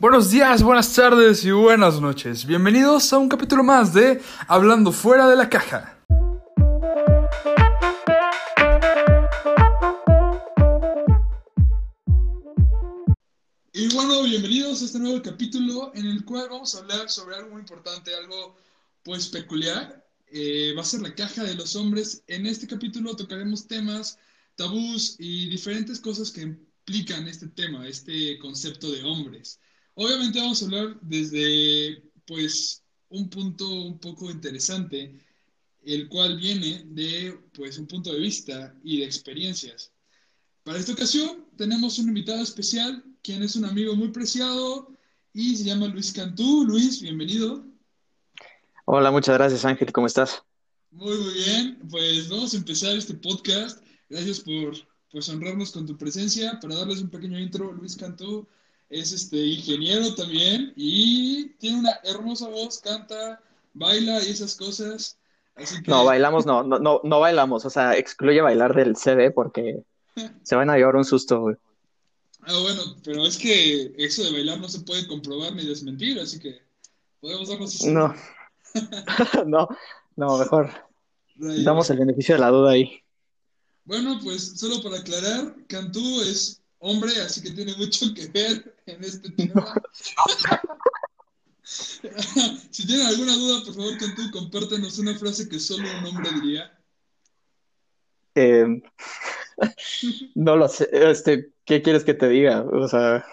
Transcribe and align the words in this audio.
Buenos 0.00 0.30
días, 0.30 0.62
buenas 0.62 0.94
tardes 0.94 1.44
y 1.44 1.50
buenas 1.50 2.00
noches. 2.00 2.46
Bienvenidos 2.46 3.12
a 3.12 3.18
un 3.18 3.28
capítulo 3.28 3.64
más 3.64 3.92
de 3.92 4.22
Hablando 4.46 4.92
fuera 4.92 5.28
de 5.28 5.34
la 5.34 5.50
caja. 5.50 5.98
Y 13.72 13.92
bueno, 13.92 14.22
bienvenidos 14.22 14.82
a 14.82 14.84
este 14.84 15.00
nuevo 15.00 15.20
capítulo 15.20 15.90
en 15.96 16.06
el 16.06 16.24
cual 16.24 16.46
vamos 16.48 16.76
a 16.76 16.78
hablar 16.78 17.10
sobre 17.10 17.34
algo 17.34 17.50
muy 17.50 17.62
importante, 17.62 18.14
algo 18.14 18.54
pues 19.02 19.26
peculiar. 19.26 20.06
Eh, 20.28 20.74
va 20.76 20.82
a 20.82 20.84
ser 20.84 21.00
la 21.00 21.12
caja 21.16 21.42
de 21.42 21.56
los 21.56 21.74
hombres. 21.74 22.22
En 22.28 22.46
este 22.46 22.68
capítulo 22.68 23.16
tocaremos 23.16 23.66
temas, 23.66 24.16
tabús 24.54 25.16
y 25.18 25.48
diferentes 25.48 25.98
cosas 25.98 26.30
que 26.30 26.42
implican 26.42 27.26
este 27.26 27.48
tema, 27.48 27.84
este 27.88 28.38
concepto 28.38 28.92
de 28.92 29.02
hombres. 29.02 29.58
Obviamente 30.00 30.38
vamos 30.38 30.62
a 30.62 30.66
hablar 30.66 30.96
desde, 31.00 32.00
pues, 32.24 32.84
un 33.08 33.28
punto 33.28 33.68
un 33.68 33.98
poco 33.98 34.30
interesante, 34.30 35.12
el 35.82 36.08
cual 36.08 36.36
viene 36.36 36.84
de, 36.86 37.36
pues, 37.52 37.78
un 37.78 37.88
punto 37.88 38.12
de 38.12 38.20
vista 38.20 38.72
y 38.84 38.98
de 38.98 39.06
experiencias. 39.06 39.90
Para 40.62 40.78
esta 40.78 40.92
ocasión 40.92 41.46
tenemos 41.56 41.98
un 41.98 42.06
invitado 42.06 42.40
especial, 42.40 43.02
quien 43.24 43.42
es 43.42 43.56
un 43.56 43.64
amigo 43.64 43.96
muy 43.96 44.12
preciado 44.12 44.88
y 45.34 45.56
se 45.56 45.64
llama 45.64 45.88
Luis 45.88 46.12
Cantú. 46.12 46.64
Luis, 46.64 47.02
bienvenido. 47.02 47.64
Hola, 48.84 49.10
muchas 49.10 49.36
gracias 49.36 49.64
Ángel, 49.64 49.90
¿cómo 49.90 50.06
estás? 50.06 50.44
Muy, 50.92 51.18
muy 51.18 51.34
bien. 51.34 51.78
Pues 51.90 52.28
vamos 52.28 52.54
a 52.54 52.56
empezar 52.56 52.96
este 52.96 53.14
podcast. 53.14 53.82
Gracias 54.08 54.38
por 54.38 54.78
pues, 55.10 55.28
honrarnos 55.28 55.72
con 55.72 55.86
tu 55.86 55.98
presencia. 55.98 56.56
Para 56.60 56.76
darles 56.76 57.00
un 57.00 57.10
pequeño 57.10 57.36
intro, 57.36 57.72
Luis 57.72 57.96
Cantú 57.96 58.46
es 58.90 59.12
este 59.12 59.36
ingeniero 59.36 60.14
también 60.14 60.72
y 60.76 61.50
tiene 61.58 61.80
una 61.80 61.98
hermosa 62.04 62.48
voz, 62.48 62.80
canta, 62.80 63.40
baila 63.74 64.22
y 64.24 64.30
esas 64.30 64.56
cosas. 64.56 65.18
No, 65.86 66.04
bailamos, 66.04 66.46
no, 66.46 66.62
no, 66.62 66.78
no, 66.78 67.00
no 67.02 67.20
bailamos, 67.20 67.64
o 67.64 67.70
sea, 67.70 67.96
excluye 67.96 68.40
bailar 68.40 68.74
del 68.74 68.96
CD 68.96 69.30
porque 69.30 69.82
se 70.42 70.56
van 70.56 70.70
a 70.70 70.76
llevar 70.76 70.96
un 70.96 71.04
susto, 71.04 71.40
güey. 71.40 71.56
Ah, 72.42 72.58
bueno, 72.62 72.82
pero 73.04 73.26
es 73.26 73.36
que 73.36 73.92
eso 73.98 74.22
de 74.22 74.32
bailar 74.32 74.60
no 74.60 74.68
se 74.68 74.80
puede 74.80 75.06
comprobar 75.06 75.52
ni 75.54 75.66
desmentir, 75.66 76.18
así 76.20 76.38
que 76.38 76.62
podemos 77.20 77.48
darnos... 77.48 77.84
No, 77.84 78.14
no, 79.46 79.68
no, 80.16 80.38
mejor. 80.38 80.70
Damos 81.34 81.90
el 81.90 81.98
beneficio 81.98 82.36
de 82.36 82.40
la 82.40 82.48
duda 82.48 82.72
ahí. 82.72 83.02
Bueno, 83.84 84.18
pues 84.22 84.58
solo 84.58 84.82
para 84.82 84.98
aclarar, 84.98 85.54
Cantú 85.66 86.22
es 86.22 86.62
hombre, 86.78 87.12
así 87.20 87.42
que 87.42 87.50
tiene 87.50 87.74
mucho 87.76 88.12
que 88.14 88.26
ver 88.28 88.74
en 88.86 89.04
este 89.04 89.30
tema. 89.30 89.74
si 91.68 92.86
tienen 92.86 93.06
alguna 93.06 93.36
duda, 93.36 93.64
por 93.64 93.74
favor, 93.74 93.98
Cantú, 93.98 94.30
compártenos 94.30 94.98
una 94.98 95.18
frase 95.18 95.48
que 95.48 95.60
solo 95.60 95.86
un 95.98 96.06
hombre 96.06 96.30
diría. 96.40 96.78
Eh, 98.34 98.82
no 100.34 100.56
lo 100.56 100.68
sé, 100.68 100.88
este, 100.92 101.52
¿qué 101.66 101.82
quieres 101.82 102.04
que 102.04 102.14
te 102.14 102.28
diga? 102.28 102.62
O 102.62 102.88
sea... 102.88 103.24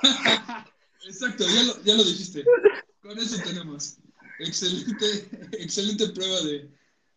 Exacto, 1.06 1.46
ya 1.48 1.64
lo, 1.64 1.84
ya 1.84 1.96
lo 1.96 2.04
dijiste. 2.04 2.44
Con 3.02 3.18
eso 3.18 3.42
tenemos. 3.44 3.98
Excelente, 4.40 5.30
excelente 5.54 6.10
prueba 6.10 6.42
de, 6.42 6.70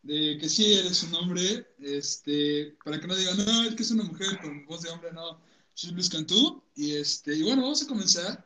de 0.03 0.39
que 0.39 0.49
sí 0.49 0.75
eres 0.75 1.03
un 1.03 1.15
hombre, 1.17 1.67
este, 1.81 2.77
para 2.84 3.01
que 3.01 3.09
no 3.09 3.17
digan, 3.17 3.39
no, 3.39 3.65
es 3.65 3.75
que 3.75 3.83
es 3.83 3.91
una 3.91 4.05
mujer 4.05 4.39
con 4.41 4.67
voz 4.67 4.83
de 4.83 4.91
hombre, 4.91 5.11
no 5.12 5.41
soy 5.79 5.93
Luis 5.93 6.11
Cantú 6.11 6.61
y, 6.75 6.97
este, 6.97 7.37
y 7.37 7.43
bueno, 7.45 7.62
vamos 7.62 7.84
a 7.84 7.87
comenzar 7.87 8.45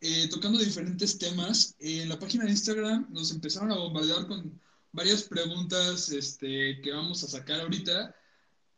eh, 0.00 0.28
tocando 0.28 0.58
diferentes 0.58 1.16
temas. 1.16 1.76
en 1.78 2.08
la 2.08 2.18
página 2.18 2.44
de 2.44 2.50
Instagram 2.50 3.06
nos 3.10 3.30
empezaron 3.30 3.70
a 3.70 3.76
bombardear 3.76 4.26
con 4.26 4.60
varias 4.90 5.22
preguntas 5.22 6.10
este, 6.10 6.80
que 6.82 6.90
vamos 6.90 7.22
a 7.22 7.28
sacar 7.28 7.60
ahorita, 7.60 8.16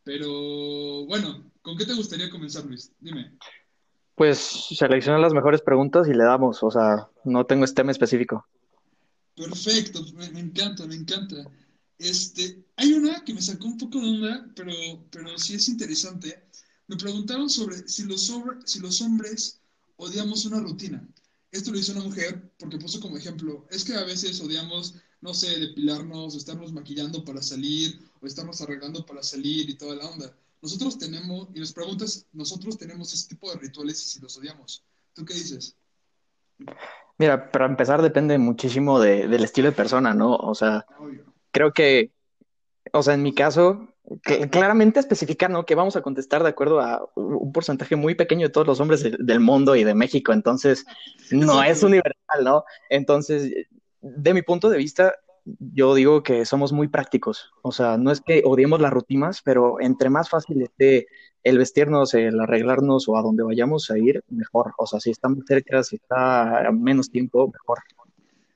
pero 0.04 1.06
bueno, 1.06 1.50
¿con 1.62 1.78
qué 1.78 1.86
te 1.86 1.94
gustaría 1.94 2.28
comenzar, 2.28 2.66
Luis? 2.66 2.92
Dime. 3.00 3.38
Pues 4.14 4.36
selecciona 4.76 5.18
las 5.18 5.32
mejores 5.32 5.62
preguntas 5.62 6.08
y 6.08 6.12
le 6.12 6.24
damos, 6.24 6.62
o 6.62 6.70
sea, 6.70 7.08
no 7.24 7.46
tengo 7.46 7.64
este 7.64 7.76
tema 7.76 7.92
específico. 7.92 8.46
Perfecto, 9.34 10.04
me, 10.12 10.26
encanta, 10.38 10.86
me 10.86 10.94
encanta. 10.94 11.36
Este, 11.96 12.66
hay 12.76 12.92
una 12.92 13.24
que 13.24 13.32
me 13.32 13.40
sacó 13.40 13.66
un 13.66 13.78
poco 13.78 13.98
de 13.98 14.08
onda, 14.08 14.46
pero, 14.54 14.74
pero 15.10 15.38
sí 15.38 15.54
es 15.54 15.70
interesante 15.70 16.48
me 16.88 16.96
preguntaron 16.96 17.48
sobre 17.48 17.86
si 17.86 18.04
los, 18.04 18.32
si 18.64 18.80
los 18.80 19.00
hombres 19.02 19.60
odiamos 19.96 20.44
una 20.46 20.60
rutina. 20.60 21.06
Esto 21.52 21.70
lo 21.70 21.78
hizo 21.78 21.92
una 21.92 22.02
mujer 22.02 22.50
porque 22.58 22.78
puso 22.78 23.00
como 23.00 23.16
ejemplo, 23.16 23.66
es 23.70 23.84
que 23.84 23.94
a 23.94 24.04
veces 24.04 24.40
odiamos, 24.40 24.96
no 25.20 25.32
sé, 25.32 25.58
depilarnos, 25.58 26.34
o 26.34 26.38
estarnos 26.38 26.72
maquillando 26.72 27.24
para 27.24 27.42
salir, 27.42 28.00
o 28.20 28.26
estarnos 28.26 28.60
arreglando 28.60 29.04
para 29.06 29.22
salir 29.22 29.68
y 29.68 29.76
toda 29.76 29.96
la 29.96 30.06
onda. 30.06 30.34
Nosotros 30.60 30.98
tenemos, 30.98 31.48
y 31.54 31.60
nos 31.60 31.72
preguntas, 31.72 32.26
nosotros 32.32 32.76
tenemos 32.76 33.12
ese 33.12 33.28
tipo 33.28 33.50
de 33.50 33.58
rituales 33.58 34.02
y 34.02 34.08
si 34.08 34.20
los 34.20 34.36
odiamos. 34.36 34.82
¿Tú 35.14 35.24
qué 35.24 35.34
dices? 35.34 35.76
Mira, 37.18 37.50
para 37.50 37.66
empezar 37.66 38.02
depende 38.02 38.38
muchísimo 38.38 38.98
del 39.00 39.44
estilo 39.44 39.68
de 39.68 39.76
persona, 39.76 40.14
¿no? 40.14 40.36
O 40.36 40.54
sea, 40.54 40.86
creo 41.50 41.72
que, 41.72 42.12
o 42.92 43.02
sea, 43.02 43.14
en 43.14 43.22
mi 43.22 43.34
caso, 43.34 43.88
claramente 44.50 45.00
especificar, 45.00 45.50
¿no? 45.50 45.66
Que 45.66 45.74
vamos 45.74 45.96
a 45.96 46.02
contestar 46.02 46.42
de 46.42 46.48
acuerdo 46.48 46.80
a 46.80 47.08
un 47.14 47.52
porcentaje 47.52 47.96
muy 47.96 48.14
pequeño 48.14 48.46
de 48.46 48.52
todos 48.52 48.66
los 48.66 48.80
hombres 48.80 49.02
del 49.02 49.40
mundo 49.40 49.76
y 49.76 49.84
de 49.84 49.94
México, 49.94 50.32
entonces 50.32 50.86
no 51.30 51.62
es 51.62 51.82
universal, 51.82 52.44
¿no? 52.44 52.64
Entonces, 52.88 53.52
de 54.00 54.34
mi 54.34 54.42
punto 54.42 54.70
de 54.70 54.78
vista, 54.78 55.14
yo 55.44 55.94
digo 55.94 56.22
que 56.22 56.44
somos 56.44 56.72
muy 56.72 56.88
prácticos, 56.88 57.50
o 57.62 57.72
sea, 57.72 57.96
no 57.96 58.10
es 58.10 58.20
que 58.20 58.42
odiemos 58.44 58.80
las 58.80 58.92
rutinas, 58.92 59.42
pero 59.42 59.80
entre 59.80 60.10
más 60.10 60.28
fácil 60.28 60.62
esté 60.62 61.06
el 61.44 61.58
vestirnos, 61.58 62.14
el 62.14 62.38
arreglarnos 62.40 63.08
o 63.08 63.16
a 63.16 63.22
donde 63.22 63.42
vayamos 63.42 63.90
a 63.90 63.98
ir, 63.98 64.22
mejor, 64.28 64.72
o 64.78 64.86
sea, 64.86 65.00
si 65.00 65.10
estamos 65.10 65.44
cerca, 65.46 65.82
si 65.82 65.96
está 65.96 66.70
menos 66.72 67.10
tiempo, 67.10 67.48
mejor. 67.48 67.78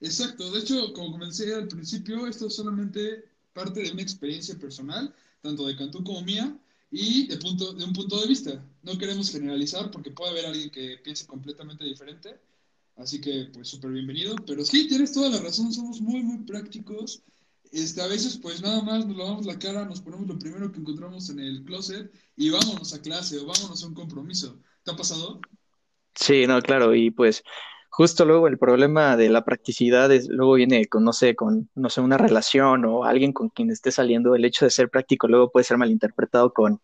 Exacto, 0.00 0.50
de 0.50 0.58
hecho, 0.58 0.92
como 0.94 1.12
comencé 1.12 1.54
al 1.54 1.68
principio, 1.68 2.26
esto 2.26 2.48
es 2.48 2.56
solamente 2.56 3.24
parte 3.52 3.82
de 3.82 3.94
mi 3.94 4.02
experiencia 4.02 4.56
personal 4.58 5.14
tanto 5.42 5.66
de 5.66 5.76
Cantú 5.76 6.02
como 6.02 6.22
mía, 6.22 6.56
y 6.92 7.26
de, 7.26 7.38
punto, 7.38 7.72
de 7.72 7.84
un 7.84 7.92
punto 7.92 8.20
de 8.20 8.28
vista. 8.28 8.64
No 8.82 8.98
queremos 8.98 9.30
generalizar 9.30 9.90
porque 9.90 10.10
puede 10.10 10.30
haber 10.30 10.46
alguien 10.46 10.70
que 10.70 10.98
piense 11.02 11.26
completamente 11.26 11.84
diferente, 11.84 12.38
así 12.96 13.20
que 13.20 13.48
pues 13.52 13.68
súper 13.68 13.90
bienvenido, 13.90 14.36
pero 14.46 14.64
sí, 14.64 14.86
tienes 14.86 15.12
toda 15.12 15.30
la 15.30 15.40
razón, 15.40 15.72
somos 15.72 16.00
muy, 16.00 16.22
muy 16.22 16.44
prácticos. 16.44 17.22
Este, 17.72 18.02
a 18.02 18.06
veces 18.06 18.36
pues 18.36 18.60
nada 18.60 18.82
más 18.82 19.06
nos 19.06 19.16
lavamos 19.16 19.46
la 19.46 19.58
cara, 19.58 19.86
nos 19.86 20.02
ponemos 20.02 20.26
lo 20.26 20.38
primero 20.38 20.70
que 20.70 20.80
encontramos 20.80 21.30
en 21.30 21.40
el 21.40 21.64
closet 21.64 22.12
y 22.36 22.50
vámonos 22.50 22.92
a 22.92 23.00
clase 23.00 23.38
o 23.38 23.46
vámonos 23.46 23.82
a 23.82 23.86
un 23.86 23.94
compromiso. 23.94 24.60
¿Te 24.84 24.90
ha 24.90 24.96
pasado? 24.96 25.40
Sí, 26.14 26.46
no, 26.46 26.60
claro, 26.60 26.94
y 26.94 27.10
pues 27.10 27.42
justo 27.92 28.24
luego 28.24 28.48
el 28.48 28.58
problema 28.58 29.18
de 29.18 29.28
la 29.28 29.44
practicidad 29.44 30.10
es, 30.10 30.26
luego 30.28 30.54
viene 30.54 30.86
con, 30.86 31.04
no 31.04 31.12
sé, 31.12 31.36
con, 31.36 31.68
no 31.74 31.90
sé, 31.90 32.00
una 32.00 32.16
relación 32.16 32.86
o 32.86 33.04
alguien 33.04 33.34
con 33.34 33.50
quien 33.50 33.70
esté 33.70 33.92
saliendo, 33.92 34.34
el 34.34 34.46
hecho 34.46 34.64
de 34.64 34.70
ser 34.70 34.88
práctico 34.88 35.28
luego 35.28 35.50
puede 35.52 35.64
ser 35.64 35.76
malinterpretado 35.76 36.54
con, 36.54 36.80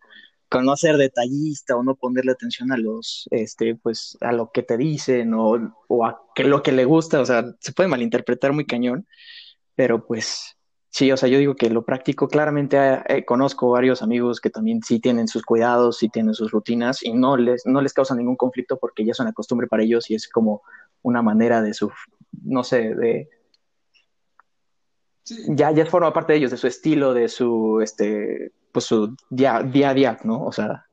con 0.51 0.67
no 0.67 0.77
ser 0.77 0.99
detallista 0.99 1.77
o 1.77 1.83
no 1.83 1.95
ponerle 1.95 2.33
atención 2.33 2.73
a 2.73 2.77
los, 2.77 3.27
este, 3.31 3.75
pues, 3.77 4.19
a 4.21 4.33
lo 4.33 4.51
que 4.53 4.63
te 4.63 4.77
dicen 4.77 5.33
o, 5.33 5.75
o 5.89 6.05
a 6.05 6.21
que, 6.35 6.45
lo 6.45 6.63
que 6.63 6.73
le 6.73 6.85
gusta, 6.85 7.21
o 7.21 7.25
sea, 7.25 7.43
se 7.59 7.73
puede 7.73 7.89
malinterpretar 7.89 8.53
muy 8.53 8.67
cañón, 8.67 9.07
pero 9.75 10.07
pues 10.07 10.59
Sí, 10.91 11.13
o 11.13 11.17
sea, 11.17 11.29
yo 11.29 11.39
digo 11.39 11.55
que 11.55 11.69
lo 11.69 11.85
práctico, 11.85 12.29
claramente 12.29 12.77
eh, 13.09 13.25
conozco 13.25 13.71
varios 13.71 14.03
amigos 14.03 14.41
que 14.41 14.51
también 14.51 14.83
sí 14.83 15.01
tienen 15.01 15.29
sus 15.29 15.45
cuidados, 15.45 15.99
sí 15.99 16.09
tienen 16.09 16.35
sus 16.35 16.51
rutinas 16.51 17.03
y 17.03 17.13
no 17.13 17.37
les, 17.37 17.67
no 17.67 17.83
les 17.83 17.93
causa 17.93 18.15
ningún 18.15 18.37
conflicto 18.37 18.79
porque 18.79 19.05
ya 19.05 19.13
es 19.13 19.21
una 19.21 19.33
costumbre 19.33 19.67
para 19.69 19.83
ellos 19.83 20.11
y 20.11 20.15
es 20.15 20.29
como 20.29 20.63
una 21.03 21.23
manera 21.23 21.63
de 21.63 21.75
su, 21.75 21.91
no 22.43 22.65
sé, 22.65 22.95
de... 22.95 23.29
Ya, 25.49 25.71
ya 25.73 25.85
forma 25.85 26.13
parte 26.13 26.33
de 26.33 26.39
ellos, 26.39 26.51
de 26.51 26.57
su 26.57 26.67
estilo, 26.67 27.13
de 27.13 27.29
su, 27.29 27.81
este, 27.83 28.53
pues 28.73 28.87
su 28.87 29.15
día, 29.29 29.63
día 29.63 29.91
a 29.91 29.95
día, 29.95 30.19
¿no? 30.25 30.47
O 30.47 30.53
sea, 30.53 30.87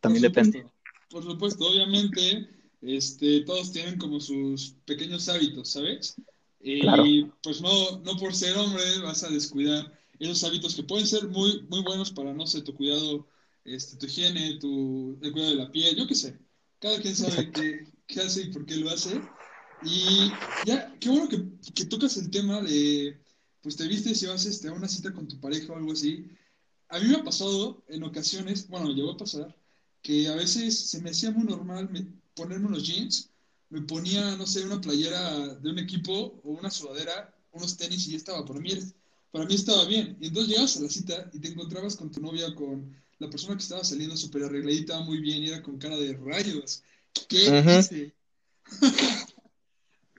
también 0.00 0.22
depende. 0.22 0.66
Por 1.08 1.22
supuesto, 1.22 1.64
obviamente, 1.64 2.48
este, 2.82 3.42
todos 3.42 3.70
tienen 3.70 3.96
como 3.96 4.18
sus 4.18 4.74
pequeños 4.84 5.28
hábitos, 5.28 5.68
¿sabes? 5.68 6.16
Y 6.60 7.24
pues 7.42 7.60
no, 7.60 7.98
no 7.98 8.16
por 8.16 8.34
ser 8.34 8.56
hombre 8.56 8.82
vas 9.02 9.22
a 9.22 9.28
descuidar 9.28 9.92
esos 10.18 10.42
hábitos 10.44 10.74
que 10.74 10.82
pueden 10.82 11.06
ser 11.06 11.28
muy, 11.28 11.62
muy 11.68 11.82
buenos 11.82 12.10
para, 12.10 12.32
no 12.32 12.46
sé, 12.46 12.62
tu 12.62 12.74
cuidado, 12.74 13.26
este, 13.64 13.96
tu 13.96 14.06
higiene, 14.06 14.58
tu, 14.58 15.18
el 15.22 15.32
cuidado 15.32 15.50
de 15.52 15.62
la 15.62 15.70
piel, 15.70 15.94
yo 15.96 16.06
qué 16.06 16.14
sé. 16.14 16.38
Cada 16.78 16.98
quien 17.00 17.14
sabe 17.14 17.50
qué, 17.50 17.86
qué, 18.06 18.20
hace 18.20 18.42
y 18.42 18.52
por 18.52 18.66
qué 18.66 18.76
lo 18.76 18.90
hace. 18.90 19.20
Y 19.82 20.30
ya, 20.66 20.94
qué 21.00 21.08
bueno 21.08 21.28
que, 21.28 21.44
que, 21.74 21.84
tocas 21.86 22.16
el 22.16 22.30
tema 22.30 22.60
de, 22.62 23.20
pues 23.62 23.76
te 23.76 23.86
viste 23.86 24.14
si 24.14 24.26
vas 24.26 24.46
este, 24.46 24.68
a 24.68 24.72
una 24.72 24.88
cita 24.88 25.12
con 25.12 25.28
tu 25.28 25.38
pareja 25.40 25.72
o 25.72 25.76
algo 25.76 25.92
así. 25.92 26.30
A 26.88 26.98
mí 27.00 27.08
me 27.08 27.16
ha 27.16 27.24
pasado 27.24 27.84
en 27.88 28.02
ocasiones, 28.04 28.68
bueno, 28.68 28.86
me 28.88 28.94
llegó 28.94 29.12
a 29.12 29.16
pasar, 29.16 29.56
que 30.02 30.28
a 30.28 30.36
veces 30.36 30.78
se 30.90 31.00
me 31.02 31.10
hacía 31.10 31.30
muy 31.30 31.44
normal 31.44 31.90
ponerme 32.34 32.68
unos 32.68 32.84
jeans 32.86 33.30
me 33.74 33.82
ponía, 33.82 34.36
no 34.36 34.46
sé, 34.46 34.64
una 34.64 34.80
playera 34.80 35.54
de 35.56 35.70
un 35.70 35.80
equipo 35.80 36.40
o 36.44 36.52
una 36.52 36.70
sudadera, 36.70 37.34
unos 37.52 37.76
tenis 37.76 38.06
y 38.06 38.12
ya 38.12 38.18
estaba. 38.18 38.44
Para 38.44 38.60
mí, 38.60 38.70
para 39.32 39.46
mí 39.46 39.54
estaba 39.54 39.84
bien. 39.86 40.16
Y 40.20 40.28
entonces 40.28 40.50
llegabas 40.50 40.76
a 40.76 40.82
la 40.82 40.88
cita 40.88 41.30
y 41.32 41.40
te 41.40 41.48
encontrabas 41.48 41.96
con 41.96 42.10
tu 42.12 42.20
novia, 42.20 42.54
con 42.54 42.94
la 43.18 43.28
persona 43.28 43.56
que 43.56 43.62
estaba 43.62 43.82
saliendo 43.82 44.16
súper 44.16 44.44
arregladita, 44.44 45.00
muy 45.00 45.18
bien, 45.18 45.42
y 45.42 45.48
era 45.48 45.60
con 45.60 45.78
cara 45.78 45.96
de 45.96 46.14
rayos. 46.14 46.84
¿Qué 47.28 47.62
dice? 47.62 48.14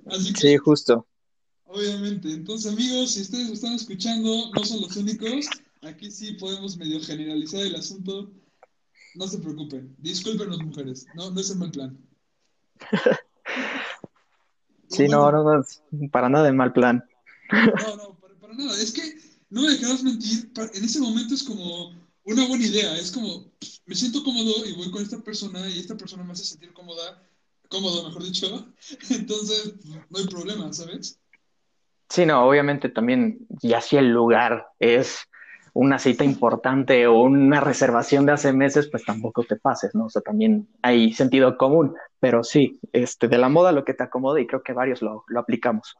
Así 0.07 0.33
que, 0.33 0.39
sí, 0.39 0.57
justo. 0.57 1.07
Obviamente. 1.65 2.31
Entonces, 2.31 2.71
amigos, 2.71 3.11
si 3.11 3.21
ustedes 3.21 3.49
están 3.49 3.73
escuchando, 3.73 4.51
no 4.51 4.63
son 4.63 4.81
los 4.81 4.95
únicos. 4.95 5.47
Aquí 5.81 6.11
sí 6.11 6.33
podemos 6.33 6.77
medio 6.77 6.99
generalizar 7.01 7.61
el 7.61 7.75
asunto. 7.75 8.31
No 9.15 9.27
se 9.27 9.39
preocupen. 9.39 9.95
Discúlpenos, 9.99 10.63
mujeres. 10.63 11.05
No, 11.15 11.31
no 11.31 11.39
es 11.39 11.49
el 11.49 11.57
mal 11.57 11.71
plan. 11.71 11.97
sí, 14.89 15.07
no, 15.07 15.31
no, 15.31 15.43
no, 15.43 15.65
para 16.11 16.29
nada 16.29 16.45
de 16.45 16.51
mal 16.51 16.73
plan. 16.73 17.03
No, 17.51 17.95
no, 17.95 18.19
para, 18.19 18.53
nada. 18.53 18.81
Es 18.81 18.91
que 18.91 19.01
no 19.49 19.61
me 19.61 19.71
dejarás 19.71 20.03
mentir. 20.03 20.51
En 20.73 20.83
ese 20.83 20.99
momento 20.99 21.33
es 21.33 21.43
como 21.43 21.93
una 22.25 22.47
buena 22.47 22.65
idea. 22.65 22.95
Es 22.97 23.11
como, 23.11 23.45
me 23.85 23.95
siento 23.95 24.23
cómodo 24.23 24.65
y 24.65 24.73
voy 24.73 24.91
con 24.91 25.01
esta 25.01 25.19
persona 25.19 25.67
y 25.69 25.79
esta 25.79 25.95
persona 25.95 26.23
me 26.23 26.33
hace 26.33 26.43
sentir 26.43 26.73
cómoda, 26.73 27.23
cómodo, 27.69 28.03
mejor 28.03 28.23
dicho. 28.23 28.67
Entonces, 29.09 29.73
no 30.09 30.19
hay 30.19 30.27
problema, 30.27 30.71
¿sabes? 30.73 31.19
Sí, 32.09 32.25
no, 32.25 32.47
obviamente 32.47 32.89
también, 32.89 33.47
ya 33.61 33.81
si 33.81 33.97
el 33.97 34.09
lugar 34.09 34.67
es 34.79 35.19
una 35.73 35.99
cita 35.99 36.23
importante 36.23 37.05
o 37.07 37.19
una 37.21 37.59
reservación 37.59 38.25
de 38.25 38.31
hace 38.31 38.53
meses, 38.53 38.87
pues 38.89 39.03
tampoco 39.03 39.43
te 39.43 39.57
pases, 39.57 39.93
¿no? 39.93 40.05
O 40.05 40.09
sea, 40.09 40.21
también 40.21 40.67
hay 40.81 41.11
sentido 41.13 41.57
común, 41.57 41.93
pero 42.19 42.43
sí, 42.43 42.79
este, 42.93 43.27
de 43.27 43.37
la 43.37 43.49
moda 43.49 43.71
lo 43.71 43.83
que 43.83 43.93
te 43.93 44.03
acomode 44.03 44.41
y 44.41 44.47
creo 44.47 44.63
que 44.63 44.71
varios 44.71 45.01
lo, 45.01 45.25
lo 45.27 45.39
aplicamos. 45.39 45.95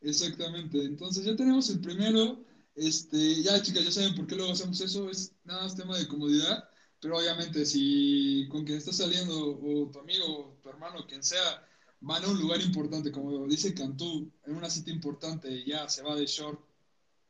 Exactamente, 0.00 0.82
entonces 0.84 1.24
ya 1.24 1.36
tenemos 1.36 1.70
el 1.70 1.80
primero, 1.80 2.38
este, 2.74 3.42
ya 3.42 3.60
chicas, 3.62 3.84
ya 3.84 3.90
saben 3.90 4.14
por 4.14 4.26
qué 4.26 4.36
luego 4.36 4.52
hacemos 4.52 4.80
eso, 4.80 5.10
es 5.10 5.32
nada 5.44 5.62
más 5.62 5.76
tema 5.76 5.98
de 5.98 6.08
comodidad, 6.08 6.68
pero 7.00 7.18
obviamente 7.18 7.66
si 7.66 8.48
con 8.50 8.64
quien 8.64 8.78
estás 8.78 8.96
saliendo 8.96 9.58
o 9.60 9.90
tu 9.90 9.98
amigo, 9.98 10.58
tu 10.62 10.68
hermano, 10.68 11.06
quien 11.06 11.22
sea, 11.22 11.66
van 12.00 12.24
a 12.24 12.28
un 12.28 12.40
lugar 12.40 12.60
importante, 12.60 13.12
como 13.12 13.46
dice 13.46 13.74
Cantú, 13.74 14.30
en 14.44 14.56
una 14.56 14.70
cita 14.70 14.90
importante, 14.90 15.64
ya 15.64 15.88
se 15.88 16.02
va 16.02 16.14
de 16.16 16.26
short, 16.26 16.60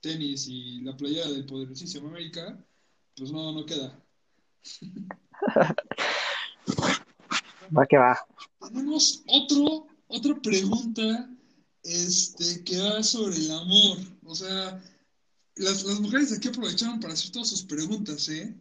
tenis 0.00 0.46
y 0.48 0.80
la 0.82 0.96
playera 0.96 1.28
del 1.30 1.46
poderosísimo 1.46 2.08
América, 2.08 2.58
pues 3.16 3.30
no, 3.30 3.52
no 3.52 3.64
queda. 3.64 3.98
va 7.76 7.86
que 7.86 7.96
va. 7.96 8.18
Tenemos 8.60 9.22
otro, 9.26 9.86
otra 10.08 10.34
pregunta 10.42 11.30
este, 11.82 12.62
que 12.64 12.78
va 12.80 13.02
sobre 13.02 13.36
el 13.36 13.50
amor. 13.50 13.98
O 14.24 14.34
sea, 14.34 14.82
las, 15.56 15.84
las 15.84 16.00
mujeres 16.00 16.32
aquí 16.32 16.48
aprovecharon 16.48 17.00
para 17.00 17.14
hacer 17.14 17.30
todas 17.30 17.48
sus 17.48 17.62
preguntas, 17.62 18.28
¿eh? 18.28 18.54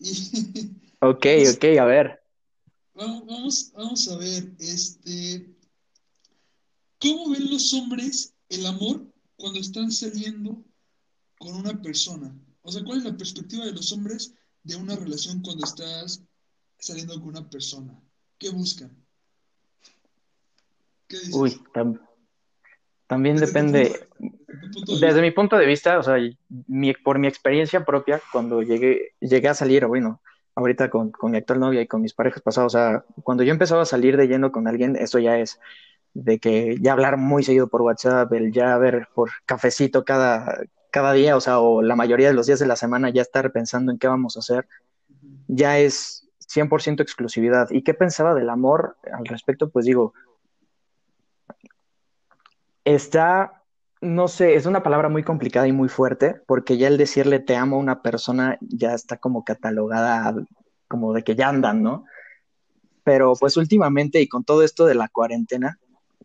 ok, 1.00 1.26
ok, 1.54 1.64
a 1.80 1.84
ver. 1.84 2.20
Vamos, 2.94 3.70
vamos 3.74 4.08
a 4.08 4.16
ver, 4.16 4.52
este, 4.58 5.54
¿cómo 7.00 7.30
ven 7.30 7.48
los 7.50 7.72
hombres 7.74 8.34
el 8.48 8.66
amor 8.66 9.06
cuando 9.36 9.60
están 9.60 9.92
saliendo 9.92 10.64
con 11.38 11.54
una 11.54 11.80
persona? 11.80 12.36
O 12.62 12.72
sea, 12.72 12.82
¿cuál 12.82 12.98
es 12.98 13.04
la 13.04 13.16
perspectiva 13.16 13.64
de 13.64 13.72
los 13.72 13.92
hombres 13.92 14.34
de 14.64 14.76
una 14.76 14.96
relación 14.96 15.42
cuando 15.42 15.64
estás 15.64 16.22
saliendo 16.78 17.14
con 17.20 17.28
una 17.28 17.48
persona? 17.48 18.00
¿Qué 18.36 18.50
buscan? 18.50 18.90
¿Qué 21.06 21.18
Uy, 21.32 21.60
también 23.06 23.36
depende. 23.36 24.08
Desde 25.00 25.20
mi 25.20 25.30
punto 25.30 25.56
de 25.56 25.66
vista, 25.66 25.98
o 25.98 26.02
sea, 26.02 26.16
por 27.04 27.18
mi 27.18 27.28
experiencia 27.28 27.84
propia, 27.84 28.20
cuando 28.32 28.62
llegué, 28.62 29.12
llegué 29.20 29.48
a 29.48 29.54
salir, 29.54 29.86
bueno, 29.86 30.20
ahorita 30.54 30.90
con, 30.90 31.10
con, 31.10 31.30
mi 31.30 31.38
actual 31.38 31.60
novia 31.60 31.80
y 31.82 31.86
con 31.86 32.00
mis 32.00 32.14
parejas 32.14 32.42
pasadas, 32.42 32.74
o 32.74 32.78
sea, 32.78 33.04
cuando 33.22 33.44
yo 33.44 33.52
empezaba 33.52 33.82
a 33.82 33.86
salir 33.86 34.16
de 34.16 34.26
lleno 34.26 34.50
con 34.50 34.66
alguien, 34.66 34.96
eso 34.96 35.18
ya 35.18 35.38
es 35.38 35.60
de 36.14 36.38
que 36.38 36.76
ya 36.80 36.92
hablar 36.92 37.16
muy 37.16 37.42
seguido 37.42 37.68
por 37.68 37.82
WhatsApp, 37.82 38.32
el 38.32 38.52
ya 38.52 38.76
ver 38.78 39.08
por 39.14 39.30
cafecito 39.46 40.04
cada, 40.04 40.62
cada 40.90 41.12
día, 41.12 41.36
o 41.36 41.40
sea, 41.40 41.60
o 41.60 41.82
la 41.82 41.96
mayoría 41.96 42.28
de 42.28 42.34
los 42.34 42.46
días 42.46 42.58
de 42.58 42.66
la 42.66 42.76
semana 42.76 43.10
ya 43.10 43.22
estar 43.22 43.52
pensando 43.52 43.92
en 43.92 43.98
qué 43.98 44.08
vamos 44.08 44.36
a 44.36 44.40
hacer, 44.40 44.66
ya 45.46 45.78
es 45.78 46.28
100% 46.52 47.00
exclusividad. 47.00 47.70
¿Y 47.70 47.82
qué 47.82 47.94
pensaba 47.94 48.34
del 48.34 48.50
amor 48.50 48.96
al 49.12 49.26
respecto? 49.26 49.70
Pues 49.70 49.84
digo, 49.84 50.14
está 52.84 53.57
no 54.00 54.28
sé, 54.28 54.54
es 54.54 54.66
una 54.66 54.82
palabra 54.82 55.08
muy 55.08 55.22
complicada 55.22 55.66
y 55.66 55.72
muy 55.72 55.88
fuerte, 55.88 56.40
porque 56.46 56.76
ya 56.76 56.88
el 56.88 56.96
decirle 56.96 57.40
te 57.40 57.56
amo 57.56 57.76
a 57.76 57.80
una 57.80 58.02
persona 58.02 58.58
ya 58.60 58.94
está 58.94 59.16
como 59.16 59.44
catalogada 59.44 60.34
como 60.86 61.12
de 61.12 61.22
que 61.22 61.34
ya 61.34 61.48
andan, 61.48 61.82
¿no? 61.82 62.04
Pero 63.04 63.34
pues 63.38 63.56
últimamente 63.56 64.20
y 64.20 64.28
con 64.28 64.44
todo 64.44 64.62
esto 64.62 64.86
de 64.86 64.94
la 64.94 65.08
cuarentena, 65.08 65.78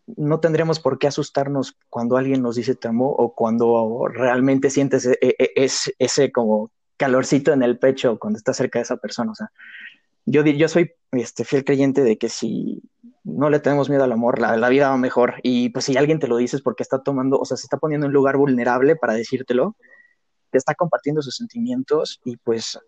no 0.05 0.39
tendríamos 0.39 0.79
por 0.79 0.99
qué 0.99 1.07
asustarnos 1.07 1.77
cuando 1.89 2.17
alguien 2.17 2.41
nos 2.41 2.55
dice 2.55 2.75
te 2.75 2.87
amo 2.87 3.09
o 3.09 3.33
cuando 3.33 4.07
realmente 4.07 4.69
sientes 4.69 5.05
e, 5.05 5.17
e, 5.21 5.51
e, 5.55 5.69
ese, 5.99 6.31
como 6.31 6.71
calorcito 6.97 7.53
en 7.53 7.63
el 7.63 7.79
pecho 7.79 8.19
cuando 8.19 8.37
estás 8.37 8.57
cerca 8.57 8.79
de 8.79 8.83
esa 8.83 8.97
persona. 8.97 9.31
O 9.31 9.35
sea, 9.35 9.51
yo, 10.25 10.43
yo 10.43 10.67
soy 10.67 10.91
este, 11.11 11.45
fiel 11.45 11.63
creyente 11.63 12.03
de 12.03 12.17
que 12.17 12.29
si 12.29 12.81
no 13.23 13.49
le 13.49 13.59
tenemos 13.59 13.89
miedo 13.89 14.03
al 14.03 14.11
amor, 14.11 14.39
la, 14.39 14.69
vida 14.69 14.89
va 14.89 14.97
mejor. 14.97 15.35
Y 15.43 15.69
pues 15.69 15.85
si 15.85 15.97
alguien 15.97 16.19
te 16.19 16.27
lo 16.27 16.37
dice 16.37 16.57
es 16.57 16.61
porque 16.61 16.83
está 16.83 17.01
tomando, 17.01 17.39
o 17.39 17.45
sea, 17.45 17.57
se 17.57 17.65
está 17.65 17.77
poniendo 17.77 18.05
en 18.05 18.09
un 18.09 18.13
lugar 18.13 18.37
vulnerable 18.37 18.95
para 18.95 19.13
decírtelo, 19.13 19.75
te 20.49 20.57
está 20.57 20.75
compartiendo 20.75 21.21
sus 21.21 21.35
sentimientos 21.35 22.21
y 22.25 22.37
pues 22.37 22.79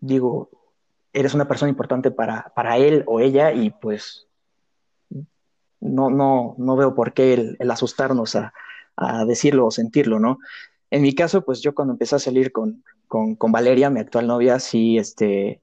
digo, 0.00 0.50
eres 1.12 1.34
una 1.34 1.48
persona 1.48 1.70
importante 1.70 2.10
para, 2.10 2.52
para 2.54 2.76
él 2.76 3.04
o 3.06 3.20
ella 3.20 3.52
y 3.52 3.70
pues 3.70 4.26
no, 5.80 6.08
no, 6.08 6.54
no 6.58 6.76
veo 6.76 6.94
por 6.94 7.12
qué 7.12 7.56
el, 7.58 7.70
asustarnos 7.70 8.36
a, 8.36 8.54
a, 8.96 9.24
decirlo 9.24 9.66
o 9.66 9.70
sentirlo, 9.70 10.18
¿no? 10.18 10.38
En 10.90 11.02
mi 11.02 11.14
caso, 11.14 11.44
pues 11.44 11.60
yo 11.60 11.74
cuando 11.74 11.92
empecé 11.92 12.14
a 12.14 12.20
salir 12.20 12.52
con, 12.52 12.84
con, 13.08 13.34
con 13.34 13.50
Valeria, 13.50 13.90
mi 13.90 14.00
actual 14.00 14.28
novia, 14.28 14.60
sí, 14.60 14.98
este, 14.98 15.60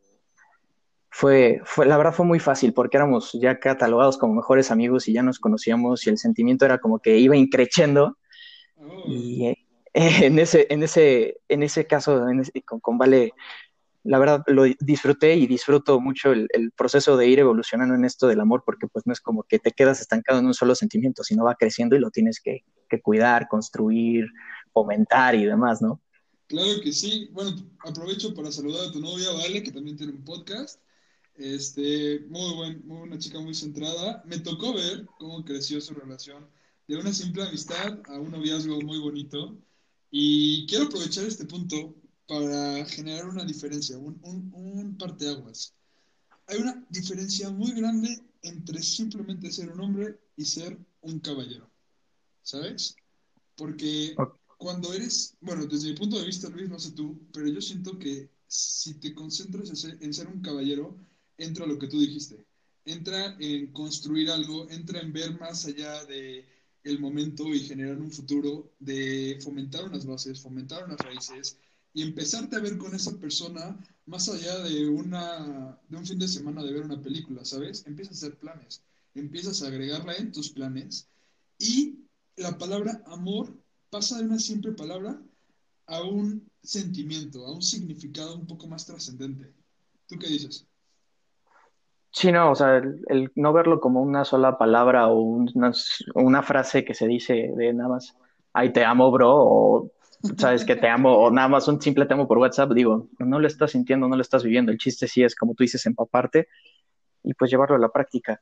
fue, 1.22 1.62
fue, 1.66 1.86
la 1.86 1.98
verdad 1.98 2.14
fue 2.14 2.26
muy 2.26 2.40
fácil 2.40 2.74
porque 2.74 2.98
éramos 2.98 3.32
ya 3.34 3.60
catalogados 3.60 4.18
como 4.18 4.34
mejores 4.34 4.72
amigos 4.72 5.08
y 5.08 5.14
ya 5.14 5.22
nos 5.22 5.38
conocíamos 5.38 6.08
y 6.08 6.10
el 6.10 6.18
sentimiento 6.18 6.66
era 6.66 6.80
como 6.80 6.98
que 6.98 7.20
iba 7.20 7.38
increciendo. 7.38 8.18
Oh. 8.76 9.04
Y 9.06 9.46
eh, 9.46 9.58
en, 9.94 10.40
ese, 10.40 10.66
en, 10.72 10.82
ese, 10.82 11.38
en 11.48 11.62
ese 11.62 11.86
caso, 11.86 12.26
con, 12.82 12.98
Vale, 12.98 13.34
la 14.04 14.18
verdad 14.18 14.44
lo 14.48 14.64
disfruté 14.80 15.36
y 15.36 15.46
disfruto 15.46 16.00
mucho 16.00 16.32
el, 16.32 16.72
proceso 16.76 17.16
de 17.18 17.28
ir 17.28 17.38
evolucionando 17.38 17.94
en 17.94 18.04
esto 18.04 18.26
del 18.26 18.40
amor 18.40 18.64
porque 18.66 18.88
pues 18.88 19.06
no 19.06 19.14
es 19.14 19.22
como 19.22 19.44
que 19.44 19.60
te 19.60 19.74
quedas 19.74 20.02
estancado 20.02 20.40
en 20.40 20.48
un 20.48 20.56
solo 20.56 20.74
sentimiento, 20.74 21.24
sino 21.24 21.44
va 21.44 21.54
creciendo 21.54 21.96
y 21.96 22.00
lo 22.00 22.10
tienes 22.10 22.42
que, 22.42 22.64
que 22.90 23.00
cuidar, 23.00 23.48
construir, 23.48 24.26
fomentar 24.74 25.36
y 25.36 25.46
demás, 25.46 25.84
¿no? 25.84 26.02
Claro 26.48 26.82
que 26.84 26.92
sí. 26.92 27.30
Bueno, 27.32 27.52
aprovecho 27.86 28.34
para 28.34 28.52
saludar 28.52 28.90
a 28.90 28.92
tu 28.92 29.00
novia, 29.00 29.32
Vale, 29.34 29.62
que 29.62 29.72
también 29.72 29.98
tiene 29.98 30.14
un 30.14 30.26
podcast. 30.26 30.82
Este, 31.42 32.20
muy, 32.30 32.54
buen, 32.54 32.88
muy 32.88 33.02
una 33.02 33.18
chica 33.18 33.40
muy 33.40 33.56
centrada. 33.56 34.24
Me 34.28 34.40
tocó 34.40 34.74
ver 34.74 35.08
cómo 35.18 35.44
creció 35.44 35.82
su 35.82 35.96
relación 35.96 36.48
de 36.88 36.98
una 36.98 37.12
simple 37.12 37.44
amistad 37.44 38.00
a 38.06 38.20
un 38.20 38.30
noviazgo 38.30 38.80
muy 38.82 39.00
bonito. 39.00 39.58
Y 40.12 40.68
quiero 40.68 40.86
aprovechar 40.86 41.26
este 41.26 41.46
punto 41.46 41.96
para 42.28 42.86
generar 42.86 43.28
una 43.28 43.44
diferencia, 43.44 43.98
un, 43.98 44.20
un, 44.22 44.52
un 44.54 44.98
parteaguas. 44.98 45.74
Hay 46.46 46.60
una 46.60 46.86
diferencia 46.90 47.50
muy 47.50 47.72
grande 47.72 48.22
entre 48.44 48.84
simplemente 48.84 49.52
ser 49.52 49.72
un 49.72 49.82
hombre 49.82 50.20
y 50.38 50.46
ser 50.46 50.78
un 51.02 51.20
caballero. 51.22 51.68
¿Sabes? 52.44 52.96
Porque 53.56 54.16
cuando 54.58 54.94
eres, 54.94 55.36
bueno, 55.42 55.66
desde 55.66 55.90
mi 55.90 55.96
punto 55.96 56.20
de 56.20 56.26
vista, 56.26 56.50
Luis, 56.50 56.70
no 56.70 56.78
sé 56.78 56.92
tú, 56.92 57.20
pero 57.34 57.48
yo 57.48 57.62
siento 57.62 57.98
que 57.98 58.30
si 58.46 58.94
te 58.96 59.16
concentras 59.16 59.84
en 59.86 60.14
ser 60.14 60.28
un 60.28 60.42
caballero, 60.42 61.00
entra 61.44 61.66
lo 61.66 61.78
que 61.78 61.88
tú 61.88 62.00
dijiste, 62.00 62.46
entra 62.86 63.36
en 63.40 63.72
construir 63.72 64.30
algo, 64.32 64.70
entra 64.70 65.00
en 65.00 65.14
ver 65.14 65.40
más 65.40 65.66
allá 65.66 66.06
de 66.06 66.46
el 66.84 67.00
momento 67.00 67.54
y 67.54 67.60
generar 67.60 68.00
un 68.00 68.12
futuro, 68.12 68.72
de 68.80 69.40
fomentar 69.44 69.86
unas 69.86 70.06
bases, 70.06 70.42
fomentar 70.42 70.86
unas 70.86 71.00
raíces 71.02 71.58
y 71.94 72.02
empezarte 72.02 72.56
a 72.56 72.60
ver 72.60 72.78
con 72.78 72.96
esa 72.96 73.18
persona 73.20 73.78
más 74.06 74.30
allá 74.30 74.60
de, 74.64 74.90
una, 74.90 75.80
de 75.88 75.98
un 75.98 76.06
fin 76.06 76.18
de 76.18 76.28
semana 76.28 76.64
de 76.64 76.74
ver 76.74 76.84
una 76.84 77.02
película, 77.02 77.46
¿sabes? 77.46 77.86
Empiezas 77.86 78.24
a 78.24 78.28
hacer 78.28 78.40
planes, 78.40 78.82
empiezas 79.14 79.62
a 79.62 79.68
agregarla 79.68 80.16
en 80.16 80.32
tus 80.32 80.50
planes 80.50 81.08
y 81.60 82.00
la 82.38 82.58
palabra 82.58 83.04
amor 83.06 83.54
pasa 83.90 84.18
de 84.18 84.26
una 84.26 84.40
simple 84.40 84.72
palabra 84.72 85.22
a 85.86 86.04
un 86.04 86.50
sentimiento, 86.64 87.46
a 87.46 87.54
un 87.54 87.62
significado 87.62 88.36
un 88.36 88.48
poco 88.48 88.68
más 88.68 88.86
trascendente. 88.86 89.54
¿Tú 90.08 90.18
qué 90.18 90.28
dices? 90.28 90.66
Sí, 92.12 92.32
no, 92.32 92.52
o 92.52 92.56
sea, 92.56 92.78
el, 92.78 93.02
el 93.08 93.32
no 93.36 93.54
verlo 93.54 93.80
como 93.80 94.02
una 94.02 94.26
sola 94.26 94.58
palabra 94.58 95.08
o 95.08 95.22
una, 95.22 95.72
una 96.16 96.44
frase 96.44 96.84
que 96.84 96.94
se 96.94 97.08
dice 97.08 97.52
de 97.56 97.74
nada 97.74 97.90
más, 97.90 98.18
ay, 98.54 98.74
te 98.74 98.84
amo, 98.84 99.10
bro, 99.12 99.32
o 99.34 99.92
sabes 100.38 100.66
que 100.66 100.76
te 100.76 100.88
amo, 100.90 101.18
o 101.18 101.32
nada 101.32 101.48
más 101.48 101.68
un 101.68 101.82
simple 101.82 102.06
te 102.06 102.14
amo 102.14 102.28
por 102.28 102.38
WhatsApp, 102.38 102.72
digo, 102.72 103.08
no 103.20 103.40
lo 103.40 103.48
estás 103.48 103.72
sintiendo, 103.72 104.08
no 104.08 104.16
lo 104.16 104.22
estás 104.22 104.44
viviendo. 104.44 104.72
El 104.72 104.78
chiste 104.78 105.08
sí 105.08 105.24
es, 105.24 105.36
como 105.36 105.54
tú 105.54 105.64
dices, 105.64 105.86
empaparte 105.86 106.48
y 107.24 107.34
pues 107.34 107.50
llevarlo 107.50 107.76
a 107.76 107.80
la 107.80 107.90
práctica. 107.90 108.42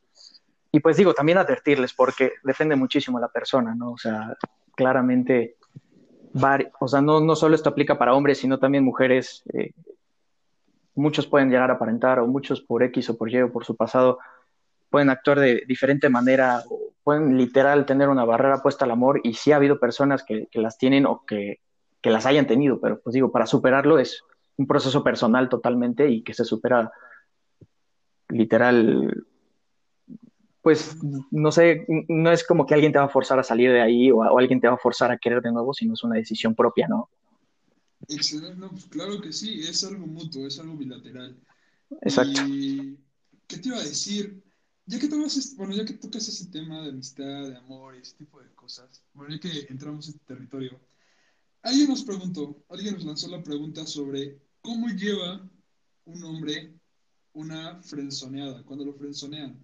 Y 0.72 0.80
pues 0.80 0.98
digo, 0.98 1.14
también 1.14 1.38
advertirles, 1.38 1.94
porque 1.94 2.34
depende 2.44 2.76
muchísimo 2.76 3.18
de 3.18 3.24
la 3.24 3.32
persona, 3.32 3.74
¿no? 3.76 3.92
O 3.92 3.98
sea, 3.98 4.36
claramente, 4.76 5.58
o 6.80 6.88
sea, 6.88 7.02
no, 7.02 7.20
no 7.22 7.36
solo 7.36 7.56
esto 7.56 7.70
aplica 7.70 7.98
para 7.98 8.14
hombres, 8.14 8.40
sino 8.40 8.60
también 8.60 8.84
mujeres. 8.84 9.44
Eh, 9.54 9.72
muchos 11.00 11.28
pueden 11.28 11.50
llegar 11.50 11.72
a 11.72 11.76
aparentar, 11.76 12.20
o 12.20 12.28
muchos 12.28 12.62
por 12.62 12.84
X 12.84 13.10
o 13.10 13.18
por 13.18 13.30
Y 13.32 13.42
o 13.42 13.52
por 13.52 13.66
su 13.66 13.76
pasado, 13.76 14.20
pueden 14.90 15.10
actuar 15.10 15.40
de 15.40 15.64
diferente 15.68 16.10
manera, 16.10 16.64
o 16.70 16.94
pueden 17.04 17.38
literal 17.38 17.86
tener 17.86 18.10
una 18.10 18.26
barrera 18.26 18.62
puesta 18.62 18.86
al 18.86 18.92
amor, 18.92 19.22
y 19.24 19.34
sí 19.34 19.52
ha 19.52 19.58
habido 19.58 19.80
personas 19.80 20.24
que, 20.24 20.48
las 20.54 20.78
tienen 20.78 21.06
o 21.06 21.26
que, 21.26 21.60
que 22.02 22.10
las 22.10 22.26
hayan 22.26 22.48
tenido, 22.48 22.80
pero 22.80 23.00
pues 23.00 23.14
digo, 23.14 23.32
para 23.32 23.46
superarlo 23.46 24.00
es 24.00 24.24
un 24.58 24.68
proceso 24.68 25.04
personal 25.04 25.50
totalmente 25.50 26.10
y 26.10 26.22
que 26.24 26.34
se 26.34 26.46
supera 26.46 26.92
literal 28.28 29.26
pues 30.62 30.98
no 31.32 31.52
sé, 31.52 31.86
no 32.08 32.32
es 32.32 32.46
como 32.46 32.66
que 32.66 32.74
alguien 32.74 32.92
te 32.92 33.00
va 33.00 33.06
a 33.06 33.10
forzar 33.10 33.40
a 33.40 33.44
salir 33.44 33.72
de 33.72 33.82
ahí 33.82 34.12
o, 34.12 34.38
alguien 34.38 34.60
te 34.60 34.68
va 34.68 34.76
a 34.76 34.78
forzar 34.78 35.12
a 35.12 35.18
querer 35.18 35.42
de 35.42 35.52
nuevo, 35.52 35.74
sino 35.74 35.94
es 35.94 36.04
una 36.04 36.16
decisión 36.16 36.54
propia, 36.54 36.88
¿no? 36.88 37.10
Excelente, 38.10 38.58
no, 38.58 38.70
pues 38.72 38.86
claro 38.86 39.22
que 39.22 39.32
sí, 39.32 39.62
es 39.62 39.84
algo 39.84 40.06
mutuo, 40.08 40.48
es 40.48 40.60
algo 40.60 40.76
bilateral. 40.76 41.40
Exacto. 42.02 42.42
Y, 42.48 42.98
¿qué 43.48 43.58
te 43.58 43.70
iba 43.70 43.78
a 43.78 43.84
decir? 43.84 44.44
Ya 44.86 45.00
que 45.00 45.08
tocas, 45.08 45.56
bueno, 45.56 45.74
ya 45.74 45.86
que 45.86 45.94
tocas 45.94 46.28
ese 46.28 46.48
tema 46.48 46.82
de 46.82 46.90
amistad, 46.90 47.50
de 47.50 47.58
amor 47.58 47.96
y 47.96 48.00
ese 48.00 48.16
tipo 48.16 48.42
de 48.42 48.52
cosas, 48.56 49.04
bueno, 49.14 49.36
ya 49.36 49.40
que 49.40 49.68
entramos 49.70 50.08
en 50.08 50.16
este 50.16 50.26
territorio, 50.26 50.80
alguien 51.62 51.90
nos 51.90 52.04
preguntó, 52.04 52.66
alguien 52.70 52.96
nos 52.96 53.06
lanzó 53.06 53.28
la 53.28 53.44
pregunta 53.44 53.86
sobre 53.86 54.42
cómo 54.62 54.90
lleva 54.90 55.48
un 56.06 56.24
hombre 56.24 56.74
una 57.34 57.82
frenzoneada, 57.84 58.64
cuando 58.64 58.86
lo 58.86 58.94
frenzonean. 58.94 59.58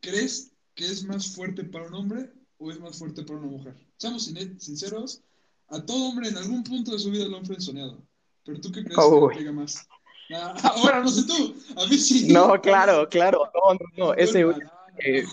¿crees 0.00 0.52
que 0.74 0.86
es 0.86 1.04
más 1.04 1.34
fuerte 1.34 1.64
para 1.64 1.86
un 1.86 1.94
hombre 1.94 2.32
o 2.58 2.70
es 2.70 2.80
más 2.80 2.98
fuerte 2.98 3.22
para 3.22 3.40
una 3.40 3.48
mujer? 3.48 3.74
Seamos 3.96 4.24
sinceros, 4.24 5.22
a 5.68 5.84
todo 5.84 6.08
hombre 6.08 6.28
en 6.28 6.36
algún 6.36 6.64
punto 6.64 6.92
de 6.92 6.98
su 6.98 7.10
vida 7.10 7.26
lo 7.26 7.38
han 7.38 7.46
frenzoneado. 7.46 7.98
Pero 8.44 8.60
tú 8.60 8.72
qué 8.72 8.84
crees 8.84 8.98
que 8.98 9.38
pega 9.38 9.52
más? 9.52 9.86
Ah, 10.34 10.54
ahora 10.76 11.00
no 11.00 11.08
sé 11.08 11.26
tú, 11.26 11.54
a 11.76 11.86
mí 11.86 11.96
sí. 11.96 12.30
No, 12.30 12.60
claro, 12.60 13.08
claro, 13.08 13.50
no, 13.54 13.74
no, 13.74 13.80
no, 13.96 14.14
ese, 14.14 14.44
eh, 15.04 15.24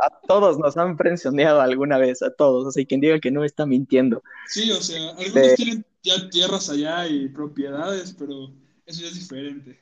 a 0.00 0.20
todos 0.26 0.58
nos 0.58 0.76
han 0.76 0.96
frenzoneado 0.96 1.60
alguna 1.60 1.98
vez, 1.98 2.22
a 2.22 2.32
todos, 2.32 2.66
o 2.66 2.70
sea, 2.72 2.84
quien 2.84 3.00
diga 3.00 3.20
que 3.20 3.30
no 3.30 3.44
está 3.44 3.66
mintiendo. 3.66 4.22
Sí, 4.48 4.70
o 4.72 4.80
sea, 4.80 5.10
algunos 5.10 5.54
tienen 5.54 5.84
ya 6.02 6.28
tierras 6.28 6.68
allá 6.70 7.06
y 7.06 7.28
propiedades, 7.28 8.14
pero 8.18 8.50
eso 8.84 9.02
ya 9.02 9.08
es 9.08 9.14
diferente. 9.14 9.80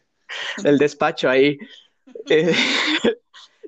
El 0.63 0.79
despacho 0.79 1.29
ahí. 1.29 1.59
Eh, 2.29 2.55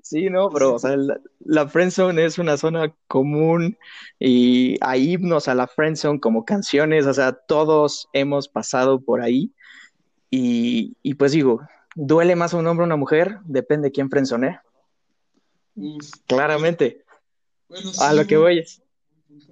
Sí, 0.03 0.29
no, 0.29 0.51
bro, 0.51 0.75
o 0.75 0.79
sea, 0.79 0.97
la, 0.97 1.21
la 1.41 1.69
friendzone 1.69 2.25
es 2.25 2.39
una 2.39 2.57
zona 2.57 2.95
común 3.07 3.79
y 4.19 4.77
hay 4.81 5.13
himnos 5.13 5.49
a 5.49 5.55
la 5.55 5.69
friendzone 5.69 6.21
como 6.21 6.45
canciones, 6.45 7.07
o 7.07 7.15
sea, 7.15 7.33
todos 7.33 8.09
hemos 8.13 8.49
pasado 8.49 9.01
por 9.01 9.23
ahí 9.23 9.53
y, 10.29 10.97
y 11.03 11.15
pues 11.15 11.33
digo, 11.33 11.61
¿duele 11.95 12.37
más 12.37 12.53
a 12.53 12.57
un 12.57 12.67
hombre 12.67 12.83
o 12.83 12.87
una 12.87 12.97
mujer? 12.97 13.39
Depende 13.45 13.89
de 13.89 13.93
quién 13.93 14.11
friendzone. 14.11 14.61
Claramente. 16.27 17.05
a 18.01 18.13
lo 18.13 18.27
que 18.27 18.37
voy 18.37 18.59
es. 18.59 18.83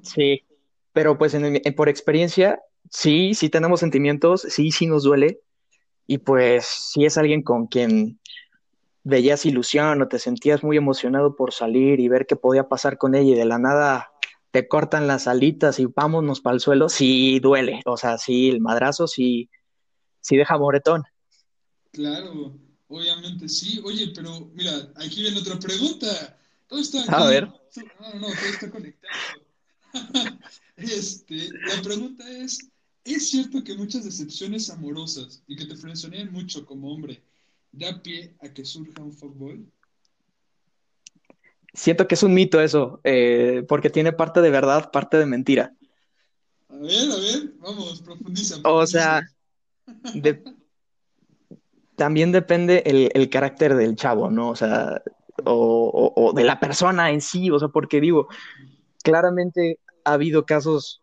Sí, 0.02 0.42
pero 0.92 1.16
pues 1.16 1.34
en, 1.34 1.62
por 1.74 1.88
experiencia, 1.88 2.60
sí, 2.90 3.34
sí 3.34 3.48
tenemos 3.48 3.80
sentimientos, 3.80 4.42
sí, 4.42 4.70
sí 4.70 4.86
nos 4.86 5.04
duele 5.04 5.40
y 6.06 6.18
pues 6.18 6.64
si 6.64 7.04
es 7.04 7.16
alguien 7.18 7.42
con 7.42 7.66
quien 7.66 8.19
veías 9.02 9.46
ilusión 9.46 10.02
o 10.02 10.08
te 10.08 10.18
sentías 10.18 10.62
muy 10.62 10.76
emocionado 10.76 11.36
por 11.36 11.52
salir 11.52 12.00
y 12.00 12.08
ver 12.08 12.26
qué 12.26 12.36
podía 12.36 12.68
pasar 12.68 12.98
con 12.98 13.14
ella 13.14 13.32
y 13.32 13.38
de 13.38 13.44
la 13.44 13.58
nada 13.58 14.10
te 14.50 14.66
cortan 14.66 15.06
las 15.06 15.26
alitas 15.26 15.78
y 15.78 15.86
vámonos 15.86 16.40
para 16.40 16.54
el 16.54 16.60
suelo, 16.60 16.88
sí 16.88 17.38
duele. 17.40 17.82
O 17.86 17.96
sea, 17.96 18.18
sí, 18.18 18.48
el 18.48 18.60
madrazo 18.60 19.06
sí, 19.06 19.48
sí 20.20 20.36
deja 20.36 20.58
moretón. 20.58 21.04
Claro, 21.92 22.58
obviamente 22.88 23.48
sí. 23.48 23.80
Oye, 23.84 24.12
pero 24.14 24.50
mira, 24.54 24.72
aquí 24.96 25.22
viene 25.22 25.38
otra 25.38 25.58
pregunta. 25.58 26.38
Todo 26.66 26.80
está 26.80 27.02
A 27.04 27.28
ver. 27.28 27.46
No, 27.46 28.14
no, 28.14 28.26
todo 28.26 28.48
está 28.52 28.70
conectado. 28.70 29.14
este, 30.76 31.48
la 31.68 31.82
pregunta 31.82 32.28
es, 32.28 32.68
¿es 33.04 33.30
cierto 33.30 33.62
que 33.62 33.74
muchas 33.74 34.04
decepciones 34.04 34.70
amorosas 34.70 35.42
y 35.46 35.56
que 35.56 35.66
te 35.66 35.76
frenzonean 35.76 36.32
mucho 36.32 36.66
como 36.66 36.92
hombre 36.92 37.22
da 37.72 38.00
pie 38.02 38.34
a 38.42 38.48
que 38.48 38.64
surja 38.64 39.02
un 39.02 39.12
fuckboy? 39.12 39.66
Siento 41.72 42.08
que 42.08 42.14
es 42.16 42.22
un 42.22 42.34
mito 42.34 42.60
eso, 42.60 43.00
eh, 43.04 43.64
porque 43.68 43.90
tiene 43.90 44.12
parte 44.12 44.40
de 44.40 44.50
verdad, 44.50 44.90
parte 44.90 45.18
de 45.18 45.26
mentira. 45.26 45.72
A 46.68 46.76
ver, 46.76 47.10
a 47.10 47.16
ver, 47.16 47.52
vamos, 47.58 48.02
profundiza. 48.02 48.56
O 48.64 48.86
sea, 48.86 49.22
también 51.96 52.32
depende 52.32 52.82
el, 52.86 53.30
carácter 53.30 53.76
del 53.76 53.94
chavo, 53.94 54.30
¿no? 54.30 54.50
O 54.50 54.56
sea, 54.56 55.02
o, 55.44 56.32
de 56.34 56.44
la 56.44 56.58
persona 56.58 57.10
en 57.10 57.20
sí, 57.20 57.50
o 57.50 57.58
sea, 57.58 57.68
porque 57.68 58.00
digo, 58.00 58.26
claramente 59.02 59.78
ha 60.04 60.14
habido 60.14 60.46
casos 60.46 60.99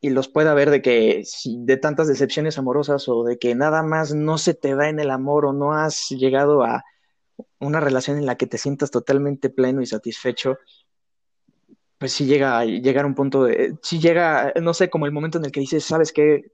y 0.00 0.10
los 0.10 0.28
pueda 0.28 0.54
ver 0.54 0.70
de 0.70 0.80
que 0.80 1.22
si 1.24 1.58
de 1.60 1.76
tantas 1.76 2.08
decepciones 2.08 2.58
amorosas 2.58 3.06
o 3.08 3.22
de 3.22 3.38
que 3.38 3.54
nada 3.54 3.82
más 3.82 4.14
no 4.14 4.38
se 4.38 4.54
te 4.54 4.74
da 4.74 4.88
en 4.88 4.98
el 4.98 5.10
amor 5.10 5.44
o 5.44 5.52
no 5.52 5.74
has 5.74 6.08
llegado 6.08 6.62
a 6.64 6.84
una 7.58 7.80
relación 7.80 8.16
en 8.16 8.26
la 8.26 8.36
que 8.36 8.46
te 8.46 8.58
sientas 8.58 8.90
totalmente 8.90 9.50
pleno 9.50 9.82
y 9.82 9.86
satisfecho, 9.86 10.58
pues 11.98 12.12
sí 12.12 12.24
llega 12.24 12.58
a 12.58 12.64
llegar 12.64 13.04
un 13.04 13.14
punto 13.14 13.44
de, 13.44 13.76
sí 13.82 14.00
llega, 14.00 14.54
no 14.60 14.72
sé, 14.72 14.88
como 14.88 15.04
el 15.04 15.12
momento 15.12 15.36
en 15.36 15.44
el 15.44 15.52
que 15.52 15.60
dices, 15.60 15.84
sabes 15.84 16.12
qué, 16.12 16.50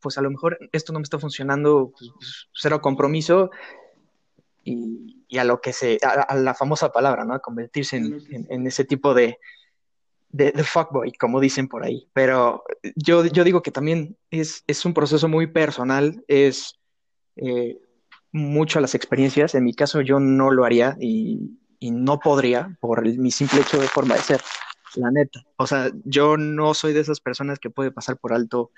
pues 0.00 0.16
a 0.16 0.22
lo 0.22 0.30
mejor 0.30 0.58
esto 0.72 0.94
no 0.94 0.98
me 0.98 1.04
está 1.04 1.18
funcionando, 1.18 1.92
pues, 1.98 2.10
pues 2.14 2.48
cero 2.54 2.80
compromiso 2.80 3.50
y, 4.64 5.38
a 5.38 5.44
lo 5.44 5.60
que 5.60 5.74
se, 5.74 5.98
a, 6.02 6.34
la 6.34 6.54
famosa 6.54 6.92
palabra, 6.92 7.26
¿no? 7.26 7.34
A 7.34 7.40
convertirse 7.40 7.96
en 7.98 8.66
ese 8.66 8.84
tipo 8.84 9.12
de, 9.12 9.38
de, 10.36 10.64
fuckboy, 10.64 11.12
como 11.12 11.40
dicen 11.40 11.68
por 11.68 11.84
ahí. 11.84 12.08
Pero 12.12 12.64
yo, 12.94 13.24
yo 13.26 13.44
digo 13.44 13.62
que 13.62 13.70
también 13.70 14.16
es, 14.30 14.64
es 14.66 14.84
un 14.84 14.94
proceso 14.94 15.28
muy 15.28 15.46
personal, 15.46 16.24
es 16.28 16.78
eh, 17.36 17.78
mucho 18.32 18.78
a 18.78 18.82
las 18.82 18.94
experiencias. 18.94 19.54
En 19.54 19.64
mi 19.64 19.74
caso 19.74 20.00
yo 20.00 20.20
no 20.20 20.50
lo 20.50 20.64
haría 20.64 20.96
y, 21.00 21.58
y 21.78 21.90
no 21.90 22.18
podría 22.18 22.76
por 22.80 23.06
mi 23.06 23.30
simple 23.30 23.60
hecho 23.60 23.80
de 23.80 23.88
forma 23.88 24.14
de 24.14 24.22
ser, 24.22 24.40
la 24.96 25.10
neta. 25.10 25.42
O 25.56 25.66
sea, 25.66 25.90
yo 26.04 26.36
no 26.36 26.74
soy 26.74 26.92
de 26.92 27.00
esas 27.00 27.20
personas 27.20 27.58
que 27.58 27.70
puede 27.70 27.90
pasar 27.90 28.18
por 28.18 28.32
alto 28.32 28.70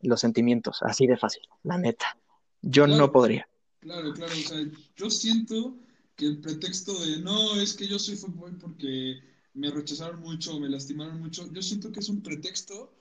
los 0.00 0.20
sentimientos, 0.20 0.82
así 0.82 1.06
de 1.06 1.16
fácil, 1.16 1.42
la 1.64 1.78
neta. 1.78 2.16
Yo 2.62 2.86
no 2.86 3.10
podría. 3.12 3.48
Claro, 3.80 4.12
claro, 4.12 4.32
o 4.32 4.48
sea, 4.48 4.58
yo 4.96 5.10
siento 5.10 5.76
que 6.16 6.26
el 6.26 6.40
pretexto 6.40 6.98
de 6.98 7.20
no, 7.20 7.60
es 7.60 7.74
que 7.74 7.86
yo 7.86 7.98
soy 7.98 8.16
fuckboy 8.16 8.52
porque 8.58 9.20
me 9.58 9.70
rechazaron 9.70 10.20
mucho, 10.20 10.58
me 10.60 10.68
lastimaron 10.68 11.20
mucho, 11.20 11.50
yo 11.52 11.60
siento 11.62 11.90
que 11.90 12.00
es 12.00 12.08
un 12.08 12.22
pretexto, 12.22 12.94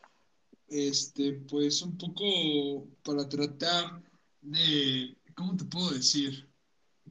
este, 0.67 1.33
pues 1.33 1.81
un 1.83 1.97
poco 1.97 2.87
para 3.03 3.29
tratar 3.29 4.03
de, 4.41 5.15
¿cómo 5.35 5.55
te 5.55 5.65
puedo 5.65 5.91
decir? 5.91 6.47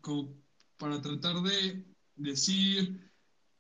Como 0.01 0.35
para 0.77 1.01
tratar 1.01 1.41
de 1.43 1.85
decir, 2.17 3.01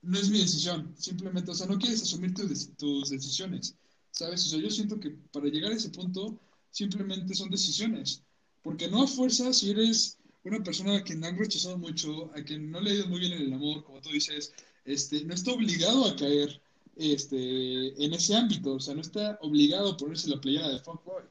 no 0.02 0.18
es 0.18 0.28
mi 0.28 0.40
decisión, 0.40 0.92
simplemente, 0.98 1.52
o 1.52 1.54
sea, 1.54 1.66
no 1.66 1.78
quieres 1.78 2.02
asumir 2.02 2.34
tus 2.34 3.10
decisiones, 3.10 3.76
¿sabes? 4.10 4.44
O 4.46 4.48
sea, 4.48 4.58
yo 4.58 4.70
siento 4.70 4.98
que 4.98 5.10
para 5.10 5.46
llegar 5.46 5.70
a 5.70 5.76
ese 5.76 5.90
punto, 5.90 6.38
simplemente 6.70 7.34
son 7.34 7.48
decisiones, 7.48 8.22
porque 8.62 8.88
no 8.88 9.04
a 9.04 9.06
fuerza 9.06 9.52
si 9.52 9.70
eres 9.70 10.18
una 10.42 10.62
persona 10.62 10.96
a 10.96 11.02
quien 11.02 11.24
han 11.24 11.38
rechazado 11.38 11.78
mucho, 11.78 12.30
a 12.34 12.42
quien 12.42 12.70
no 12.70 12.80
le 12.80 12.90
ha 12.90 12.94
ido 12.94 13.06
muy 13.06 13.20
bien 13.20 13.32
en 13.32 13.42
el 13.42 13.52
amor, 13.52 13.84
como 13.84 14.00
tú 14.00 14.10
dices, 14.10 14.52
este, 14.86 15.24
no 15.24 15.34
está 15.34 15.52
obligado 15.52 16.06
a 16.06 16.16
caer 16.16 16.60
este, 16.96 18.02
en 18.02 18.14
ese 18.14 18.34
ámbito, 18.34 18.74
o 18.74 18.80
sea, 18.80 18.94
no 18.94 19.00
está 19.00 19.38
obligado 19.42 19.90
a 19.90 19.96
ponerse 19.96 20.30
la 20.30 20.40
playera 20.40 20.68
de 20.68 20.78
fuckboy. 20.78 21.24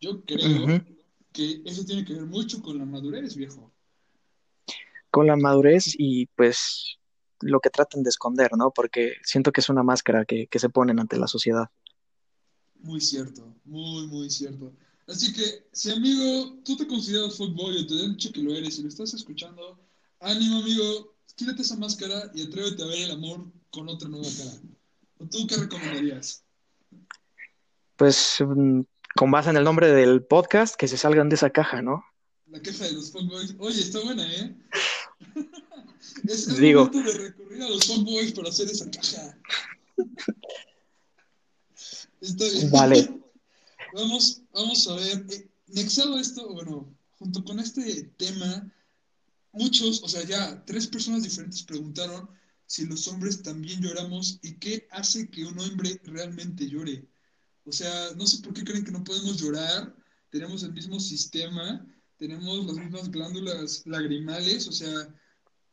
Yo 0.00 0.22
creo 0.24 0.84
que 1.32 1.62
eso 1.64 1.84
tiene 1.84 2.04
que 2.04 2.14
ver 2.14 2.26
mucho 2.26 2.60
con 2.60 2.78
la 2.78 2.84
madurez, 2.84 3.36
viejo. 3.36 3.72
Con 5.10 5.26
la 5.26 5.36
madurez 5.36 5.94
y 5.96 6.26
pues 6.26 6.98
lo 7.40 7.60
que 7.60 7.70
tratan 7.70 8.02
de 8.02 8.10
esconder, 8.10 8.56
¿no? 8.56 8.70
Porque 8.70 9.14
siento 9.22 9.52
que 9.52 9.60
es 9.60 9.68
una 9.68 9.82
máscara 9.82 10.24
que, 10.24 10.46
que 10.46 10.58
se 10.58 10.70
ponen 10.70 10.98
ante 10.98 11.18
la 11.18 11.28
sociedad. 11.28 11.68
Muy 12.80 13.00
cierto, 13.00 13.54
muy, 13.64 14.06
muy 14.06 14.30
cierto. 14.30 14.72
Así 15.06 15.32
que, 15.32 15.66
si 15.72 15.90
amigo, 15.90 16.56
tú 16.64 16.76
te 16.76 16.86
consideras 16.86 17.36
fuckboy 17.36 17.78
o 17.78 17.86
te 17.86 18.02
han 18.02 18.12
dicho 18.12 18.32
que 18.32 18.42
lo 18.42 18.54
eres 18.54 18.78
y 18.78 18.82
lo 18.82 18.88
estás 18.88 19.12
escuchando, 19.14 19.78
ánimo, 20.20 20.60
amigo, 20.60 21.13
quítate 21.36 21.62
esa 21.62 21.76
máscara 21.76 22.30
y 22.34 22.42
atrévete 22.42 22.82
a 22.82 22.86
ver 22.86 22.98
el 22.98 23.10
amor 23.12 23.46
con 23.70 23.88
otra 23.88 24.08
nueva 24.08 24.28
cara. 24.36 25.30
¿Tú 25.30 25.46
qué 25.46 25.56
recomendarías? 25.56 26.42
Pues 27.96 28.38
mm, 28.40 28.80
con 29.16 29.30
base 29.30 29.50
en 29.50 29.56
el 29.56 29.64
nombre 29.64 29.92
del 29.92 30.22
podcast, 30.22 30.74
que 30.76 30.88
se 30.88 30.96
salgan 30.96 31.28
de 31.28 31.36
esa 31.36 31.50
caja, 31.50 31.82
¿no? 31.82 32.04
La 32.48 32.60
caja 32.60 32.84
de 32.84 32.92
los 32.92 33.12
fanboys. 33.12 33.54
Oye, 33.58 33.80
está 33.80 34.00
buena, 34.00 34.26
¿eh? 34.32 34.56
es, 36.24 36.48
es 36.48 36.56
Digo. 36.58 36.86
momento 36.86 37.12
de 37.12 37.18
recurrir 37.18 37.62
a 37.62 37.68
los 37.68 37.86
fanboys 37.86 38.32
para 38.32 38.48
hacer 38.48 38.68
esa 38.68 38.90
caja. 38.90 39.38
Está 42.20 42.44
bien. 42.44 42.70
Vale. 42.70 43.20
Vamos, 43.94 44.42
vamos 44.52 44.88
a 44.88 44.94
ver. 44.96 45.26
Eh, 45.30 45.48
nexado 45.68 46.18
esto, 46.18 46.52
bueno, 46.52 46.92
junto 47.18 47.44
con 47.44 47.60
este 47.60 48.04
tema, 48.16 48.70
muchos, 49.54 50.02
o 50.02 50.08
sea, 50.08 50.22
ya 50.24 50.64
tres 50.64 50.86
personas 50.86 51.22
diferentes 51.22 51.62
preguntaron 51.62 52.28
si 52.66 52.86
los 52.86 53.08
hombres 53.08 53.42
también 53.42 53.80
lloramos 53.80 54.38
y 54.42 54.54
qué 54.58 54.86
hace 54.90 55.28
que 55.30 55.44
un 55.44 55.58
hombre 55.58 56.00
realmente 56.04 56.68
llore. 56.68 57.08
O 57.64 57.72
sea, 57.72 58.12
no 58.16 58.26
sé 58.26 58.42
por 58.42 58.52
qué 58.52 58.64
creen 58.64 58.84
que 58.84 58.92
no 58.92 59.04
podemos 59.04 59.40
llorar. 59.40 59.94
Tenemos 60.30 60.62
el 60.62 60.72
mismo 60.72 60.98
sistema, 61.00 61.86
tenemos 62.18 62.66
las 62.66 62.76
mismas 62.76 63.10
glándulas 63.10 63.82
lagrimales, 63.86 64.66
o 64.68 64.72
sea, 64.72 64.92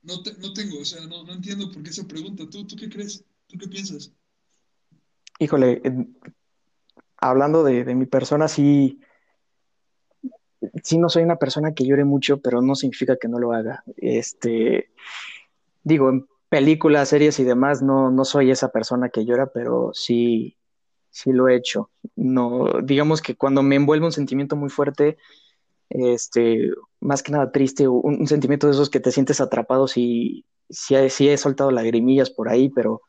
no, 0.03 0.21
te- 0.23 0.37
no 0.37 0.53
tengo, 0.53 0.79
o 0.79 0.85
sea, 0.85 1.05
no, 1.07 1.23
no 1.23 1.33
entiendo 1.33 1.71
por 1.71 1.83
qué 1.83 1.89
esa 1.89 2.07
pregunta. 2.07 2.47
¿Tú, 2.49 2.65
tú 2.65 2.75
qué 2.75 2.89
crees? 2.89 3.23
¿Tú 3.47 3.57
qué 3.57 3.67
piensas? 3.67 4.11
Híjole, 5.39 5.81
hablando 7.17 7.63
de, 7.63 7.83
de 7.83 7.95
mi 7.95 8.05
persona, 8.05 8.47
sí, 8.47 8.99
sí 10.83 10.97
no 10.97 11.09
soy 11.09 11.23
una 11.23 11.37
persona 11.37 11.73
que 11.73 11.85
llore 11.85 12.05
mucho, 12.05 12.39
pero 12.39 12.61
no 12.61 12.75
significa 12.75 13.17
que 13.17 13.27
no 13.27 13.39
lo 13.39 13.53
haga. 13.53 13.83
Este, 13.97 14.91
digo, 15.83 16.09
en 16.09 16.27
películas, 16.49 17.09
series 17.09 17.39
y 17.39 17.43
demás, 17.43 17.81
no, 17.81 18.11
no 18.11 18.25
soy 18.25 18.51
esa 18.51 18.71
persona 18.71 19.09
que 19.09 19.25
llora, 19.25 19.47
pero 19.47 19.91
sí, 19.93 20.57
sí 21.09 21.31
lo 21.31 21.47
he 21.47 21.55
hecho. 21.55 21.89
No, 22.15 22.65
digamos 22.83 23.21
que 23.21 23.35
cuando 23.35 23.63
me 23.63 23.75
envuelve 23.75 24.05
un 24.05 24.11
sentimiento 24.11 24.55
muy 24.55 24.69
fuerte, 24.69 25.17
este, 25.89 26.71
más 26.99 27.23
que 27.23 27.31
nada 27.31 27.51
triste, 27.51 27.87
un, 27.87 28.21
un 28.21 28.27
sentimiento 28.27 28.67
de 28.67 28.73
esos 28.73 28.89
que 28.89 28.99
te 28.99 29.11
sientes 29.11 29.41
atrapado, 29.41 29.87
sí, 29.87 30.45
sí, 30.69 30.95
sí 31.09 31.29
he 31.29 31.37
soltado 31.37 31.71
lagrimillas 31.71 32.29
por 32.29 32.49
ahí, 32.49 32.69
pero 32.69 33.01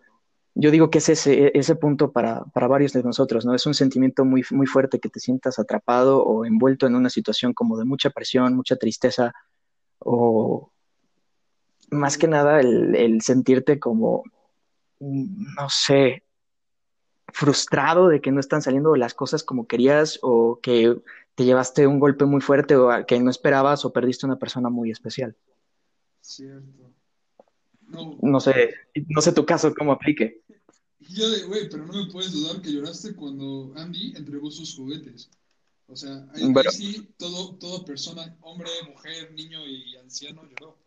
yo 0.54 0.70
digo 0.70 0.90
que 0.90 0.98
es 0.98 1.08
ese, 1.08 1.50
ese 1.54 1.76
punto 1.76 2.12
para, 2.12 2.44
para 2.44 2.68
varios 2.68 2.92
de 2.92 3.02
nosotros, 3.02 3.46
¿no? 3.46 3.54
Es 3.54 3.66
un 3.66 3.74
sentimiento 3.74 4.24
muy, 4.24 4.44
muy 4.50 4.66
fuerte 4.66 5.00
que 5.00 5.08
te 5.08 5.20
sientas 5.20 5.58
atrapado 5.58 6.22
o 6.22 6.44
envuelto 6.44 6.86
en 6.86 6.94
una 6.94 7.10
situación 7.10 7.54
como 7.54 7.78
de 7.78 7.84
mucha 7.84 8.10
presión, 8.10 8.54
mucha 8.54 8.76
tristeza, 8.76 9.32
o 9.98 10.70
más 11.90 12.18
que 12.18 12.28
nada 12.28 12.60
el, 12.60 12.94
el 12.96 13.22
sentirte 13.22 13.78
como, 13.78 14.24
no 15.00 15.68
sé, 15.68 16.24
frustrado 17.28 18.08
de 18.08 18.20
que 18.20 18.30
no 18.30 18.40
están 18.40 18.62
saliendo 18.62 18.94
las 18.96 19.14
cosas 19.14 19.42
como 19.42 19.66
querías 19.66 20.18
o 20.22 20.60
que 20.62 20.96
te 21.34 21.44
llevaste 21.44 21.86
un 21.86 21.98
golpe 21.98 22.24
muy 22.24 22.40
fuerte 22.40 22.76
o 22.76 22.90
que 23.06 23.18
no 23.20 23.30
esperabas 23.30 23.84
o 23.84 23.92
perdiste 23.92 24.26
una 24.26 24.38
persona 24.38 24.68
muy 24.68 24.90
especial. 24.90 25.34
Cierto. 26.20 26.90
No, 27.88 28.16
No 28.22 28.40
sé, 28.40 28.74
no 29.08 29.20
sé 29.20 29.32
tu 29.32 29.44
caso 29.44 29.74
cómo 29.74 29.92
aplique. 29.92 30.41
Y 31.12 31.16
yo 31.20 31.30
de, 31.30 31.42
güey, 31.44 31.68
pero 31.68 31.86
no 31.86 31.92
me 31.92 32.10
puedes 32.10 32.32
dudar 32.32 32.60
que 32.62 32.72
lloraste 32.72 33.14
cuando 33.14 33.72
Andy 33.76 34.14
entregó 34.16 34.50
sus 34.50 34.74
juguetes. 34.74 35.30
O 35.88 35.96
sea, 35.96 36.26
ahí, 36.34 36.52
sí, 36.70 37.08
todo, 37.18 37.54
toda 37.56 37.84
persona, 37.84 38.36
hombre, 38.40 38.70
mujer, 38.88 39.32
niño 39.32 39.66
y 39.66 39.96
anciano 39.96 40.42
lloró. 40.48 40.78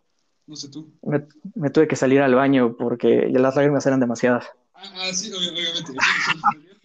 No 0.48 0.56
sé 0.56 0.70
tú. 0.70 0.92
me, 1.02 1.26
me 1.56 1.70
tuve 1.70 1.88
que 1.88 1.96
salir 1.96 2.22
al 2.22 2.36
baño 2.36 2.76
porque 2.78 3.30
ya 3.32 3.40
las 3.40 3.56
lágrimas 3.56 3.86
eran 3.86 4.00
demasiadas. 4.00 4.46
Ah, 4.74 4.84
ah, 4.96 5.14
sí, 5.14 5.32
obvi- 5.32 5.52
obviamente. 5.52 5.94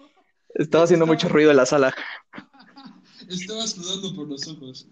Estaba 0.55 0.85
haciendo 0.85 1.07
mucho 1.07 1.29
ruido 1.29 1.51
en 1.51 1.57
la 1.59 1.67
sala. 1.67 1.95
Estabas 3.29 3.71
sudando 3.71 4.15
por 4.15 4.29
los 4.29 4.47
ojos. 4.49 4.87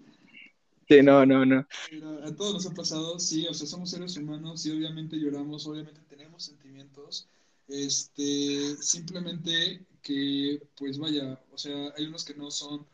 Sí, 0.87 1.01
no, 1.03 1.25
no, 1.25 1.45
no. 1.45 1.67
Pero 1.89 2.23
a 2.23 2.35
todos 2.35 2.53
nos 2.53 2.65
ha 2.65 2.73
pasado, 2.73 3.19
sí, 3.19 3.45
o 3.47 3.53
sea, 3.53 3.67
somos 3.67 3.91
seres 3.91 4.17
humanos 4.17 4.65
y 4.65 4.71
obviamente 4.71 5.17
lloramos, 5.19 5.67
obviamente 5.67 6.01
tenemos 6.09 6.43
sentimientos, 6.43 7.27
este, 7.69 8.75
simplemente 8.81 9.85
que, 10.01 10.61
pues 10.77 10.97
vaya, 10.97 11.41
o 11.51 11.57
sea, 11.57 11.93
hay 11.97 12.05
unos 12.05 12.25
que 12.25 12.35
no 12.35 12.51
son 12.51 12.85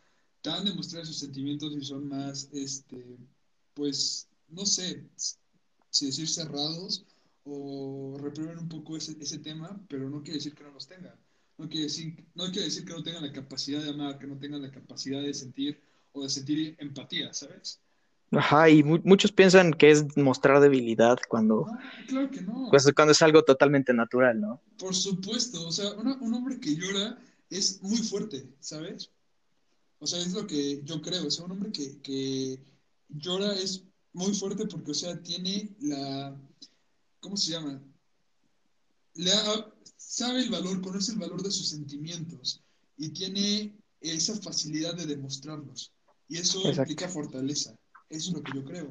tan 0.41 0.65
de 0.65 0.73
mostrar 0.73 1.05
sus 1.05 1.17
sentimientos 1.17 1.75
y 1.75 1.83
son 1.83 2.07
más, 2.07 2.49
este, 2.53 3.17
pues, 3.73 4.27
no 4.49 4.65
sé, 4.65 5.09
si 5.89 6.07
decir 6.07 6.27
cerrados 6.27 7.05
o 7.45 8.17
reprimen 8.19 8.59
un 8.59 8.69
poco 8.69 8.97
ese, 8.97 9.15
ese 9.19 9.39
tema, 9.39 9.81
pero 9.87 10.09
no 10.09 10.21
quiere 10.21 10.37
decir 10.39 10.53
que 10.53 10.63
no 10.63 10.71
los 10.71 10.87
tengan. 10.87 11.15
No 11.57 11.69
quiere 11.69 11.85
decir, 11.85 12.25
no 12.35 12.45
quiere 12.51 12.65
decir 12.65 12.85
que 12.85 12.93
no 12.93 13.03
tengan 13.03 13.23
la 13.23 13.31
capacidad 13.31 13.81
de 13.81 13.91
amar, 13.91 14.19
que 14.19 14.27
no 14.27 14.37
tengan 14.37 14.61
la 14.61 14.71
capacidad 14.71 15.21
de 15.21 15.33
sentir 15.33 15.79
o 16.11 16.23
de 16.23 16.29
sentir 16.29 16.75
empatía, 16.79 17.33
¿sabes? 17.33 17.79
Ajá, 18.37 18.69
y 18.69 18.83
mu- 18.83 18.99
muchos 19.03 19.31
piensan 19.31 19.73
que 19.73 19.91
es 19.91 20.15
mostrar 20.17 20.59
debilidad 20.59 21.17
cuando, 21.27 21.67
No, 21.67 21.77
claro 22.07 22.31
que 22.31 22.41
no. 22.41 22.67
pues, 22.69 22.91
cuando 22.95 23.11
es 23.11 23.21
algo 23.21 23.43
totalmente 23.43 23.93
natural, 23.93 24.39
¿no? 24.39 24.61
Por 24.77 24.93
supuesto, 24.95 25.67
o 25.67 25.71
sea, 25.71 25.93
una- 25.93 26.17
un 26.21 26.33
hombre 26.33 26.59
que 26.59 26.75
llora 26.75 27.17
es 27.49 27.81
muy 27.81 27.97
fuerte, 27.97 28.47
¿sabes? 28.59 29.11
O 29.99 30.07
sea, 30.07 30.19
es 30.19 30.33
lo 30.33 30.45
que 30.45 30.81
yo 30.83 31.01
creo, 31.01 31.27
o 31.27 31.31
sea, 31.31 31.45
un 31.45 31.51
hombre 31.51 31.71
que, 31.71 31.99
que 32.01 32.59
llora 33.09 33.53
es 33.53 33.83
muy 34.13 34.33
fuerte 34.33 34.65
porque, 34.67 34.91
o 34.91 34.95
sea, 34.95 35.21
tiene 35.21 35.69
la, 35.79 36.35
¿cómo 37.19 37.37
se 37.37 37.51
llama? 37.51 37.81
Le 39.15 39.31
ha- 39.31 39.71
sabe 39.97 40.41
el 40.41 40.49
valor, 40.49 40.81
conoce 40.81 41.11
el 41.13 41.17
valor 41.19 41.41
de 41.41 41.51
sus 41.51 41.69
sentimientos 41.69 42.61
y 42.97 43.09
tiene 43.09 43.73
esa 44.01 44.35
facilidad 44.41 44.93
de 44.95 45.05
demostrarlos. 45.05 45.91
Y 46.27 46.37
eso 46.37 46.59
Exacto. 46.59 46.81
implica 46.91 47.07
fortaleza. 47.07 47.75
Eso 48.09 48.31
es 48.31 48.37
lo 48.37 48.43
que 48.43 48.51
yo 48.53 48.63
creo. 48.63 48.87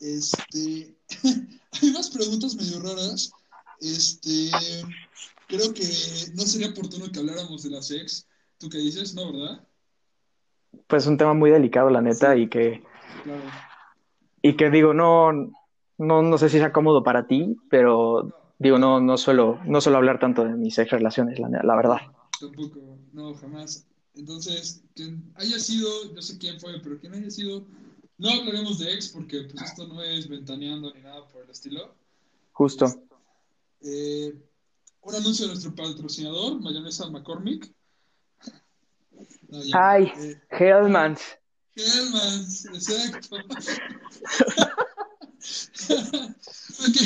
Este, 0.00 0.96
hay 1.82 1.88
unas 1.90 2.10
preguntas 2.10 2.54
medio 2.54 2.80
raras. 2.80 3.32
Este, 3.80 4.50
creo 5.48 5.72
que 5.74 5.84
no 6.34 6.42
sería 6.42 6.70
oportuno 6.70 7.10
que 7.12 7.18
habláramos 7.18 7.62
de 7.62 7.70
la 7.70 7.82
sex. 7.82 8.26
¿Tú 8.58 8.68
qué 8.68 8.78
dices? 8.78 9.14
No, 9.14 9.32
¿verdad? 9.32 9.66
Pues 10.86 11.02
es 11.02 11.08
un 11.08 11.18
tema 11.18 11.34
muy 11.34 11.50
delicado, 11.50 11.90
la 11.90 12.00
neta, 12.00 12.36
y 12.36 12.48
que, 12.48 12.82
Claro. 13.24 13.42
y 14.40 14.56
que 14.56 14.70
digo, 14.70 14.94
no, 14.94 15.32
no, 15.98 16.22
no 16.22 16.38
sé 16.38 16.48
si 16.48 16.58
sea 16.58 16.72
cómodo 16.72 17.02
para 17.02 17.26
ti, 17.26 17.56
pero 17.68 18.54
digo, 18.58 18.78
no, 18.78 19.00
no 19.00 19.18
suelo, 19.18 19.58
no 19.66 19.80
suelo 19.80 19.98
hablar 19.98 20.18
tanto 20.18 20.44
de 20.44 20.54
mis 20.54 20.78
ex 20.78 20.90
relaciones, 20.90 21.38
la, 21.38 21.48
la 21.48 21.76
verdad. 21.76 21.98
Tampoco, 22.40 22.98
no, 23.12 23.34
jamás. 23.34 23.86
Entonces, 24.14 24.82
quien 24.94 25.32
haya 25.36 25.58
sido, 25.58 26.14
yo 26.14 26.22
sé 26.22 26.38
quién 26.38 26.58
fue, 26.60 26.80
pero 26.82 26.98
quien 26.98 27.14
haya 27.14 27.30
sido, 27.30 27.64
no 28.22 28.30
hablaremos 28.30 28.78
de 28.78 28.94
ex 28.94 29.08
porque 29.08 29.42
pues 29.42 29.64
esto 29.64 29.86
no 29.88 30.00
es 30.00 30.28
ventaneando 30.28 30.94
ni 30.94 31.00
nada 31.00 31.26
por 31.26 31.42
el 31.42 31.50
estilo. 31.50 31.92
Justo. 32.52 32.86
Eh, 33.80 34.32
un 35.00 35.14
anuncio 35.14 35.46
de 35.46 35.52
nuestro 35.52 35.74
patrocinador, 35.74 36.60
Mayonesa 36.60 37.10
McCormick. 37.10 37.74
No, 39.48 39.64
ya, 39.64 39.90
Ay, 39.90 40.12
eh, 40.16 40.40
Hellmans. 40.50 41.20
Hellmans, 41.74 42.66
exacto. 42.66 43.36
ok, 45.90 46.96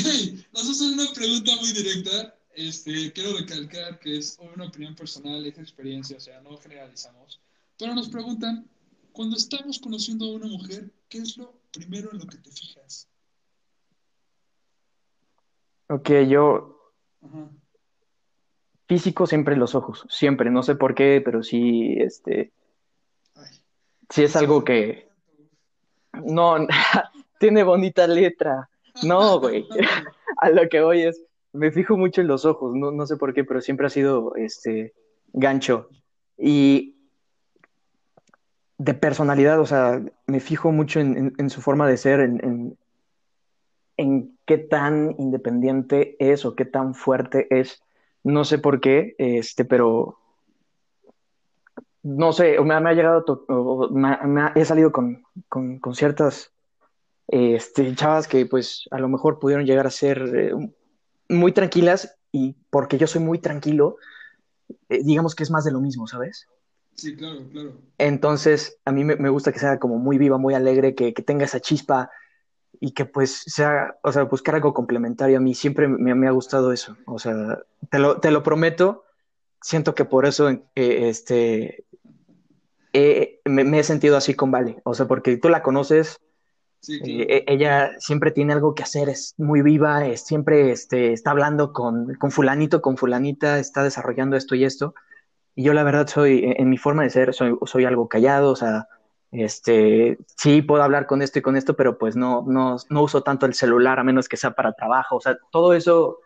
nos 0.53 0.69
hacen 0.69 0.93
una 0.93 1.11
pregunta 1.13 1.55
muy 1.55 1.71
directa. 1.71 2.35
Este, 2.53 3.11
quiero 3.11 3.37
recalcar 3.37 3.99
que 3.99 4.17
es 4.17 4.37
una 4.53 4.65
opinión 4.65 4.95
personal, 4.95 5.43
es 5.45 5.57
experiencia, 5.57 6.17
o 6.17 6.19
sea, 6.19 6.41
no 6.41 6.57
generalizamos. 6.57 7.39
Pero 7.77 7.95
nos 7.95 8.09
preguntan, 8.09 8.69
cuando 9.17 9.35
estamos 9.35 9.79
conociendo 9.79 10.25
a 10.25 10.35
una 10.35 10.45
mujer, 10.45 10.91
¿qué 11.09 11.17
es 11.17 11.39
lo 11.39 11.51
primero 11.73 12.11
en 12.11 12.19
lo 12.19 12.27
que 12.27 12.37
te 12.37 12.51
fijas? 12.51 13.09
Ok, 15.89 16.11
yo 16.29 16.93
Ajá. 17.23 17.49
físico 18.87 19.25
siempre 19.25 19.57
los 19.57 19.73
ojos, 19.73 20.05
siempre, 20.07 20.51
no 20.51 20.61
sé 20.61 20.75
por 20.75 20.93
qué, 20.93 21.19
pero 21.25 21.41
sí, 21.41 21.95
este, 21.97 22.51
Ay, 23.33 23.49
sí 24.07 24.21
es 24.21 24.35
algo 24.35 24.63
que, 24.63 25.09
no, 26.23 26.67
tiene 27.39 27.63
bonita 27.63 28.05
letra. 28.05 28.69
No, 29.01 29.39
güey. 29.39 29.67
A 30.37 30.51
lo 30.51 30.69
que 30.69 30.81
voy 30.81 31.01
es, 31.01 31.23
me 31.53 31.71
fijo 31.71 31.97
mucho 31.97 32.21
en 32.21 32.27
los 32.27 32.45
ojos, 32.45 32.75
no, 32.75 32.91
no 32.91 33.07
sé 33.07 33.17
por 33.17 33.33
qué, 33.33 33.43
pero 33.43 33.61
siempre 33.61 33.87
ha 33.87 33.89
sido 33.89 34.35
este 34.35 34.93
gancho. 35.33 35.89
Y 36.37 36.96
de 38.77 38.93
personalidad, 38.93 39.59
o 39.59 39.65
sea, 39.65 40.01
me 40.27 40.39
fijo 40.39 40.71
mucho 40.71 40.99
en, 40.99 41.49
su 41.49 41.61
forma 41.61 41.87
de 41.87 41.97
ser, 41.97 42.19
en, 42.19 42.77
en- 43.97 44.37
qué 44.45 44.57
tan 44.57 45.15
independiente 45.17 46.15
es 46.19 46.45
o 46.45 46.55
qué 46.55 46.65
tan 46.65 46.93
fuerte 46.93 47.47
es. 47.49 47.81
No 48.23 48.45
sé 48.45 48.59
por 48.59 48.79
qué, 48.79 49.15
este, 49.17 49.65
pero 49.65 50.17
no 52.03 52.31
sé, 52.31 52.59
me, 52.61 52.79
me 52.79 52.89
ha 52.89 52.93
llegado, 52.93 53.25
o 53.49 53.89
me 53.89 54.41
ha- 54.41 54.53
he 54.55 54.63
salido 54.65 54.91
con, 54.91 55.23
con, 55.49 55.79
con 55.79 55.95
ciertas 55.95 56.51
este, 57.27 57.93
chavas 57.95 58.27
que 58.27 58.45
pues 58.45 58.85
a 58.91 58.99
lo 58.99 59.09
mejor 59.09 59.39
pudieron 59.39 59.65
llegar 59.65 59.87
a 59.87 59.91
ser 59.91 60.21
eh, 60.35 60.51
muy 61.29 61.51
tranquilas 61.51 62.17
y 62.31 62.55
porque 62.69 62.97
yo 62.97 63.07
soy 63.07 63.21
muy 63.21 63.39
tranquilo, 63.39 63.97
eh, 64.89 65.01
digamos 65.03 65.35
que 65.35 65.43
es 65.43 65.51
más 65.51 65.65
de 65.65 65.71
lo 65.71 65.81
mismo, 65.81 66.07
¿sabes? 66.07 66.47
Sí, 66.97 67.15
claro, 67.15 67.47
claro. 67.51 67.73
Entonces, 67.99 68.79
a 68.83 68.91
mí 68.91 69.03
me, 69.03 69.15
me 69.15 69.29
gusta 69.29 69.51
que 69.51 69.59
sea 69.59 69.77
como 69.77 69.99
muy 69.99 70.17
viva, 70.17 70.39
muy 70.39 70.55
alegre, 70.55 70.95
que, 70.95 71.13
que, 71.13 71.21
tenga 71.21 71.45
esa 71.45 71.59
chispa 71.59 72.09
y 72.79 72.91
que 72.91 73.05
pues 73.05 73.43
sea, 73.45 73.95
o 74.01 74.11
sea, 74.11 74.23
buscar 74.23 74.55
algo 74.55 74.73
complementario. 74.73 75.37
A 75.37 75.39
mí 75.39 75.53
siempre 75.53 75.87
me, 75.87 76.15
me 76.15 76.27
ha 76.27 76.31
gustado 76.31 76.73
eso. 76.73 76.97
O 77.05 77.19
sea, 77.19 77.59
te 77.91 77.99
lo, 77.99 78.19
te 78.19 78.31
lo 78.31 78.41
prometo, 78.41 79.05
siento 79.61 79.93
que 79.93 80.05
por 80.05 80.25
eso 80.25 80.49
eh, 80.49 80.61
este, 80.75 81.85
eh, 82.93 83.41
me, 83.45 83.63
me, 83.63 83.79
he 83.79 83.83
sentido 83.83 84.17
así 84.17 84.33
con 84.33 84.49
Vale. 84.49 84.81
O 84.83 84.95
sea, 84.95 85.07
porque 85.07 85.37
tú 85.37 85.49
la 85.49 85.61
conoces, 85.61 86.19
Sí, 86.79 86.95
eh, 86.95 86.99
claro. 86.99 87.23
e- 87.29 87.45
ella 87.47 87.91
siempre 87.99 88.31
tiene 88.31 88.53
algo 88.53 88.73
que 88.73 88.83
hacer, 88.83 89.09
es 89.09 89.35
muy 89.37 89.61
viva, 89.61 90.05
es, 90.07 90.21
siempre 90.21 90.71
este, 90.71 91.13
está 91.13 91.31
hablando 91.31 91.73
con, 91.73 92.15
con 92.15 92.31
fulanito, 92.31 92.81
con 92.81 92.97
fulanita, 92.97 93.59
está 93.59 93.83
desarrollando 93.83 94.35
esto 94.35 94.55
y 94.55 94.63
esto. 94.63 94.95
Y 95.57 95.63
yo 95.63 95.73
la 95.73 95.81
verdad 95.81 96.07
soy, 96.07 96.53
en 96.55 96.69
mi 96.69 96.77
forma 96.77 97.01
de 97.01 97.09
ser, 97.09 97.33
soy, 97.33 97.57
soy 97.65 97.83
algo 97.83 98.07
callado, 98.07 98.51
o 98.51 98.55
sea, 98.55 98.87
este, 99.31 100.19
sí 100.35 100.61
puedo 100.61 100.83
hablar 100.83 101.07
con 101.07 101.23
esto 101.23 101.39
y 101.39 101.41
con 101.41 101.55
esto, 101.55 101.75
pero 101.75 101.97
pues 101.97 102.15
no, 102.15 102.45
no, 102.47 102.75
no 102.91 103.01
uso 103.01 103.23
tanto 103.23 103.47
el 103.47 103.55
celular 103.55 103.97
a 103.97 104.03
menos 104.03 104.29
que 104.29 104.37
sea 104.37 104.51
para 104.51 104.73
trabajo, 104.73 105.15
o 105.15 105.19
sea, 105.19 105.35
todo 105.51 105.73
eso 105.73 106.19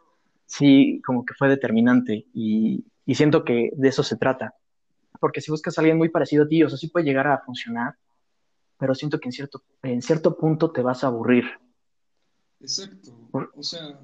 sí 0.46 1.02
como 1.06 1.24
que 1.26 1.34
fue 1.34 1.48
determinante 1.48 2.28
y, 2.34 2.84
y 3.06 3.16
siento 3.16 3.46
que 3.46 3.72
de 3.74 3.88
eso 3.88 4.04
se 4.04 4.18
trata, 4.18 4.54
porque 5.22 5.40
si 5.40 5.50
buscas 5.50 5.78
a 5.78 5.82
alguien 5.82 5.98
muy 5.98 6.10
parecido 6.10 6.44
a 6.44 6.48
ti, 6.50 6.62
o 6.64 6.68
sea, 6.68 6.78
sí 6.78 6.90
puede 6.90 7.06
llegar 7.06 7.28
a 7.28 7.40
funcionar, 7.40 7.96
pero 8.78 8.94
siento 8.94 9.18
que 9.18 9.30
en 9.30 9.32
cierto, 9.32 9.64
en 9.82 10.02
cierto 10.02 10.36
punto 10.36 10.74
te 10.74 10.82
vas 10.82 11.06
a 11.06 11.08
aburrir. 11.08 11.46
Exacto. 12.60 13.14
O 13.32 13.64
sea, 13.64 13.98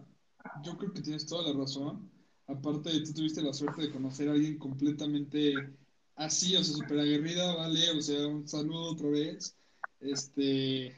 yo 0.64 0.78
creo 0.78 0.94
que 0.94 1.02
tienes 1.02 1.28
toda 1.28 1.52
la 1.52 1.60
razón. 1.60 2.17
Aparte, 2.48 3.02
tú 3.02 3.14
tuviste 3.14 3.42
la 3.42 3.54
suerte 3.54 3.84
de 3.84 3.92
conocer 3.92 4.30
a 4.30 4.32
alguien 4.32 4.58
completamente 4.58 5.54
así, 6.16 6.56
o 6.56 6.64
sea, 6.64 6.76
súper 6.76 7.00
aguerrida, 7.00 7.56
vale, 7.56 7.92
o 7.92 8.02
sea, 8.02 8.28
un 8.28 8.48
saludo 8.48 8.92
otra 8.92 9.10
vez. 9.10 9.56
Este, 10.00 10.96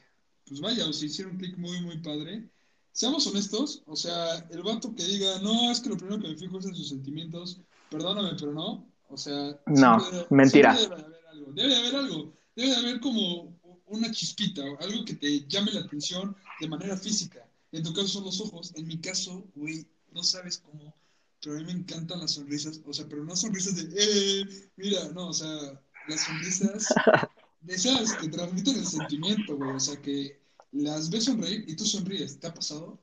pues 0.47 0.61
vaya, 0.61 0.87
o 0.87 0.93
sea, 0.93 1.07
hicieron 1.07 1.33
un 1.33 1.39
clic 1.39 1.57
muy, 1.57 1.81
muy 1.81 1.97
padre. 1.99 2.49
Seamos 2.91 3.25
honestos, 3.27 3.83
o 3.85 3.95
sea, 3.95 4.47
el 4.49 4.63
vato 4.63 4.93
que 4.95 5.03
diga, 5.03 5.39
no, 5.39 5.71
es 5.71 5.79
que 5.79 5.89
lo 5.89 5.97
primero 5.97 6.21
que 6.21 6.29
me 6.29 6.35
fijo 6.35 6.59
es 6.59 6.65
en 6.65 6.75
sus 6.75 6.89
sentimientos, 6.89 7.59
perdóname, 7.89 8.31
pero 8.39 8.53
no. 8.53 8.87
O 9.09 9.17
sea, 9.17 9.59
No, 9.67 10.03
debe, 10.11 10.27
mentira. 10.29 10.73
debe 10.75 10.87
de 10.87 10.95
haber 10.95 11.25
algo, 11.27 11.51
debe 11.53 11.69
de 11.69 11.75
haber 11.75 11.95
algo, 11.95 12.33
debe 12.55 12.69
de 12.69 12.75
haber 12.75 12.99
como 12.99 13.59
una 13.87 14.11
chispita, 14.11 14.63
o 14.63 14.79
algo 14.81 15.03
que 15.05 15.15
te 15.15 15.47
llame 15.47 15.71
la 15.71 15.81
atención 15.81 16.35
de 16.59 16.67
manera 16.67 16.95
física. 16.95 17.47
En 17.71 17.83
tu 17.83 17.93
caso 17.93 18.07
son 18.07 18.25
los 18.25 18.39
ojos, 18.41 18.71
en 18.75 18.87
mi 18.87 18.99
caso, 18.99 19.43
güey, 19.55 19.85
no 20.11 20.23
sabes 20.23 20.59
cómo, 20.59 20.93
pero 21.41 21.55
a 21.55 21.59
mí 21.59 21.65
me 21.65 21.71
encantan 21.71 22.19
las 22.19 22.31
sonrisas, 22.31 22.81
o 22.85 22.93
sea, 22.93 23.05
pero 23.09 23.23
no 23.23 23.35
sonrisas 23.35 23.75
de, 23.75 23.95
eh, 23.97 24.45
mira, 24.77 25.09
no, 25.13 25.29
o 25.29 25.33
sea, 25.33 25.81
las 26.07 26.21
sonrisas 26.21 26.87
de 27.61 27.73
esas 27.73 28.13
que 28.15 28.27
transmiten 28.27 28.77
el 28.77 28.85
sentimiento, 28.85 29.55
güey, 29.55 29.71
o 29.71 29.79
sea, 29.79 30.01
que 30.01 30.39
las 30.71 31.09
ves 31.09 31.25
sonreír 31.25 31.65
y 31.67 31.75
tú 31.75 31.85
sonríes, 31.85 32.39
¿te 32.39 32.47
ha 32.47 32.53
pasado? 32.53 32.99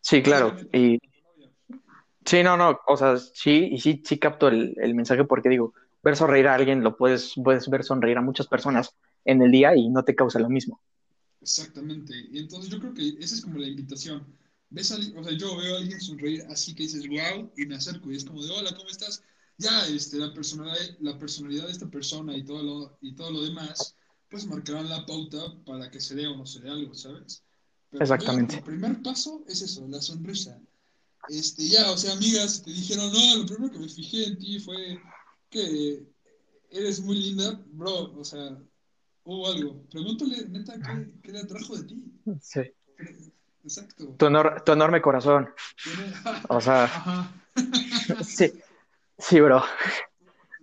Sí, 0.00 0.22
claro. 0.22 0.56
Y 0.72 0.98
sí, 2.24 2.42
no, 2.42 2.56
no, 2.56 2.78
o 2.86 2.96
sea, 2.96 3.16
sí, 3.16 3.68
y 3.72 3.78
sí, 3.80 4.02
sí 4.04 4.18
capto 4.18 4.48
el, 4.48 4.74
el 4.80 4.94
mensaje 4.94 5.24
porque 5.24 5.48
digo, 5.48 5.74
ver 6.02 6.16
sonreír 6.16 6.48
a 6.48 6.54
alguien 6.54 6.82
lo 6.82 6.96
puedes, 6.96 7.34
puedes 7.42 7.68
ver 7.68 7.84
sonreír 7.84 8.18
a 8.18 8.22
muchas 8.22 8.46
personas 8.46 8.94
en 9.24 9.42
el 9.42 9.50
día 9.50 9.76
y 9.76 9.88
no 9.88 10.04
te 10.04 10.14
causa 10.14 10.38
lo 10.38 10.48
mismo. 10.48 10.80
Exactamente. 11.40 12.14
Y 12.30 12.38
entonces 12.38 12.70
yo 12.70 12.78
creo 12.78 12.94
que 12.94 13.08
esa 13.20 13.34
es 13.34 13.42
como 13.42 13.58
la 13.58 13.66
invitación. 13.66 14.24
Ves 14.70 14.92
a, 14.92 14.96
alguien- 14.96 15.16
o 15.18 15.24
sea, 15.24 15.32
yo 15.36 15.56
veo 15.56 15.76
a 15.76 15.78
alguien 15.78 16.00
sonreír 16.00 16.42
así 16.48 16.74
que 16.74 16.84
dices, 16.84 17.06
wow, 17.08 17.50
y 17.56 17.66
me 17.66 17.76
acerco 17.76 18.10
y 18.10 18.16
es 18.16 18.24
como 18.24 18.42
de, 18.42 18.50
hola, 18.50 18.74
¿cómo 18.76 18.88
estás? 18.90 19.22
Ya, 19.56 19.86
este, 19.88 20.18
la 20.18 20.32
personalidad, 20.34 20.76
la 21.00 21.18
personalidad 21.18 21.66
de 21.66 21.72
esta 21.72 21.90
persona 21.90 22.36
y 22.36 22.44
todo 22.44 22.62
lo, 22.62 22.98
y 23.00 23.14
todo 23.14 23.30
lo 23.30 23.42
demás, 23.42 23.96
pues 24.28 24.46
marcarán 24.46 24.88
la 24.88 25.04
pauta 25.06 25.38
para 25.64 25.90
que 25.90 26.00
se 26.00 26.14
dé 26.14 26.26
o 26.26 26.36
no 26.36 26.46
se 26.46 26.60
dé 26.60 26.70
algo, 26.70 26.94
¿sabes? 26.94 27.42
Pero 27.90 28.04
yo 28.04 28.16
creo 28.16 28.46
que 28.48 28.56
el 28.56 28.62
Exactamente. 28.62 28.62
primer 28.62 29.02
paso 29.02 29.44
es 29.48 29.62
eso, 29.62 29.88
la 29.88 30.00
sonrisa. 30.02 30.60
Este, 31.28 31.68
ya, 31.68 31.90
o 31.90 31.96
sea, 31.98 32.12
amigas, 32.12 32.62
te 32.62 32.70
dijeron, 32.70 33.12
no, 33.12 33.36
lo 33.36 33.46
primero 33.46 33.72
que 33.72 33.78
me 33.78 33.88
fijé 33.88 34.24
en 34.26 34.38
ti 34.38 34.58
fue 34.60 34.98
que 35.50 36.06
eres 36.70 37.00
muy 37.00 37.16
linda, 37.18 37.62
bro, 37.72 38.12
o 38.18 38.24
sea, 38.24 38.62
hubo 39.24 39.46
algo. 39.48 39.82
Pregúntale, 39.90 40.48
neta, 40.48 40.80
¿qué, 40.80 41.12
qué 41.22 41.32
le 41.32 41.40
atrajo 41.40 41.76
de 41.76 41.84
ti? 41.84 42.04
Sí. 42.40 42.60
Exacto. 43.68 44.14
Tu, 44.16 44.26
enor- 44.26 44.64
tu 44.64 44.72
enorme 44.72 45.02
corazón. 45.02 45.50
O 46.48 46.58
sea, 46.58 46.88
sí, 48.24 48.50
sí, 49.18 49.40
bro. 49.40 49.62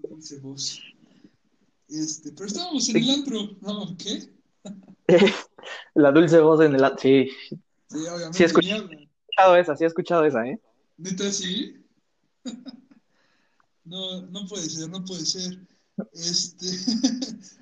Dulce 0.10 0.40
voz. 0.40 0.82
Este, 1.88 2.32
pero 2.32 2.48
estábamos 2.48 2.90
en 2.90 2.98
el 2.98 3.10
antro. 3.12 3.58
No, 3.62 3.96
¿qué? 3.96 4.28
La 5.94 6.12
dulce 6.12 6.40
voz 6.40 6.62
en 6.62 6.74
el... 6.76 6.82
Sí, 6.98 7.30
Sí, 7.88 8.00
sí 8.00 8.06
he 8.06 8.10
obviamente, 8.10 8.40
ni 8.40 8.46
escuchado 8.46 8.90
hablan. 9.38 9.60
esa, 9.62 9.76
sí 9.76 9.84
he 9.84 9.88
escuchado 9.88 10.26
esa, 10.26 10.46
¿eh? 10.48 10.60
Neta, 10.98 11.32
sí. 11.32 11.86
No, 13.84 14.24
no 14.24 14.48
puede 14.48 14.68
ser, 14.68 14.90
no 14.90 15.06
puede 15.06 15.24
ser. 15.28 15.60
Este, 16.14 16.66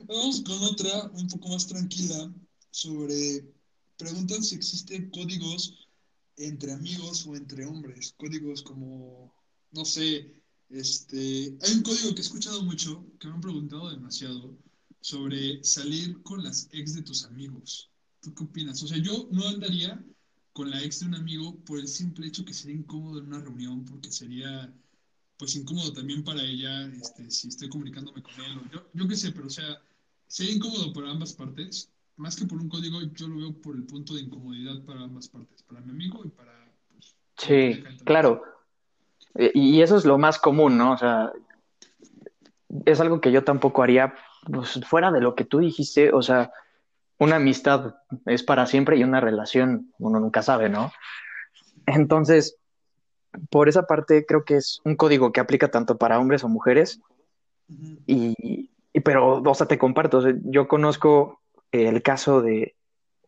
vamos 0.08 0.42
con 0.48 0.58
otra, 0.64 1.12
un 1.14 1.28
poco 1.28 1.50
más 1.50 1.68
tranquila, 1.68 2.32
sobre, 2.72 3.44
preguntan 3.98 4.44
si 4.44 4.56
existen 4.56 5.10
códigos 5.10 5.88
entre 6.38 6.72
amigos 6.72 7.26
o 7.28 7.36
entre 7.36 7.66
hombres. 7.66 8.14
Códigos 8.18 8.62
como, 8.62 9.34
no 9.72 9.86
sé, 9.86 10.34
este, 10.70 11.58
hay 11.62 11.74
un 11.74 11.84
código 11.84 12.14
que 12.14 12.22
he 12.22 12.26
escuchado 12.26 12.64
mucho, 12.64 13.06
que 13.20 13.28
me 13.28 13.36
han 13.36 13.42
preguntado 13.42 13.90
demasiado, 13.90 14.58
sobre 15.02 15.64
salir 15.64 16.22
con 16.24 16.44
las 16.44 16.70
ex 16.72 16.96
de 16.96 17.02
tus 17.04 17.26
amigos. 17.26 17.90
¿Tú 18.22 18.34
qué 18.34 18.44
opinas? 18.44 18.82
O 18.84 18.88
sea, 18.88 18.98
yo 18.98 19.28
no 19.32 19.48
andaría 19.48 20.04
con 20.54 20.70
la 20.70 20.82
ex 20.84 21.00
de 21.00 21.08
un 21.08 21.16
amigo 21.16 21.56
por 21.66 21.80
el 21.80 21.88
simple 21.88 22.28
hecho 22.28 22.46
que 22.46 22.54
sería 22.54 22.78
incómodo 22.78 23.20
en 23.20 23.28
una 23.28 23.42
reunión, 23.42 23.86
porque 23.86 24.12
sería 24.12 24.74
pues 25.38 25.56
incómodo 25.56 25.92
también 25.92 26.24
para 26.24 26.42
ella, 26.42 26.88
este, 26.88 27.30
si 27.30 27.50
estoy 27.50 27.68
comunicándome 27.68 28.22
con 28.22 28.34
él, 28.36 28.58
o 28.60 28.72
yo, 28.72 28.90
yo 28.94 29.08
qué 29.08 29.16
sé, 29.16 29.32
pero 29.32 29.48
o 29.48 29.50
sea, 29.50 29.82
sería 30.28 30.54
incómodo 30.54 30.94
para 30.94 31.12
ambas 31.12 31.34
partes, 31.34 31.90
más 32.16 32.36
que 32.36 32.46
por 32.46 32.60
un 32.60 32.70
código, 32.70 33.00
yo 33.14 33.28
lo 33.28 33.38
veo 33.38 33.54
por 33.62 33.76
el 33.76 33.84
punto 33.84 34.14
de 34.14 34.22
incomodidad 34.22 34.84
para 34.86 35.02
ambas 35.02 35.28
partes, 35.30 35.64
para 35.64 35.82
mi 35.82 35.92
amigo 35.92 36.22
y 36.26 36.30
para, 36.30 36.52
pues, 36.92 37.16
Sí, 37.38 37.84
claro. 38.06 38.44
Eh, 39.36 39.52
Y 39.54 39.82
eso 39.82 39.98
es 39.98 40.06
lo 40.06 40.18
más 40.18 40.38
común, 40.38 40.78
¿no? 40.78 40.94
O 40.94 40.98
sea, 40.98 41.32
es 42.86 43.00
algo 43.00 43.20
que 43.22 43.32
yo 43.32 43.44
tampoco 43.44 43.84
haría, 43.84 44.16
pues, 44.46 44.80
fuera 44.86 45.12
de 45.12 45.22
lo 45.22 45.36
que 45.36 45.46
tú 45.46 45.60
dijiste, 45.60 46.14
o 46.14 46.22
sea, 46.22 46.52
una 47.18 47.38
amistad 47.38 47.96
es 48.26 48.44
para 48.44 48.66
siempre 48.66 48.98
y 48.98 49.04
una 49.04 49.22
relación 49.22 49.94
uno 50.00 50.20
nunca 50.20 50.42
sabe, 50.42 50.70
¿no? 50.70 50.92
Entonces, 51.86 52.58
por 53.50 53.70
esa 53.70 53.84
parte 53.84 54.26
creo 54.26 54.44
que 54.44 54.58
es 54.58 54.80
un 54.84 54.96
código 54.96 55.32
que 55.32 55.40
aplica 55.40 55.70
tanto 55.70 55.98
para 55.98 56.20
hombres 56.20 56.44
o 56.44 56.50
mujeres 56.50 57.00
y, 58.06 58.70
y 58.94 59.00
pero, 59.00 59.42
o 59.42 59.56
sea, 59.56 59.68
te 59.68 59.78
comparto, 59.78 60.20
o 60.20 60.22
sea, 60.22 60.34
yo 60.44 60.68
conozco 60.68 61.42
el 61.74 62.02
caso 62.02 62.42
de 62.42 62.76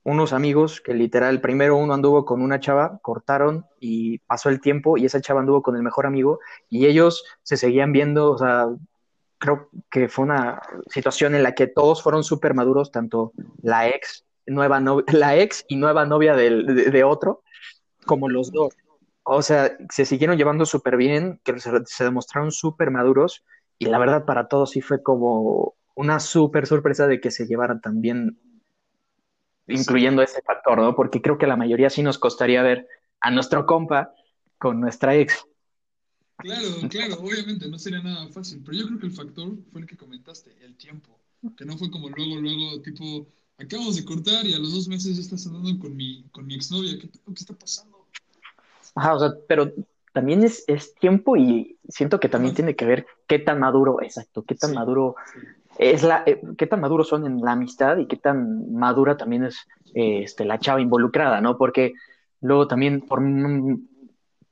unos 0.03 0.33
amigos 0.33 0.81
que 0.81 0.93
literal, 0.93 1.41
primero 1.41 1.77
uno 1.77 1.93
anduvo 1.95 2.25
con 2.25 2.41
una 2.43 2.59
chava, 2.59 2.99
cortaron 3.01 3.65
y 3.79 4.19
pasó 4.19 4.49
el 4.49 4.61
tiempo 4.61 4.97
y 4.97 5.05
esa 5.05 5.19
chava 5.19 5.39
anduvo 5.39 5.63
con 5.63 5.75
el 5.75 5.81
mejor 5.81 6.05
amigo 6.05 6.39
y 6.69 6.85
ellos 6.85 7.25
se 7.41 7.57
seguían 7.57 7.91
viendo, 7.91 8.31
o 8.31 8.37
sea, 8.37 8.67
creo 9.39 9.69
que 9.89 10.07
fue 10.07 10.25
una 10.25 10.61
situación 10.89 11.33
en 11.33 11.41
la 11.41 11.55
que 11.55 11.65
todos 11.65 12.03
fueron 12.03 12.23
súper 12.23 12.53
maduros, 12.53 12.91
tanto 12.91 13.33
la 13.63 13.89
ex, 13.89 14.25
nueva 14.45 14.79
la 15.11 15.37
ex 15.37 15.65
y 15.67 15.75
nueva 15.75 16.05
novia 16.05 16.35
de, 16.35 17.03
otro, 17.03 17.41
como 18.05 18.29
los 18.29 18.51
dos. 18.51 18.75
O 19.23 19.41
sea, 19.41 19.75
se 19.89 20.05
siguieron 20.05 20.37
llevando 20.37 20.67
súper 20.67 20.97
bien, 20.97 21.41
que 21.43 21.59
se, 21.59 21.71
se 21.85 22.03
demostraron 22.03 22.51
súper 22.51 22.91
maduros 22.91 23.43
y 23.79 23.87
la 23.87 23.97
verdad 23.97 24.25
para 24.25 24.47
todos 24.47 24.69
sí 24.69 24.81
fue 24.81 25.01
como 25.01 25.73
una 25.95 26.19
súper 26.19 26.67
sorpresa 26.67 27.07
de 27.07 27.19
que 27.19 27.31
se 27.31 27.47
llevaran 27.47 27.81
tan 27.81 28.01
bien, 28.01 28.37
incluyendo 29.67 30.21
ese 30.21 30.41
factor, 30.41 30.77
¿no? 30.79 30.95
Porque 30.95 31.21
creo 31.21 31.37
que 31.37 31.47
la 31.47 31.55
mayoría 31.55 31.89
sí 31.89 32.03
nos 32.03 32.17
costaría 32.17 32.61
ver 32.61 32.87
a 33.21 33.31
nuestro 33.31 33.65
compa 33.65 34.13
con 34.57 34.79
nuestra 34.79 35.15
ex. 35.15 35.45
Claro, 36.37 36.67
claro, 36.89 37.15
obviamente 37.21 37.67
no 37.69 37.79
sería 37.79 38.03
nada 38.03 38.27
fácil, 38.27 38.61
pero 38.63 38.77
yo 38.77 38.87
creo 38.87 38.99
que 38.99 39.05
el 39.05 39.13
factor 39.13 39.57
fue 39.71 39.81
el 39.81 39.87
que 39.87 39.95
comentaste, 39.95 40.51
el 40.61 40.75
tiempo, 40.75 41.17
que 41.55 41.65
no 41.65 41.77
fue 41.77 41.89
como 41.89 42.09
luego, 42.09 42.35
luego, 42.41 42.81
tipo, 42.81 43.25
acabamos 43.57 43.95
de 43.95 44.03
cortar 44.03 44.45
y 44.45 44.53
a 44.53 44.59
los 44.59 44.73
dos 44.73 44.87
meses 44.87 45.15
ya 45.15 45.21
estás 45.21 45.47
andando 45.47 45.79
con 45.79 45.95
mi, 45.95 46.25
con 46.31 46.45
mi 46.45 46.55
exnovia, 46.55 46.99
¿qué? 46.99 47.09
¿Qué 47.09 47.33
está 47.33 47.53
pasando? 47.53 48.05
Ajá, 48.95 49.15
o 49.15 49.19
sea, 49.19 49.33
pero 49.47 49.71
también 50.13 50.43
es, 50.43 50.63
es 50.67 50.93
tiempo 50.95 51.35
y 51.35 51.77
siento 51.89 52.19
que 52.19 52.29
también 52.29 52.53
tiene 52.53 52.75
que 52.75 52.85
ver 52.85 53.05
qué 53.27 53.39
tan 53.39 53.59
maduro, 53.59 54.01
exacto, 54.01 54.43
qué 54.43 54.55
tan 54.55 54.73
maduro 54.73 55.15
es 55.77 56.03
la, 56.03 56.23
eh, 56.25 56.41
qué 56.57 56.67
tan 56.67 56.81
maduros 56.81 57.07
son 57.07 57.25
en 57.25 57.41
la 57.41 57.51
amistad 57.53 57.97
y 57.97 58.07
qué 58.07 58.17
tan 58.17 58.73
madura 58.73 59.17
también 59.17 59.45
es 59.45 59.67
eh, 59.93 60.21
este, 60.23 60.45
la 60.45 60.59
chava 60.59 60.81
involucrada, 60.81 61.41
¿no? 61.41 61.57
Porque 61.57 61.93
luego 62.41 62.67
también, 62.67 63.01
por, 63.01 63.21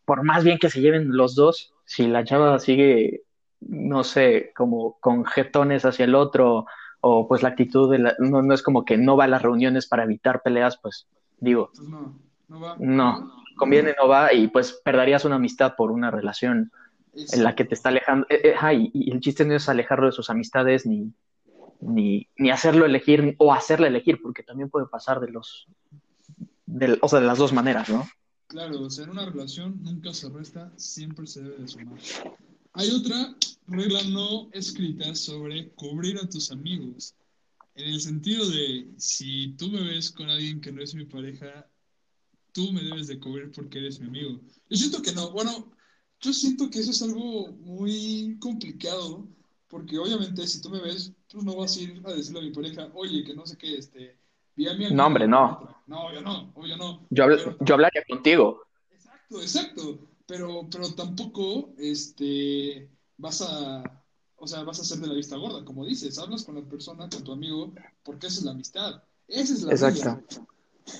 por 0.05 0.23
más 0.23 0.43
bien 0.43 0.57
que 0.59 0.69
se 0.69 0.81
lleven 0.81 1.15
los 1.15 1.35
dos, 1.35 1.73
si 1.85 2.07
la 2.07 2.23
chava 2.23 2.59
sigue, 2.59 3.21
no 3.61 4.03
sé, 4.03 4.51
como 4.55 4.97
con 4.99 5.25
jetones 5.25 5.85
hacia 5.85 6.05
el 6.05 6.15
otro, 6.15 6.65
o 7.01 7.27
pues 7.27 7.43
la 7.43 7.49
actitud 7.49 7.91
de 7.91 7.99
la, 7.99 8.15
no, 8.19 8.41
no 8.41 8.53
es 8.53 8.63
como 8.63 8.85
que 8.85 8.97
no 8.97 9.17
va 9.17 9.25
a 9.25 9.27
las 9.27 9.41
reuniones 9.41 9.87
para 9.87 10.03
evitar 10.03 10.41
peleas, 10.41 10.77
pues 10.81 11.07
digo, 11.39 11.71
Pues 11.75 11.87
no, 11.87 12.19
no 12.47 12.59
va. 12.61 12.75
no, 12.79 13.31
conviene 13.57 13.93
no 13.99 14.07
va 14.07 14.33
y 14.33 14.47
pues 14.47 14.73
perderías 14.83 15.25
una 15.25 15.35
amistad 15.35 15.75
por 15.75 15.91
una 15.91 16.11
relación 16.11 16.71
en 17.15 17.43
la 17.43 17.55
que 17.55 17.65
te 17.65 17.75
está 17.75 17.89
alejando. 17.89 18.25
Eh, 18.29 18.55
eh, 18.55 18.73
y, 18.73 18.91
y 18.93 19.11
el 19.11 19.19
chiste 19.19 19.45
no 19.45 19.55
es 19.55 19.69
alejarlo 19.69 20.07
de 20.07 20.11
sus 20.11 20.29
amistades 20.29 20.85
ni, 20.85 21.13
ni, 21.81 22.27
ni 22.37 22.49
hacerlo 22.51 22.85
elegir 22.85 23.35
o 23.37 23.53
hacerle 23.53 23.87
elegir, 23.87 24.19
porque 24.21 24.43
también 24.43 24.69
puede 24.69 24.87
pasar 24.87 25.19
de 25.19 25.31
los, 25.31 25.67
o 27.01 27.07
sea, 27.07 27.19
de 27.19 27.27
las 27.27 27.37
dos 27.37 27.53
maneras, 27.53 27.89
¿no? 27.89 28.07
Claro, 28.47 28.81
o 28.81 28.89
sea, 28.89 29.05
en 29.05 29.11
una 29.11 29.25
relación 29.25 29.81
nunca 29.81 30.13
se 30.13 30.29
resta, 30.29 30.71
siempre 30.77 31.25
se 31.27 31.41
debe 31.41 31.57
de 31.57 31.67
sumar. 31.67 31.99
Hay 32.73 32.89
otra 32.91 33.35
regla 33.67 34.01
no 34.09 34.49
escrita 34.51 35.13
sobre 35.15 35.69
cubrir 35.71 36.17
a 36.17 36.27
tus 36.27 36.51
amigos. 36.51 37.15
En 37.75 37.85
el 37.85 37.99
sentido 37.99 38.47
de, 38.49 38.87
si 38.97 39.53
tú 39.57 39.69
me 39.69 39.81
ves 39.81 40.11
con 40.11 40.29
alguien 40.29 40.61
que 40.61 40.71
no 40.71 40.81
es 40.81 40.93
mi 40.93 41.05
pareja, 41.05 41.67
tú 42.51 42.71
me 42.71 42.83
debes 42.83 43.07
de 43.07 43.19
cubrir 43.19 43.51
porque 43.51 43.79
eres 43.79 43.99
mi 43.99 44.07
amigo. 44.07 44.39
Yo 44.69 44.77
siento 44.77 45.01
que 45.01 45.11
no, 45.13 45.31
bueno, 45.31 45.71
yo 46.23 46.33
siento 46.33 46.69
que 46.69 46.79
eso 46.79 46.91
es 46.91 47.01
algo 47.01 47.49
muy 47.65 48.37
complicado, 48.39 49.27
porque 49.67 49.99
obviamente 49.99 50.47
si 50.47 50.61
tú 50.61 50.69
me 50.69 50.79
ves, 50.79 51.11
pues 51.29 51.43
no 51.43 51.55
vas 51.55 51.75
a 51.75 51.81
ir 51.81 52.01
a 52.05 52.13
decirle 52.13 52.39
a 52.39 52.43
mi 52.43 52.51
pareja, 52.51 52.89
oye, 52.93 53.23
que 53.23 53.35
no 53.35 53.45
sé 53.45 53.57
qué, 53.57 53.77
este, 53.77 54.17
vi 54.55 54.67
a 54.67 54.73
mi 54.73 54.85
amigo 54.85 54.95
No, 54.95 55.07
hombre, 55.07 55.27
no. 55.27 55.59
otra". 55.61 55.77
No, 55.87 56.13
yo 56.13 56.21
no, 56.21 56.51
obvio 56.55 56.77
no. 56.77 57.05
Yo, 57.09 57.25
habl- 57.25 57.37
Pero 57.43 57.57
yo 57.59 57.73
hablaría 57.73 58.03
contigo. 58.07 58.61
Exacto, 58.91 59.41
exacto. 59.41 59.99
Pero, 60.25 60.67
pero 60.71 60.93
tampoco 60.93 61.73
este, 61.77 62.89
vas 63.17 63.41
a, 63.41 63.83
o 64.37 64.47
sea, 64.47 64.63
vas 64.63 64.79
a 64.79 64.83
hacer 64.83 64.99
de 64.99 65.07
la 65.07 65.13
vista 65.15 65.35
gorda, 65.35 65.65
como 65.65 65.85
dices, 65.85 66.17
hablas 66.17 66.43
con 66.45 66.55
la 66.55 66.61
persona, 66.61 67.09
con 67.09 67.23
tu 67.25 67.33
amigo, 67.33 67.73
porque 68.03 68.27
esa 68.27 68.39
es 68.39 68.45
la 68.45 68.51
amistad. 68.51 69.03
Esa 69.27 69.53
es 69.53 69.63
la 69.63 69.73
Exacto. 69.73 70.47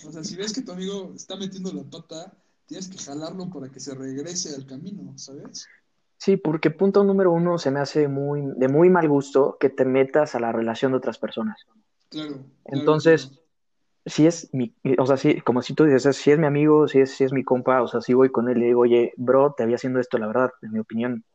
O 0.05 0.11
sea, 0.11 0.23
si 0.23 0.35
ves 0.35 0.51
que 0.51 0.61
tu 0.61 0.73
amigo 0.73 1.13
está 1.15 1.37
metiendo 1.37 1.71
la 1.71 1.83
pata, 1.83 2.35
tienes 2.65 2.87
que 2.87 2.97
jalarlo 2.97 3.49
para 3.49 3.69
que 3.69 3.79
se 3.79 3.95
regrese 3.95 4.55
al 4.55 4.65
camino, 4.65 5.17
¿sabes? 5.17 5.67
Sí, 6.17 6.37
porque 6.37 6.71
punto 6.71 7.03
número 7.03 7.31
uno 7.31 7.57
se 7.57 7.71
me 7.71 7.79
hace 7.79 8.07
muy, 8.07 8.41
de 8.55 8.67
muy 8.67 8.89
mal 8.89 9.09
gusto 9.09 9.57
que 9.59 9.69
te 9.69 9.83
metas 9.85 10.35
a 10.35 10.39
la 10.39 10.51
relación 10.51 10.91
de 10.93 10.97
otras 10.97 11.17
personas. 11.17 11.59
Claro, 12.09 12.31
claro, 12.31 12.47
Entonces, 12.65 13.27
claro. 13.27 13.41
si 14.05 14.27
es 14.27 14.49
mi, 14.53 14.73
o 14.97 15.05
sea, 15.05 15.17
si, 15.17 15.41
como 15.41 15.61
si 15.61 15.73
tú 15.73 15.83
dices, 15.83 16.15
si 16.15 16.31
es 16.31 16.39
mi 16.39 16.45
amigo, 16.45 16.87
si 16.87 16.99
es, 16.99 17.11
si 17.11 17.25
es 17.25 17.33
mi 17.33 17.43
compa, 17.43 17.81
o 17.81 17.87
sea, 17.87 17.99
si 17.99 18.13
voy 18.13 18.31
con 18.31 18.47
él 18.47 18.57
y 18.57 18.61
le 18.61 18.65
digo, 18.67 18.81
oye, 18.81 19.13
bro, 19.17 19.53
te 19.53 19.63
había 19.63 19.75
haciendo 19.75 19.99
esto, 19.99 20.17
la 20.17 20.27
verdad, 20.27 20.51
en 20.61 20.71
mi 20.71 20.79
opinión, 20.79 21.25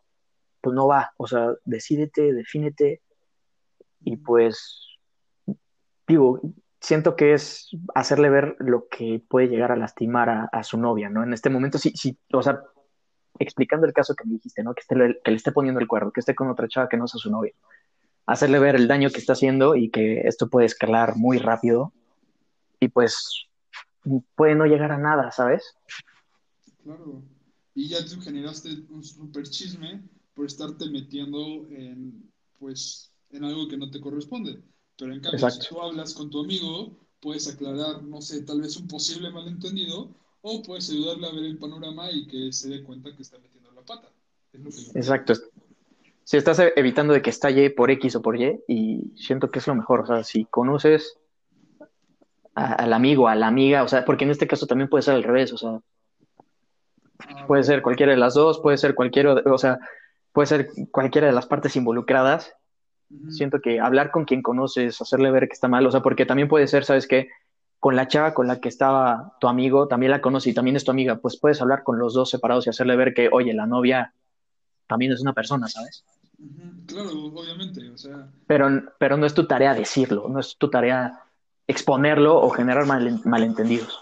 pues 0.60 0.74
no 0.74 0.86
va, 0.86 1.12
o 1.18 1.26
sea, 1.26 1.52
decídete, 1.64 2.32
defínete, 2.32 3.02
y 4.00 4.16
pues, 4.16 4.98
digo, 6.06 6.40
siento 6.80 7.16
que 7.16 7.34
es 7.34 7.70
hacerle 7.94 8.30
ver 8.30 8.56
lo 8.58 8.88
que 8.88 9.22
puede 9.28 9.48
llegar 9.48 9.72
a 9.72 9.76
lastimar 9.76 10.48
a, 10.52 10.62
su 10.62 10.78
novia, 10.78 11.08
¿no? 11.08 11.22
En 11.22 11.32
este 11.32 11.50
momento, 11.50 11.78
sí, 11.78 11.92
sí, 11.94 12.16
o 12.32 12.42
sea, 12.42 12.60
explicando 13.38 13.86
el 13.86 13.92
caso 13.92 14.14
que 14.14 14.24
me 14.24 14.34
dijiste, 14.34 14.62
¿no? 14.62 14.74
Que, 14.74 14.80
esté, 14.80 14.94
que 15.24 15.30
le 15.30 15.36
esté 15.36 15.52
poniendo 15.52 15.80
el 15.80 15.88
cuerno, 15.88 16.12
que 16.12 16.20
esté 16.20 16.34
con 16.34 16.48
otra 16.48 16.68
chava 16.68 16.88
que 16.88 16.96
no 16.96 17.08
sea 17.08 17.18
su 17.18 17.30
novia. 17.30 17.52
Hacerle 18.26 18.58
ver 18.58 18.76
el 18.76 18.88
daño 18.88 19.10
que 19.10 19.18
está 19.18 19.32
haciendo 19.32 19.74
y 19.74 19.90
que 19.90 20.20
esto 20.20 20.48
puede 20.48 20.66
escalar 20.66 21.16
muy 21.16 21.38
rápido 21.38 21.92
y 22.80 22.88
pues 22.88 23.46
puede 24.34 24.54
no 24.54 24.66
llegar 24.66 24.92
a 24.92 24.98
nada, 24.98 25.30
¿sabes? 25.30 25.74
Claro. 26.82 27.22
Y 27.74 27.88
ya 27.88 28.04
tú 28.04 28.20
generaste 28.20 28.70
un 28.90 29.02
super 29.02 29.44
chisme 29.48 30.02
por 30.34 30.46
estarte 30.46 30.88
metiendo 30.90 31.66
en, 31.70 32.30
pues, 32.58 33.12
en 33.30 33.44
algo 33.44 33.68
que 33.68 33.76
no 33.76 33.90
te 33.90 34.00
corresponde. 34.00 34.62
Pero 34.98 35.12
en 35.12 35.20
cambio, 35.20 35.38
Exacto. 35.38 35.62
si 35.62 35.68
tú 35.68 35.80
hablas 35.80 36.12
con 36.14 36.28
tu 36.30 36.40
amigo, 36.40 36.90
puedes 37.20 37.48
aclarar, 37.48 38.02
no 38.02 38.20
sé, 38.20 38.42
tal 38.42 38.60
vez 38.60 38.76
un 38.76 38.88
posible 38.88 39.30
malentendido, 39.30 40.08
o 40.42 40.62
puedes 40.62 40.90
ayudarle 40.90 41.28
a 41.28 41.32
ver 41.32 41.44
el 41.44 41.58
panorama 41.58 42.10
y 42.10 42.26
que 42.26 42.52
se 42.52 42.68
dé 42.68 42.82
cuenta 42.82 43.14
que 43.14 43.22
está 43.22 43.38
metiendo 43.38 43.70
la 43.72 43.82
pata. 43.82 44.08
Es 44.52 44.60
lo 44.60 44.70
que 44.70 44.76
yo. 44.76 44.90
Exacto. 44.94 45.34
Si 46.24 46.36
estás 46.36 46.58
e- 46.58 46.72
evitando 46.76 47.14
de 47.14 47.22
que 47.22 47.30
estalle 47.30 47.70
por 47.70 47.90
X 47.90 48.16
o 48.16 48.22
por 48.22 48.36
Y, 48.40 48.60
y 48.68 49.12
siento 49.16 49.48
que 49.50 49.60
es 49.60 49.66
lo 49.66 49.74
mejor, 49.74 50.00
o 50.00 50.06
sea, 50.06 50.24
si 50.24 50.44
conoces 50.44 51.16
a- 52.54 52.74
al 52.74 52.92
amigo, 52.92 53.28
a 53.28 53.34
la 53.34 53.46
amiga, 53.46 53.82
o 53.82 53.88
sea, 53.88 54.04
porque 54.04 54.24
en 54.24 54.30
este 54.30 54.46
caso 54.46 54.66
también 54.66 54.88
puede 54.88 55.02
ser 55.02 55.14
al 55.14 55.22
revés, 55.22 55.52
o 55.52 55.58
sea, 55.58 55.80
Ah, 57.20 57.46
puede 57.48 57.64
ser 57.64 57.82
cualquiera 57.82 58.12
de 58.12 58.18
las 58.18 58.34
dos, 58.34 58.60
puede 58.60 58.78
ser 58.78 58.94
cualquiera, 58.94 59.34
de- 59.34 59.50
o 59.50 59.58
sea, 59.58 59.78
puede 60.32 60.46
ser 60.46 60.68
cualquiera 60.92 61.26
de 61.26 61.32
las 61.32 61.46
partes 61.46 61.74
involucradas. 61.74 62.52
Siento 63.30 63.60
que 63.60 63.80
hablar 63.80 64.10
con 64.10 64.24
quien 64.24 64.42
conoces, 64.42 65.00
hacerle 65.00 65.30
ver 65.30 65.48
que 65.48 65.54
está 65.54 65.68
mal, 65.68 65.86
o 65.86 65.90
sea, 65.90 66.02
porque 66.02 66.26
también 66.26 66.48
puede 66.48 66.66
ser, 66.66 66.84
¿sabes 66.84 67.06
qué? 67.06 67.28
Con 67.80 67.96
la 67.96 68.06
chava 68.08 68.34
con 68.34 68.46
la 68.46 68.60
que 68.60 68.68
estaba 68.68 69.36
tu 69.40 69.48
amigo, 69.48 69.88
también 69.88 70.10
la 70.12 70.20
conoce 70.20 70.50
y 70.50 70.54
también 70.54 70.76
es 70.76 70.84
tu 70.84 70.90
amiga, 70.90 71.16
pues 71.16 71.38
puedes 71.38 71.60
hablar 71.62 71.84
con 71.84 71.98
los 71.98 72.12
dos 72.14 72.28
separados 72.30 72.66
y 72.66 72.70
hacerle 72.70 72.96
ver 72.96 73.14
que, 73.14 73.28
oye, 73.32 73.54
la 73.54 73.66
novia 73.66 74.12
también 74.86 75.12
es 75.12 75.20
una 75.20 75.32
persona, 75.32 75.68
¿sabes? 75.68 76.04
Claro, 76.86 77.10
obviamente, 77.34 77.88
o 77.90 77.96
sea, 77.96 78.28
Pero, 78.46 78.68
pero 78.98 79.16
no 79.16 79.26
es 79.26 79.34
tu 79.34 79.46
tarea 79.46 79.74
decirlo, 79.74 80.26
no 80.28 80.40
es 80.40 80.56
tu 80.56 80.68
tarea 80.70 81.22
exponerlo 81.66 82.40
o 82.40 82.50
generar 82.50 82.86
mal- 82.86 83.20
malentendidos. 83.24 83.98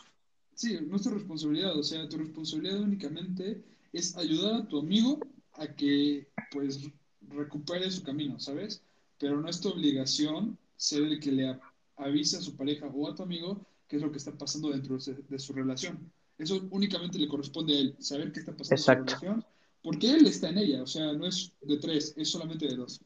Sí, 0.54 0.78
no 0.88 0.96
es 0.96 1.02
tu 1.02 1.10
responsabilidad, 1.10 1.76
o 1.76 1.82
sea, 1.82 2.08
tu 2.08 2.16
responsabilidad 2.16 2.80
únicamente 2.80 3.62
es 3.92 4.16
ayudar 4.16 4.62
a 4.62 4.64
tu 4.66 4.78
amigo 4.78 5.18
a 5.54 5.66
que 5.66 6.28
pues 6.50 6.88
recupere 7.28 7.90
su 7.90 8.02
camino, 8.02 8.38
¿sabes? 8.38 8.82
Pero 9.18 9.40
no 9.40 9.48
es 9.48 9.60
tu 9.60 9.68
obligación 9.70 10.58
ser 10.76 11.02
el 11.02 11.20
que 11.20 11.32
le 11.32 11.48
a- 11.48 11.60
avise 11.96 12.36
a 12.36 12.40
su 12.40 12.56
pareja 12.56 12.86
o 12.86 13.08
a 13.08 13.14
tu 13.14 13.22
amigo 13.22 13.64
qué 13.88 13.96
es 13.96 14.02
lo 14.02 14.10
que 14.10 14.18
está 14.18 14.32
pasando 14.36 14.70
dentro 14.70 14.96
de, 14.98 15.38
su- 15.38 15.52
relación. 15.52 16.10
Eso 16.38 16.66
únicamente 16.70 17.18
le 17.18 17.28
corresponde 17.28 17.74
a 17.76 17.80
él, 17.80 17.96
saber 17.98 18.32
qué 18.32 18.40
está 18.40 18.54
pasando 18.54 18.74
en 18.74 18.82
su 18.84 18.90
relación, 18.92 19.44
porque 19.82 20.10
él 20.10 20.26
está 20.26 20.50
en 20.50 20.58
ella, 20.58 20.82
o 20.82 20.86
sea, 20.86 21.12
no 21.12 21.26
es 21.26 21.52
de 21.62 21.78
tres, 21.78 22.12
es 22.16 22.28
solamente 22.28 22.66
de 22.66 22.76
dos. 22.76 23.00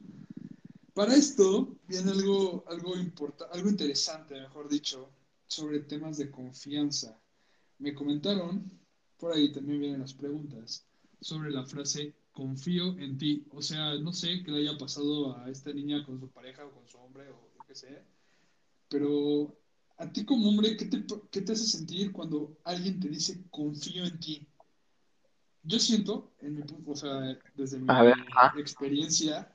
Para 0.94 1.14
esto 1.14 1.76
viene 1.86 2.10
algo, 2.10 2.64
algo, 2.66 2.94
algo 3.52 3.68
interesante, 3.68 4.34
mejor 4.40 4.68
dicho, 4.68 5.08
sobre 5.46 5.80
temas 5.80 6.16
de 6.18 6.30
confianza. 6.30 7.16
Me 7.78 7.94
comentaron, 7.94 8.70
por 9.18 9.32
ahí 9.32 9.52
también 9.52 9.80
vienen 9.80 10.00
las 10.00 10.14
preguntas, 10.14 10.84
sobre 11.20 11.50
la 11.50 11.64
frase 11.64 12.14
confío 12.40 12.98
en 12.98 13.18
ti. 13.18 13.44
O 13.52 13.60
sea, 13.60 13.96
no 13.96 14.14
sé 14.14 14.42
qué 14.42 14.50
le 14.50 14.60
haya 14.60 14.78
pasado 14.78 15.36
a 15.36 15.50
esta 15.50 15.74
niña 15.74 16.02
con 16.06 16.18
su 16.18 16.30
pareja 16.30 16.64
o 16.64 16.72
con 16.72 16.88
su 16.88 16.96
hombre 16.96 17.28
o 17.28 17.50
lo 17.58 17.66
que 17.66 17.74
sea, 17.74 18.02
pero 18.88 19.54
a 19.98 20.10
ti 20.10 20.24
como 20.24 20.48
hombre, 20.48 20.74
¿qué 20.74 20.86
te, 20.86 21.04
qué 21.30 21.42
te 21.42 21.52
hace 21.52 21.66
sentir 21.66 22.12
cuando 22.12 22.56
alguien 22.64 22.98
te 22.98 23.10
dice 23.10 23.44
confío 23.50 24.06
en 24.06 24.18
ti? 24.18 24.46
Yo 25.64 25.78
siento, 25.78 26.32
en 26.40 26.54
mi, 26.54 26.62
o 26.86 26.96
sea, 26.96 27.38
desde 27.54 27.78
mi 27.78 27.90
A 27.90 28.02
ver, 28.04 28.14
ajá. 28.34 28.58
experiencia, 28.58 29.54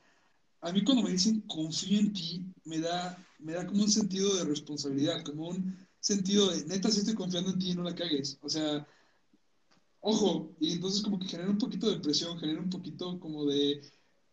a 0.61 0.71
mí 0.71 0.83
cuando 0.83 1.01
me 1.01 1.09
dicen 1.09 1.41
confío 1.41 1.99
en 1.99 2.13
ti, 2.13 2.45
me 2.65 2.79
da, 2.79 3.17
me 3.39 3.53
da 3.53 3.65
como 3.65 3.81
un 3.81 3.89
sentido 3.89 4.35
de 4.35 4.45
responsabilidad, 4.45 5.23
como 5.23 5.49
un 5.49 5.75
sentido 5.99 6.51
de, 6.51 6.63
neta, 6.65 6.91
sí 6.91 6.99
estoy 6.99 7.15
confiando 7.15 7.49
en 7.49 7.57
ti, 7.57 7.73
no 7.73 7.81
la 7.81 7.95
cagues. 7.95 8.37
O 8.43 8.49
sea, 8.49 8.87
ojo, 10.07 10.51
y 10.59 10.73
entonces 10.73 11.01
como 11.01 11.19
que 11.19 11.27
genera 11.27 11.49
un 11.49 11.57
poquito 11.57 11.89
de 11.89 11.99
presión, 11.99 12.37
genera 12.37 12.61
un 12.61 12.69
poquito 12.69 13.19
como 13.19 13.43
de, 13.45 13.81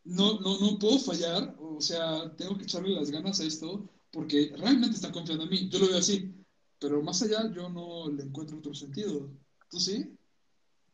no, 0.04 0.38
no, 0.40 0.60
no 0.60 0.78
puedo 0.78 0.98
fallar, 0.98 1.56
o 1.58 1.80
sea, 1.80 2.30
tengo 2.36 2.58
que 2.58 2.64
echarle 2.64 2.90
las 2.90 3.10
ganas 3.10 3.40
a 3.40 3.44
esto, 3.44 3.88
porque 4.10 4.52
realmente 4.58 4.96
está 4.96 5.10
confiando 5.10 5.44
en 5.44 5.50
mí. 5.50 5.68
Yo 5.70 5.78
lo 5.78 5.86
veo 5.86 5.96
así, 5.96 6.30
pero 6.78 7.02
más 7.02 7.22
allá 7.22 7.50
yo 7.50 7.70
no 7.70 8.10
le 8.10 8.22
encuentro 8.22 8.58
otro 8.58 8.74
sentido. 8.74 9.30
¿Tú 9.70 9.80
sí? 9.80 10.14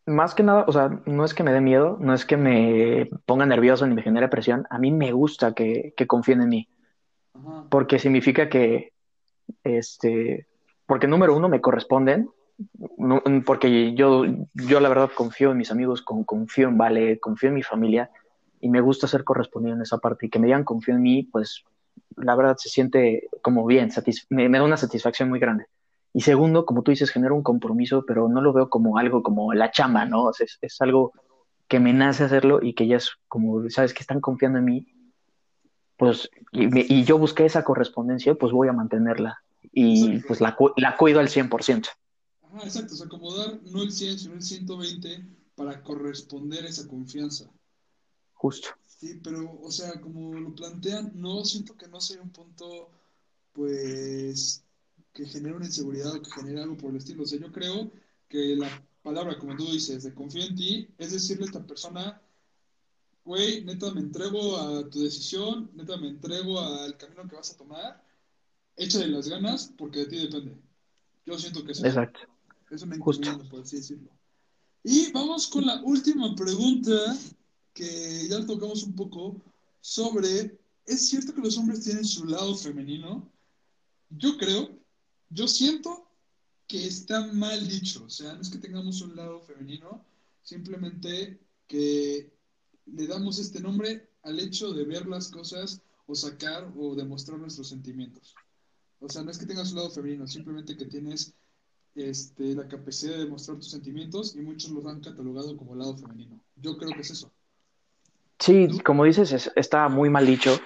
Más 0.06 0.32
que 0.32 0.44
nada, 0.44 0.64
o 0.68 0.72
sea, 0.72 1.02
no 1.06 1.24
es 1.24 1.34
que 1.34 1.42
me 1.42 1.52
dé 1.52 1.60
miedo, 1.60 1.98
no 2.00 2.14
es 2.14 2.24
que 2.24 2.36
me 2.36 3.10
ponga 3.26 3.46
nervioso 3.46 3.84
ni 3.84 3.96
me 3.96 4.02
genere 4.02 4.28
presión. 4.28 4.64
A 4.70 4.78
mí 4.78 4.92
me 4.92 5.10
gusta 5.10 5.54
que, 5.54 5.92
que 5.96 6.06
confíen 6.06 6.42
en 6.42 6.48
mí, 6.48 6.68
Ajá. 7.34 7.66
porque 7.68 7.98
significa 7.98 8.48
que, 8.48 8.92
este, 9.64 10.46
porque 10.86 11.08
número 11.08 11.36
uno 11.36 11.48
me 11.48 11.60
corresponden, 11.60 12.30
no- 12.96 13.22
porque 13.44 13.94
yo, 13.94 14.24
yo 14.54 14.80
la 14.80 14.88
verdad 14.88 15.10
confío 15.14 15.52
en 15.52 15.58
mis 15.58 15.70
amigos, 15.70 16.02
con- 16.02 16.24
confío 16.24 16.68
en 16.68 16.78
Vale, 16.78 17.18
confío 17.20 17.48
en 17.48 17.54
mi 17.54 17.62
familia 17.62 18.10
y 18.60 18.68
me 18.68 18.80
gusta 18.80 19.06
ser 19.06 19.24
correspondido 19.24 19.74
en 19.76 19.82
esa 19.82 19.98
parte 19.98 20.26
y 20.26 20.30
que 20.30 20.38
me 20.38 20.46
digan 20.46 20.64
confío 20.64 20.94
en 20.94 21.02
mí, 21.02 21.22
pues 21.24 21.64
la 22.16 22.34
verdad 22.34 22.56
se 22.56 22.68
siente 22.68 23.28
como 23.42 23.64
bien, 23.66 23.90
me, 24.30 24.48
me 24.48 24.58
da 24.58 24.64
una 24.64 24.76
satisfacción 24.76 25.28
muy 25.28 25.38
grande. 25.38 25.66
Y 26.12 26.22
segundo, 26.22 26.64
como 26.64 26.82
tú 26.82 26.90
dices, 26.90 27.10
genera 27.10 27.34
un 27.34 27.42
compromiso, 27.42 28.04
pero 28.06 28.28
no 28.28 28.40
lo 28.40 28.52
veo 28.52 28.70
como 28.70 28.98
algo 28.98 29.22
como 29.22 29.52
la 29.52 29.70
chamba, 29.70 30.04
¿no? 30.04 30.24
O 30.24 30.32
sea, 30.32 30.46
es, 30.46 30.58
es 30.62 30.80
algo 30.80 31.12
que 31.68 31.80
me 31.80 31.92
nace 31.92 32.24
hacerlo 32.24 32.60
y 32.62 32.74
que 32.74 32.86
ya 32.86 32.96
es 32.96 33.12
como, 33.28 33.68
sabes, 33.70 33.92
que 33.92 34.00
están 34.00 34.20
confiando 34.20 34.58
en 34.58 34.64
mí, 34.64 34.86
pues, 35.98 36.30
y, 36.52 37.04
yo 37.04 37.18
busqué 37.18 37.44
esa 37.44 37.64
correspondencia, 37.64 38.34
pues 38.34 38.52
voy 38.52 38.68
a 38.68 38.72
mantenerla 38.72 39.42
y 39.72 40.20
pues 40.20 40.40
la, 40.40 40.56
la 40.76 40.96
cuido 40.96 41.20
al 41.20 41.28
100%. 41.28 41.88
Ajá, 42.50 42.64
exacto, 42.66 42.94
o 42.94 42.96
sea, 42.96 43.06
acomodar 43.06 43.60
no 43.64 43.82
el 43.82 43.92
100, 43.92 44.18
sino 44.18 44.34
el 44.34 44.42
120 44.42 45.26
para 45.54 45.82
corresponder 45.82 46.64
a 46.64 46.68
esa 46.68 46.88
confianza. 46.88 47.50
Justo. 48.32 48.68
Sí, 48.86 49.20
pero, 49.22 49.60
o 49.60 49.70
sea, 49.70 50.00
como 50.00 50.38
lo 50.38 50.54
plantean, 50.54 51.12
no 51.14 51.44
siento 51.44 51.76
que 51.76 51.88
no 51.88 52.00
sea 52.00 52.22
un 52.22 52.30
punto, 52.30 52.90
pues, 53.52 54.64
que 55.12 55.26
genere 55.26 55.56
una 55.56 55.66
inseguridad 55.66 56.14
o 56.14 56.22
que 56.22 56.30
genere 56.30 56.62
algo 56.62 56.76
por 56.76 56.90
el 56.90 56.96
estilo. 56.96 57.24
O 57.24 57.26
sea, 57.26 57.38
yo 57.38 57.52
creo 57.52 57.90
que 58.28 58.56
la 58.56 58.68
palabra, 59.02 59.38
como 59.38 59.56
tú 59.56 59.66
dices, 59.66 60.04
de 60.04 60.14
confío 60.14 60.44
en 60.44 60.54
ti, 60.54 60.88
es 60.96 61.12
decirle 61.12 61.44
a 61.44 61.46
esta 61.46 61.66
persona, 61.66 62.22
güey, 63.24 63.64
neta 63.64 63.92
me 63.92 64.00
entrego 64.00 64.56
a 64.56 64.88
tu 64.88 65.00
decisión, 65.00 65.70
neta 65.74 65.96
me 65.96 66.08
entrego 66.08 66.60
al 66.60 66.96
camino 66.96 67.28
que 67.28 67.36
vas 67.36 67.52
a 67.52 67.56
tomar, 67.56 68.02
échale 68.76 69.08
las 69.08 69.28
ganas 69.28 69.74
porque 69.76 70.00
de 70.00 70.06
ti 70.06 70.16
depende. 70.16 70.56
Yo 71.26 71.38
siento 71.38 71.64
que 71.64 71.72
es 71.72 71.84
Exacto. 71.84 72.20
Es 72.70 72.82
una 72.82 72.96
encomienda, 72.96 73.48
por 73.48 73.60
así 73.60 73.76
decirlo. 73.76 74.10
Y 74.82 75.10
vamos 75.12 75.46
con 75.46 75.66
la 75.66 75.82
última 75.82 76.34
pregunta, 76.34 77.16
que 77.72 78.28
ya 78.28 78.44
tocamos 78.46 78.82
un 78.82 78.94
poco, 78.94 79.40
sobre, 79.80 80.58
¿es 80.86 81.08
cierto 81.08 81.34
que 81.34 81.40
los 81.40 81.56
hombres 81.56 81.84
tienen 81.84 82.04
su 82.04 82.24
lado 82.24 82.54
femenino? 82.56 83.30
Yo 84.10 84.36
creo, 84.36 84.70
yo 85.30 85.48
siento 85.48 86.08
que 86.66 86.86
está 86.86 87.32
mal 87.32 87.66
dicho. 87.66 88.04
O 88.04 88.10
sea, 88.10 88.34
no 88.34 88.42
es 88.42 88.50
que 88.50 88.58
tengamos 88.58 89.00
un 89.00 89.16
lado 89.16 89.40
femenino, 89.40 90.04
simplemente 90.42 91.40
que 91.66 92.30
le 92.86 93.06
damos 93.06 93.38
este 93.38 93.60
nombre 93.60 94.08
al 94.22 94.38
hecho 94.40 94.72
de 94.72 94.84
ver 94.84 95.06
las 95.06 95.28
cosas 95.28 95.80
o 96.06 96.14
sacar 96.14 96.72
o 96.76 96.94
demostrar 96.94 97.38
nuestros 97.38 97.68
sentimientos. 97.68 98.34
O 99.00 99.08
sea, 99.08 99.22
no 99.22 99.30
es 99.30 99.38
que 99.38 99.46
tengas 99.46 99.70
un 99.70 99.76
lado 99.76 99.90
femenino, 99.90 100.26
simplemente 100.26 100.76
que 100.76 100.86
tienes 100.86 101.34
este, 101.98 102.54
la 102.54 102.68
capacidad 102.68 103.12
de 103.12 103.24
demostrar 103.24 103.56
tus 103.56 103.70
sentimientos 103.70 104.36
y 104.36 104.40
muchos 104.40 104.70
los 104.70 104.86
han 104.86 105.00
catalogado 105.00 105.56
como 105.56 105.74
lado 105.74 105.96
femenino. 105.96 106.40
Yo 106.56 106.76
creo 106.76 106.90
que 106.92 107.00
es 107.00 107.10
eso. 107.10 107.30
Sí, 108.38 108.68
como 108.84 109.04
dices, 109.04 109.50
está 109.56 109.88
muy 109.88 110.10
mal 110.10 110.24
dicho 110.24 110.58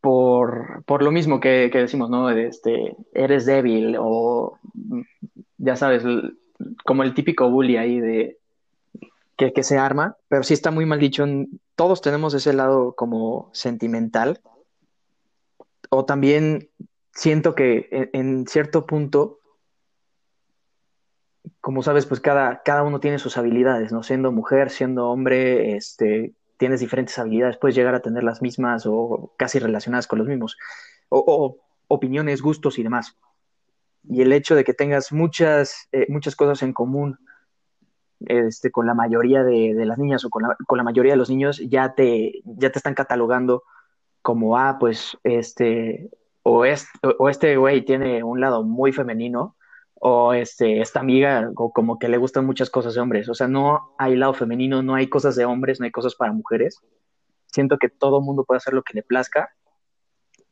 por, 0.00 0.82
por 0.84 1.02
lo 1.02 1.12
mismo 1.12 1.38
que, 1.38 1.70
que, 1.72 1.78
decimos, 1.78 2.10
¿no? 2.10 2.28
Este, 2.30 2.96
eres 3.14 3.46
débil 3.46 3.96
o, 3.98 4.58
ya 5.58 5.76
sabes, 5.76 6.02
como 6.84 7.04
el 7.04 7.14
típico 7.14 7.48
bully 7.48 7.76
ahí 7.76 8.00
de 8.00 8.38
que, 9.36 9.52
que 9.52 9.62
se 9.62 9.78
arma, 9.78 10.16
pero 10.28 10.42
sí 10.42 10.54
está 10.54 10.72
muy 10.72 10.86
mal 10.86 10.98
dicho. 10.98 11.24
Todos 11.76 12.02
tenemos 12.02 12.34
ese 12.34 12.52
lado 12.52 12.94
como 12.96 13.48
sentimental. 13.52 14.40
O 15.88 16.04
también 16.04 16.68
siento 17.12 17.54
que 17.54 17.88
en, 17.92 18.10
en 18.12 18.46
cierto 18.48 18.86
punto 18.86 19.38
como 21.60 21.82
sabes, 21.82 22.06
pues 22.06 22.20
cada, 22.20 22.62
cada 22.62 22.82
uno 22.82 23.00
tiene 23.00 23.18
sus 23.18 23.36
habilidades, 23.36 23.92
¿no? 23.92 24.02
Siendo 24.02 24.32
mujer, 24.32 24.70
siendo 24.70 25.08
hombre, 25.08 25.76
este, 25.76 26.34
tienes 26.56 26.80
diferentes 26.80 27.18
habilidades, 27.18 27.56
puedes 27.56 27.74
llegar 27.74 27.94
a 27.94 28.02
tener 28.02 28.22
las 28.22 28.42
mismas 28.42 28.84
o 28.86 29.32
casi 29.36 29.58
relacionadas 29.58 30.06
con 30.06 30.18
los 30.18 30.28
mismos, 30.28 30.56
o, 31.08 31.58
opiniones, 31.88 32.40
gustos 32.40 32.78
y 32.78 32.82
demás. 32.82 33.16
Y 34.08 34.22
el 34.22 34.32
hecho 34.32 34.54
de 34.54 34.64
que 34.64 34.74
tengas 34.74 35.12
muchas, 35.12 35.88
eh, 35.92 36.06
muchas 36.08 36.36
cosas 36.36 36.62
en 36.62 36.72
común 36.72 37.18
este, 38.26 38.70
con 38.70 38.86
la 38.86 38.94
mayoría 38.94 39.42
de, 39.42 39.74
las 39.84 39.98
niñas 39.98 40.24
o 40.24 40.30
con 40.30 40.42
la, 40.44 40.56
con 40.66 40.78
la, 40.78 40.84
mayoría 40.84 41.12
de 41.12 41.18
los 41.18 41.30
niños, 41.30 41.58
ya 41.68 41.94
te, 41.94 42.40
ya 42.44 42.70
te 42.70 42.78
están 42.78 42.94
catalogando 42.94 43.64
como, 44.22 44.56
ah, 44.56 44.76
pues, 44.78 45.18
este, 45.24 46.10
o, 46.42 46.64
o 47.18 47.28
este 47.28 47.56
güey 47.56 47.84
tiene 47.84 48.22
un 48.22 48.40
lado 48.40 48.62
muy 48.62 48.92
femenino, 48.92 49.56
o 50.04 50.32
este, 50.34 50.80
esta 50.80 50.98
amiga, 50.98 51.52
o 51.54 51.72
como 51.72 51.96
que 52.00 52.08
le 52.08 52.16
gustan 52.16 52.44
muchas 52.44 52.70
cosas 52.70 52.94
de 52.94 53.00
hombres. 53.00 53.28
O 53.28 53.34
sea, 53.34 53.46
no 53.46 53.94
hay 53.98 54.16
lado 54.16 54.34
femenino, 54.34 54.82
no 54.82 54.96
hay 54.96 55.08
cosas 55.08 55.36
de 55.36 55.44
hombres, 55.44 55.78
no 55.78 55.84
hay 55.84 55.92
cosas 55.92 56.16
para 56.16 56.32
mujeres. 56.32 56.80
Siento 57.46 57.78
que 57.78 57.88
todo 57.88 58.20
mundo 58.20 58.44
puede 58.44 58.56
hacer 58.56 58.74
lo 58.74 58.82
que 58.82 58.94
le 58.94 59.04
plazca, 59.04 59.50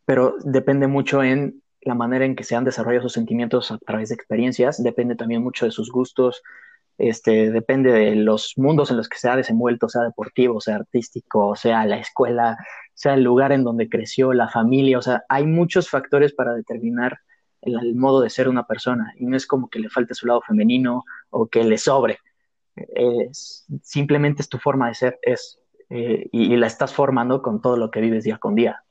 pero 0.05 0.37
depende 0.45 0.87
mucho 0.87 1.25
en 1.25 1.65
la 1.81 1.97
manera 1.97 2.25
en 2.27 2.37
que 2.37 2.45
se 2.45 2.55
han 2.55 2.65
desarrollado 2.65 3.03
sus 3.03 3.15
sentimientos 3.15 3.73
a 3.73 3.79
través 3.79 4.11
de 4.11 4.15
experiencias, 4.15 4.81
depende 4.81 5.17
también 5.17 5.43
mucho 5.43 5.65
de 5.65 5.73
sus 5.73 5.91
gustos, 5.91 6.45
este, 6.97 7.51
depende 7.51 7.91
de 7.91 8.15
los 8.15 8.53
mundos 8.57 8.93
en 8.93 8.99
los 8.99 9.09
que 9.09 9.19
se 9.19 9.29
ha 9.29 9.35
desenvuelto, 9.35 9.89
sea 9.89 10.03
deportivo, 10.03 10.61
sea 10.61 10.77
artístico, 10.77 11.57
sea 11.57 11.85
la 11.87 11.99
escuela, 11.99 12.57
sea 12.95 13.15
el 13.15 13.25
lugar 13.25 13.51
en 13.51 13.65
donde 13.65 13.89
creció, 13.89 14.33
la 14.33 14.49
familia, 14.49 14.99
o 14.99 15.03
sea, 15.03 15.25
hay 15.29 15.45
muchos 15.45 15.91
factores 15.91 16.33
para 16.33 16.55
determinar 16.55 17.19
el, 17.63 17.95
modo 17.95 18.21
de 18.21 18.31
ser 18.31 18.49
una 18.49 18.67
persona 18.67 19.13
y 19.19 19.27
no 19.27 19.37
es 19.37 19.47
como 19.47 19.69
que 19.69 19.79
le 19.79 19.91
falte 19.91 20.15
su 20.15 20.27
lado 20.27 20.41
femenino 20.43 21.05
o 21.31 21.47
que 21.47 21.65
le 21.65 21.79
sobre. 21.79 22.19
Es, 22.77 23.67
simplemente 23.83 24.43
es 24.43 24.49
tu 24.49 24.59
forma 24.59 24.89
de 24.89 24.95
ser, 24.95 25.19
es, 25.23 25.59
eh, 25.91 26.29
y, 26.33 26.57
la 26.57 26.67
estás 26.67 26.95
formando 26.95 27.43
con 27.43 27.61
todo 27.61 27.77
lo 27.77 27.91
que 27.91 28.01
vives 28.01 28.25
día 28.25 28.39
con 28.39 28.55
día. 28.55 28.83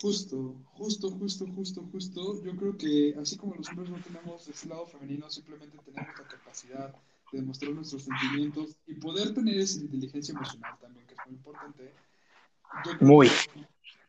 Justo, 0.00 0.54
justo, 0.74 1.10
justo, 1.10 1.46
justo, 1.54 1.82
justo. 1.90 2.44
Yo 2.44 2.54
creo 2.56 2.76
que 2.76 3.16
así 3.20 3.36
como 3.36 3.54
los 3.54 3.68
hombres 3.70 3.90
no 3.90 3.96
tenemos 3.96 4.46
ese 4.48 4.68
lado 4.68 4.86
femenino, 4.86 5.30
simplemente 5.30 5.78
tenemos 5.84 6.18
la 6.18 6.24
capacidad 6.24 6.94
de 7.32 7.38
demostrar 7.38 7.72
nuestros 7.72 8.02
sentimientos 8.02 8.76
y 8.86 8.94
poder 8.94 9.32
tener 9.32 9.58
esa 9.58 9.80
inteligencia 9.80 10.32
emocional 10.32 10.74
también, 10.80 11.06
que 11.06 11.14
es 11.14 11.20
muy 11.26 11.34
importante. 11.34 11.92
muy 13.00 13.28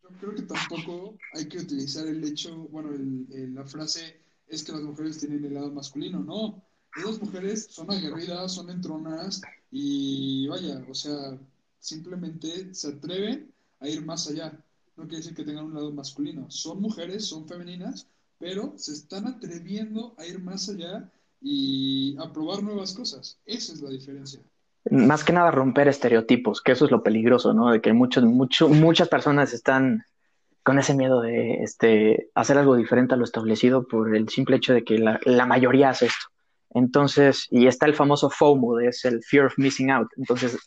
yo 0.09 0.17
creo 0.17 0.35
que 0.35 0.43
tampoco 0.43 1.17
hay 1.33 1.47
que 1.47 1.59
utilizar 1.59 2.07
el 2.07 2.23
hecho, 2.23 2.55
bueno, 2.69 2.91
el, 2.93 3.53
la 3.53 3.65
frase 3.65 4.21
es 4.47 4.63
que 4.63 4.71
las 4.71 4.81
mujeres 4.81 5.19
tienen 5.19 5.43
el 5.45 5.53
lado 5.53 5.71
masculino, 5.71 6.19
no. 6.19 6.63
Esas 6.95 7.19
mujeres 7.21 7.67
son 7.69 7.91
aguerridas, 7.91 8.53
son 8.53 8.69
entronadas 8.69 9.41
y 9.71 10.47
vaya, 10.47 10.85
o 10.89 10.93
sea, 10.93 11.37
simplemente 11.79 12.73
se 12.73 12.89
atreven 12.89 13.53
a 13.79 13.89
ir 13.89 14.05
más 14.05 14.27
allá. 14.29 14.63
No 14.95 15.03
quiere 15.03 15.17
decir 15.17 15.35
que 15.35 15.43
tengan 15.43 15.65
un 15.65 15.73
lado 15.73 15.91
masculino. 15.91 16.49
Son 16.49 16.81
mujeres, 16.81 17.25
son 17.25 17.47
femeninas, 17.47 18.07
pero 18.37 18.73
se 18.77 18.93
están 18.93 19.27
atreviendo 19.27 20.15
a 20.17 20.25
ir 20.25 20.39
más 20.39 20.69
allá 20.69 21.11
y 21.41 22.15
a 22.17 22.31
probar 22.31 22.63
nuevas 22.63 22.93
cosas. 22.93 23.37
Esa 23.45 23.73
es 23.73 23.81
la 23.81 23.89
diferencia 23.89 24.41
más 24.89 25.23
que 25.23 25.33
nada 25.33 25.51
romper 25.51 25.87
estereotipos, 25.87 26.61
que 26.61 26.73
eso 26.73 26.85
es 26.85 26.91
lo 26.91 27.03
peligroso, 27.03 27.53
¿no? 27.53 27.71
De 27.71 27.81
que 27.81 27.93
muchos, 27.93 28.23
mucho, 28.23 28.69
muchas 28.69 29.09
personas 29.09 29.53
están 29.53 30.03
con 30.63 30.79
ese 30.79 30.95
miedo 30.95 31.21
de 31.21 31.63
este, 31.63 32.29
hacer 32.33 32.57
algo 32.57 32.75
diferente 32.75 33.13
a 33.13 33.17
lo 33.17 33.23
establecido 33.23 33.87
por 33.87 34.15
el 34.15 34.29
simple 34.29 34.57
hecho 34.57 34.73
de 34.73 34.83
que 34.83 34.97
la, 34.97 35.19
la 35.23 35.45
mayoría 35.45 35.89
hace 35.89 36.07
esto. 36.07 36.25
Entonces, 36.71 37.47
y 37.51 37.67
está 37.67 37.85
el 37.85 37.93
famoso 37.93 38.29
FOMO, 38.29 38.79
es 38.79 39.05
el 39.05 39.23
fear 39.23 39.45
of 39.45 39.57
missing 39.57 39.91
out. 39.91 40.07
Entonces, 40.17 40.57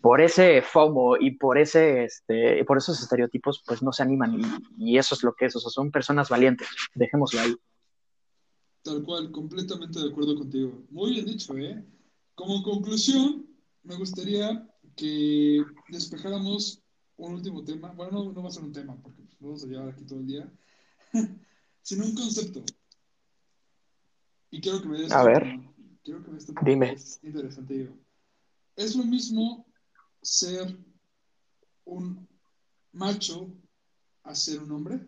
por 0.00 0.20
ese 0.20 0.62
FOMO 0.62 1.16
y 1.18 1.32
por 1.32 1.58
ese, 1.58 2.04
este, 2.04 2.64
por 2.64 2.78
esos 2.78 3.00
estereotipos, 3.02 3.62
pues 3.66 3.82
no 3.82 3.92
se 3.92 4.02
animan 4.02 4.40
y, 4.40 4.92
y 4.92 4.98
eso 4.98 5.14
es 5.14 5.22
lo 5.22 5.34
que 5.34 5.46
es, 5.46 5.56
o 5.56 5.60
sea, 5.60 5.70
son 5.70 5.90
personas 5.90 6.28
valientes, 6.28 6.68
dejémoslo 6.94 7.40
ahí. 7.40 7.54
Tal 8.82 9.02
cual, 9.02 9.30
completamente 9.30 10.00
de 10.00 10.08
acuerdo 10.08 10.36
contigo. 10.36 10.72
Muy 10.90 11.12
bien 11.12 11.26
dicho, 11.26 11.56
¿eh? 11.56 11.84
Como 12.34 12.62
conclusión, 12.62 13.46
me 13.84 13.96
gustaría 13.96 14.68
que 14.96 15.64
despejáramos 15.88 16.82
un 17.16 17.34
último 17.34 17.64
tema. 17.64 17.92
Bueno, 17.92 18.32
no, 18.32 18.42
va 18.42 18.48
a 18.48 18.52
ser 18.52 18.64
un 18.64 18.72
tema, 18.72 18.96
porque 19.02 19.22
vamos 19.40 19.64
a 19.64 19.66
llevar 19.66 19.88
aquí 19.88 20.04
todo 20.04 20.20
el 20.20 20.26
día, 20.26 20.52
sino 21.82 22.04
un 22.04 22.14
concepto. 22.14 22.62
Y 24.50 24.60
quiero 24.60 24.82
que 24.82 24.88
me 24.88 24.98
des. 24.98 25.12
A 25.12 25.24
ver. 25.24 25.60
Quiero 26.04 26.22
que 26.22 26.30
me 26.30 26.34
des 26.36 26.52
Dime. 26.64 26.92
Es 26.92 27.20
interesante. 27.22 27.90
Es 28.76 28.96
lo 28.96 29.04
mismo 29.04 29.66
ser 30.20 30.76
un 31.84 32.28
macho 32.92 33.50
a 34.24 34.34
ser 34.34 34.60
un 34.60 34.70
hombre. 34.72 35.00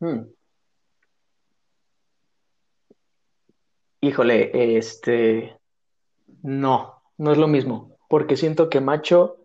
Hmm. 0.00 0.22
Híjole, 4.02 4.78
este, 4.78 5.59
no, 6.42 7.02
no 7.18 7.32
es 7.32 7.38
lo 7.38 7.48
mismo, 7.48 7.96
porque 8.08 8.36
siento 8.36 8.68
que 8.68 8.80
macho, 8.80 9.36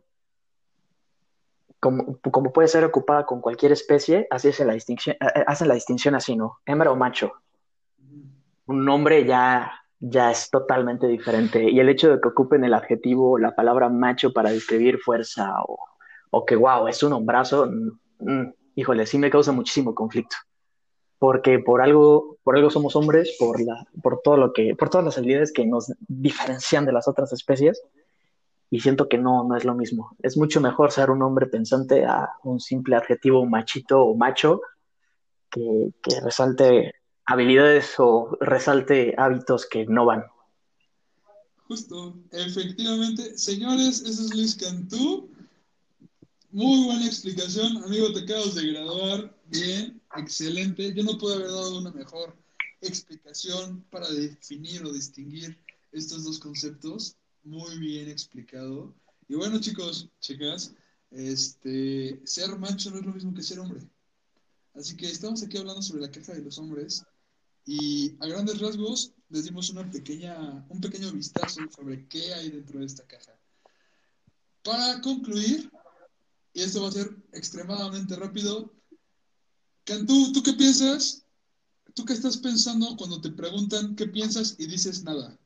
como, 1.80 2.18
como 2.20 2.52
puede 2.52 2.68
ser 2.68 2.84
ocupada 2.84 3.26
con 3.26 3.42
cualquier 3.42 3.72
especie, 3.72 4.28
así 4.32 4.50
es 4.50 4.60
la 4.60 4.74
distinción, 4.74 5.16
eh, 5.20 5.28
eh, 5.36 5.44
hacen 5.48 5.68
la 5.68 5.76
distinción 5.76 6.16
así, 6.16 6.36
¿no? 6.36 6.60
Hembra 6.66 6.92
o 6.92 6.96
macho. 6.96 7.34
Un 8.68 8.84
nombre 8.84 9.26
ya, 9.26 9.72
ya 10.00 10.32
es 10.32 10.50
totalmente 10.50 11.08
diferente. 11.08 11.70
Y 11.70 11.80
el 11.80 11.90
hecho 11.90 12.10
de 12.10 12.22
que 12.22 12.30
ocupen 12.30 12.64
el 12.64 12.74
adjetivo 12.74 13.38
la 13.38 13.56
palabra 13.56 13.90
macho 13.90 14.34
para 14.34 14.52
describir 14.52 15.00
fuerza 15.00 15.52
o, 15.68 15.78
o 16.32 16.46
que, 16.46 16.56
wow, 16.56 16.88
es 16.88 17.04
un 17.04 17.14
hombrazo, 17.14 17.68
mm, 17.68 18.32
mm, 18.32 18.54
híjole, 18.76 19.06
sí 19.06 19.20
me 19.20 19.30
causa 19.30 19.52
muchísimo 19.52 19.94
conflicto 19.94 20.36
porque 21.26 21.58
por 21.58 21.82
algo, 21.82 22.38
por 22.44 22.56
algo 22.56 22.70
somos 22.70 22.96
hombres, 22.96 23.36
por 23.40 23.60
la, 23.60 23.88
por 24.04 24.22
todo 24.24 24.38
lo 24.38 24.54
que, 24.54 24.76
por 24.76 24.92
todas 24.92 25.06
las 25.06 25.18
habilidades 25.18 25.52
que 25.52 25.66
nos 25.66 25.92
diferencian 26.08 26.86
de 26.86 26.92
las 26.92 27.08
otras 27.08 27.34
especies, 27.34 27.82
y 28.70 28.80
siento 28.80 29.10
que 29.10 29.18
no, 29.18 29.44
no 29.44 29.58
es 29.58 29.66
lo 29.66 29.74
mismo. 29.74 30.16
Es 30.22 30.38
mucho 30.38 30.62
mejor 30.62 30.92
ser 30.92 31.10
un 31.10 31.24
hombre 31.24 31.48
pensante 31.48 32.06
a 32.06 32.30
un 32.44 32.60
simple 32.60 32.96
adjetivo 32.96 33.44
machito 33.48 34.04
o 34.04 34.16
macho 34.16 34.62
que, 35.50 35.90
resalte 36.24 36.94
habilidades 37.26 37.96
o 37.98 38.38
resalte 38.40 39.16
hábitos 39.18 39.66
que 39.66 39.88
no 39.88 40.06
van. 40.06 40.26
Justo, 41.68 42.20
efectivamente. 42.30 43.36
Señores, 43.36 44.04
ese 44.04 44.26
es 44.26 44.36
Luis 44.36 44.54
Cantú. 44.54 45.28
Muy 46.52 46.86
buena 46.86 47.08
explicación, 47.08 47.84
amigo, 47.84 48.14
te 48.14 48.20
acabas 48.20 48.54
de 48.54 48.74
graduar. 48.74 49.36
Bien, 49.48 49.95
excelente. 50.18 50.94
Yo 50.94 51.04
no 51.04 51.18
puedo 51.18 51.36
haber 51.36 51.48
dado 51.48 51.80
una 51.80 51.92
mejor 51.92 52.36
explicación 52.82 53.84
para 53.90 54.10
definir 54.10 54.84
o 54.86 54.94
distinguir 54.94 55.58
estos 55.92 56.24
dos 56.24 56.40
conceptos. 56.40 57.16
Muy 57.44 57.78
bien 57.78 58.10
explicado. 58.10 58.96
Y 59.28 59.36
bueno, 59.36 59.60
chicos, 59.60 60.10
chicas, 60.20 60.74
este, 61.12 62.22
ser 62.26 62.58
macho 62.58 62.92
no 62.92 63.00
es 63.00 63.06
lo 63.06 63.14
mismo 63.14 63.34
que 63.34 63.44
ser 63.44 63.60
hombre. 63.60 63.82
Así 64.74 64.96
que 64.98 65.08
estamos 65.08 65.42
aquí 65.42 65.58
hablando 65.58 65.82
sobre 65.82 66.02
la 66.02 66.12
queja 66.12 66.34
de 66.34 66.42
los 66.42 66.58
hombres 66.58 67.06
y 67.66 68.16
a 68.20 68.28
grandes 68.28 68.60
rasgos 68.60 69.14
les 69.30 69.46
dimos 69.46 69.70
una 69.70 69.90
pequeña, 69.90 70.66
un 70.70 70.82
pequeño 70.82 71.12
vistazo 71.12 71.62
sobre 71.76 72.08
qué 72.08 72.34
hay 72.34 72.50
dentro 72.50 72.80
de 72.80 72.86
esta 72.86 73.06
caja. 73.08 73.40
Para 74.64 75.02
concluir, 75.02 75.72
y 76.54 76.62
esto 76.62 76.82
va 76.82 76.90
a 76.90 76.92
ser 76.92 77.16
extremadamente 77.32 78.16
rápido, 78.16 78.75
Cantú, 79.86 80.32
¿tú 80.34 80.42
qué 80.44 80.54
piensas? 80.54 81.24
¿Tú 81.94 82.04
qué 82.04 82.14
estás 82.14 82.38
pensando 82.38 82.96
cuando 82.98 83.22
te 83.22 83.30
preguntan 83.30 83.96
qué 83.96 84.08
piensas 84.08 84.56
y 84.58 84.68
dices 84.68 85.04
nada? 85.04 85.38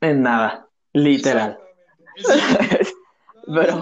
En 0.00 0.22
nada, 0.22 0.68
literal. 0.92 1.58
Pero... 3.46 3.80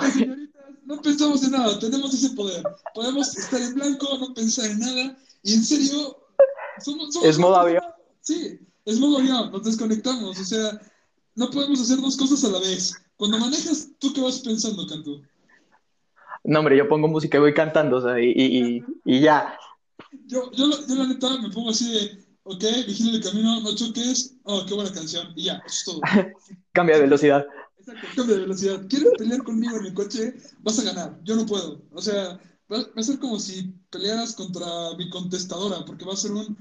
no 0.85 1.03
pensamos 1.03 1.43
en 1.43 1.51
nada, 1.51 1.79
tenemos 1.79 2.15
ese 2.15 2.31
poder. 2.31 2.63
Podemos 2.95 3.37
estar 3.37 3.61
en 3.61 3.75
blanco, 3.75 4.19
no 4.19 4.33
pensar 4.33 4.71
en 4.71 4.79
nada, 4.79 5.19
y 5.43 5.55
en 5.55 5.65
serio, 5.65 6.17
es 7.25 7.39
modo 7.39 7.57
avión. 7.57 7.83
Sí, 8.21 8.61
es 8.85 8.99
modo 8.99 9.19
avión, 9.19 9.51
nos 9.51 9.65
desconectamos, 9.65 10.39
o 10.39 10.45
sea, 10.45 10.81
no 11.35 11.51
podemos 11.51 11.81
hacer 11.81 12.01
dos 12.01 12.17
cosas 12.17 12.45
a 12.45 12.49
la 12.49 12.61
vez. 12.61 12.95
Cuando 13.17 13.39
manejas, 13.39 13.89
¿tú 13.99 14.13
qué 14.13 14.21
vas 14.21 14.39
pensando, 14.41 14.87
Cantú? 14.87 15.23
No, 16.45 16.59
hombre, 16.59 16.77
yo 16.77 16.89
pongo 16.89 17.09
música 17.09 17.39
y 17.39 17.41
voy 17.41 17.55
cantando, 17.55 17.97
o 17.97 18.03
sea, 18.03 18.21
y, 18.21 18.31
y, 18.31 18.85
y 19.05 19.21
ya. 19.21 19.59
Yo, 20.27 20.53
yo, 20.53 20.71
yo, 20.87 20.95
la 20.95 21.07
neta 21.07 21.39
me 21.39 21.49
pongo 21.49 21.71
así 21.71 21.91
de, 21.91 22.25
ok, 22.43 22.63
vigila 22.87 23.17
el 23.17 23.23
camino, 23.23 23.61
no 23.61 23.75
choques, 23.75 24.37
oh, 24.45 24.65
qué 24.67 24.75
buena 24.75 24.93
canción, 24.93 25.33
y 25.37 25.45
ya, 25.45 25.63
eso 25.67 25.67
es 25.67 25.85
todo. 25.85 26.01
cambia 26.73 26.97
de 26.97 27.03
velocidad. 27.03 27.47
Exacto, 27.79 28.07
cambia 28.15 28.37
de 28.37 28.43
velocidad. 28.43 28.87
¿Quieres 28.89 29.13
pelear 29.17 29.43
conmigo 29.43 29.79
en 29.79 29.87
el 29.87 29.95
coche? 29.95 30.35
Vas 30.61 30.79
a 30.79 30.85
ganar, 30.85 31.19
yo 31.25 31.35
no 31.35 31.47
puedo. 31.47 31.83
O 31.93 32.03
sea, 32.03 32.39
va, 32.71 32.79
a 32.95 33.03
ser 33.03 33.19
como 33.19 33.39
si 33.39 33.75
pelearas 33.91 34.35
contra 34.35 34.67
mi 34.99 35.09
contestadora, 35.09 35.85
porque 35.87 36.05
va 36.05 36.13
a 36.13 36.17
ser 36.17 36.33
un... 36.33 36.59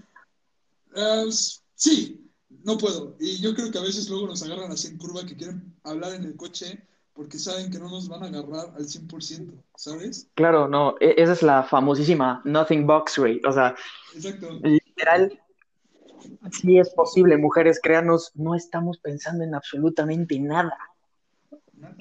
Uh, 0.96 1.32
sí, 1.76 2.32
no 2.64 2.78
puedo. 2.78 3.18
Y 3.20 3.42
yo 3.42 3.54
creo 3.54 3.70
que 3.70 3.80
a 3.80 3.84
veces 3.84 4.10
luego 4.10 4.28
nos 4.28 4.44
agarran 4.44 4.72
así 4.72 4.88
en 4.88 4.98
curva 4.98 5.26
que 5.26 5.36
quieren 5.36 5.76
hablar 5.84 6.14
en 6.14 6.24
el 6.24 6.38
coche 6.38 6.88
porque 7.14 7.38
saben 7.38 7.70
que 7.72 7.78
no 7.78 7.90
nos 7.90 8.08
van 8.08 8.24
a 8.24 8.28
agarrar 8.28 8.74
al 8.76 8.86
100%, 8.86 9.52
¿sabes? 9.76 10.28
Claro, 10.34 10.68
no, 10.68 10.96
e, 11.00 11.16
esa 11.18 11.34
es 11.34 11.44
la 11.44 11.64
famosísima 11.64 12.42
nothing 12.44 12.88
box 12.88 13.18
rate, 13.18 13.42
o 13.46 13.52
sea, 13.52 13.76
Exacto. 14.16 14.60
literal, 14.64 15.40
sí 16.52 16.80
es 16.80 16.90
posible, 16.90 17.38
mujeres, 17.38 17.80
créanos, 17.82 18.32
no 18.36 18.56
estamos 18.56 18.98
pensando 18.98 19.44
en 19.44 19.54
absolutamente 19.54 20.40
nada. 20.40 20.78
Nada. 21.74 21.96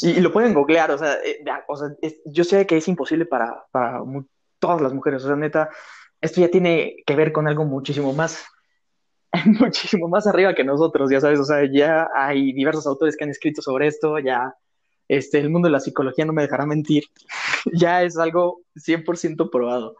Y, 0.00 0.20
lo 0.20 0.32
pueden 0.32 0.54
googlear, 0.54 0.90
o 0.90 0.98
sea, 0.98 1.14
eh, 1.22 1.44
o 1.68 1.76
sea 1.76 1.88
yo 2.24 2.44
sé 2.44 2.66
que 2.66 2.78
es 2.78 2.88
imposible 2.88 3.26
para, 3.26 3.66
para 3.70 4.02
todas 4.58 4.80
las 4.80 4.94
mujeres, 4.94 5.22
o 5.24 5.26
sea, 5.26 5.36
neta, 5.36 5.68
esto 6.22 6.40
ya 6.40 6.48
tiene 6.48 6.96
que 7.04 7.14
ver 7.16 7.32
con 7.32 7.46
algo 7.46 7.64
muchísimo 7.64 8.14
más, 8.14 8.46
muchísimo 9.60 10.08
más 10.08 10.26
arriba 10.26 10.54
que 10.54 10.64
nosotros, 10.64 11.10
ya 11.10 11.20
sabes, 11.20 11.40
o 11.40 11.44
sea, 11.44 11.70
ya 11.70 12.08
hay 12.14 12.52
diversos 12.52 12.86
autores 12.86 13.16
que 13.16 13.24
han 13.24 13.30
escrito 13.30 13.62
sobre 13.62 13.86
esto, 13.86 14.18
ya 14.18 14.54
este, 15.08 15.38
el 15.38 15.50
mundo 15.50 15.66
de 15.66 15.72
la 15.72 15.80
psicología 15.80 16.24
no 16.24 16.32
me 16.32 16.42
dejará 16.42 16.66
mentir, 16.66 17.04
ya 17.72 18.02
es 18.02 18.16
algo 18.18 18.62
100% 18.76 19.50
probado. 19.50 19.96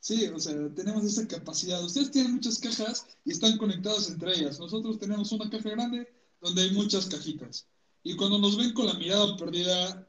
Sí, 0.00 0.26
o 0.28 0.38
sea, 0.38 0.54
tenemos 0.74 1.02
esa 1.04 1.26
capacidad. 1.26 1.82
Ustedes 1.82 2.10
tienen 2.10 2.34
muchas 2.34 2.58
cajas 2.58 3.06
y 3.24 3.32
están 3.32 3.56
conectadas 3.56 4.10
entre 4.10 4.32
ellas. 4.32 4.60
Nosotros 4.60 4.98
tenemos 4.98 5.32
una 5.32 5.48
caja 5.48 5.70
grande 5.70 6.06
donde 6.42 6.60
hay 6.60 6.72
muchas 6.72 7.06
cajitas. 7.06 7.66
Y 8.02 8.14
cuando 8.14 8.38
nos 8.38 8.58
ven 8.58 8.74
con 8.74 8.84
la 8.84 8.92
mirada 8.94 9.34
perdida 9.38 10.06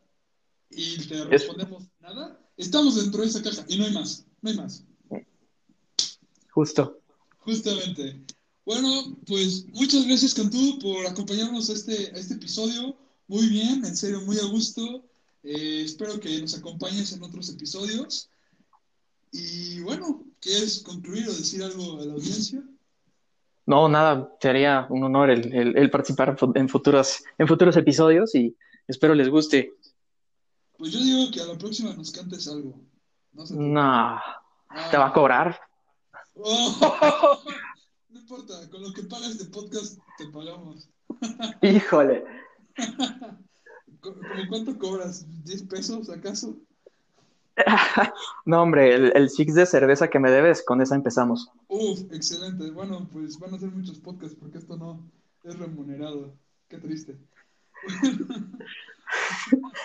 y 0.69 0.97
te 1.07 1.23
respondemos 1.23 1.85
nada, 2.01 2.37
estamos 2.57 3.01
dentro 3.01 3.21
de 3.21 3.27
esa 3.27 3.41
caja 3.41 3.63
y 3.69 3.77
no 3.77 3.85
hay 3.85 3.93
más, 3.93 4.25
no 4.41 4.49
hay 4.49 4.57
más. 4.57 4.83
Justo. 6.51 6.99
Justamente. 7.39 8.21
Bueno, 8.65 9.15
pues 9.27 9.67
muchas 9.73 10.07
gracias 10.07 10.33
Cantú 10.33 10.79
por 10.79 11.05
acompañarnos 11.05 11.69
a 11.69 11.73
este, 11.73 12.11
a 12.15 12.17
este 12.17 12.33
episodio. 12.33 12.95
Muy 13.27 13.47
bien, 13.47 13.85
en 13.85 13.95
serio, 13.95 14.21
muy 14.21 14.37
a 14.39 14.45
gusto. 14.45 15.03
Eh, 15.43 15.83
espero 15.85 16.19
que 16.19 16.41
nos 16.41 16.57
acompañes 16.57 17.13
en 17.13 17.21
otros 17.21 17.49
episodios. 17.49 18.29
Y 19.31 19.81
bueno, 19.81 20.23
¿quieres 20.39 20.81
concluir 20.81 21.27
o 21.27 21.33
decir 21.33 21.63
algo 21.63 22.01
a 22.01 22.05
la 22.05 22.13
audiencia? 22.13 22.63
No, 23.67 23.87
nada, 23.87 24.35
sería 24.41 24.87
un 24.89 25.03
honor 25.03 25.29
el, 25.29 25.91
participar 25.91 26.35
en 26.55 26.69
futuros, 26.69 27.23
en 27.37 27.47
futuros 27.47 27.77
episodios 27.77 28.33
y 28.33 28.55
espero 28.87 29.13
les 29.13 29.29
guste. 29.29 29.73
Pues 30.77 30.91
yo 30.91 30.99
digo 30.99 31.31
que 31.31 31.41
a 31.41 31.45
la 31.45 31.57
próxima 31.57 31.93
nos 31.93 32.11
cantes 32.11 32.47
algo. 32.47 32.79
No, 33.33 34.19
¿te 34.89 34.97
va 34.97 35.07
a 35.07 35.13
cobrar? 35.13 35.59
Oh, 36.35 37.41
no 38.15 38.21
importa, 38.21 38.69
con 38.69 38.81
lo 38.81 38.93
que 38.93 39.03
pagas 39.03 39.37
de 39.37 39.45
podcast 39.45 39.99
te 40.17 40.25
pagamos. 40.27 40.87
Híjole. 41.61 42.23
¿Cómo 43.99 44.15
cuánto 44.47 44.77
cobras? 44.77 45.27
¿10 45.43 45.67
pesos 45.67 46.09
acaso? 46.09 46.55
no, 48.45 48.61
hombre, 48.61 48.95
el, 48.95 49.11
el 49.15 49.29
six 49.29 49.53
de 49.55 49.65
cerveza 49.65 50.09
que 50.09 50.19
me 50.19 50.31
debes, 50.31 50.63
con 50.63 50.81
esa 50.81 50.95
empezamos. 50.95 51.49
Uf, 51.67 52.01
excelente. 52.11 52.71
Bueno, 52.71 53.09
pues 53.11 53.37
van 53.37 53.53
a 53.53 53.59
ser 53.59 53.71
muchos 53.71 53.99
podcasts 53.99 54.37
porque 54.39 54.59
esto 54.59 54.77
no 54.77 55.01
es 55.43 55.59
remunerado. 55.59 56.33
Qué 56.69 56.77
triste. 56.77 57.17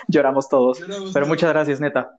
Lloramos 0.07 0.47
todos. 0.47 0.79
pero 1.13 1.27
muchas 1.27 1.49
gracias, 1.49 1.81
neta. 1.81 2.17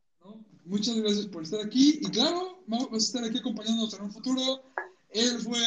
Muchas 0.66 0.96
gracias 0.96 1.26
por 1.26 1.42
estar 1.42 1.64
aquí. 1.64 2.00
Y 2.02 2.10
claro, 2.10 2.58
vamos 2.66 2.92
a 2.92 2.96
estar 2.96 3.24
aquí 3.24 3.38
acompañándonos 3.38 3.94
en 3.94 4.02
un 4.02 4.12
futuro. 4.12 4.62
Él 5.10 5.40
fue 5.40 5.58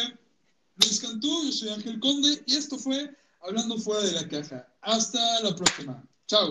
Luis 0.78 1.00
Cantú, 1.00 1.46
yo 1.46 1.52
soy 1.52 1.70
Ángel 1.70 2.00
Conde 2.00 2.44
y 2.46 2.56
esto 2.56 2.78
fue 2.78 3.16
Hablando 3.42 3.78
Fuera 3.78 4.04
de 4.04 4.12
la 4.12 4.28
Caja. 4.28 4.68
Hasta 4.82 5.42
la 5.42 5.56
próxima. 5.56 6.04
Chao. 6.28 6.44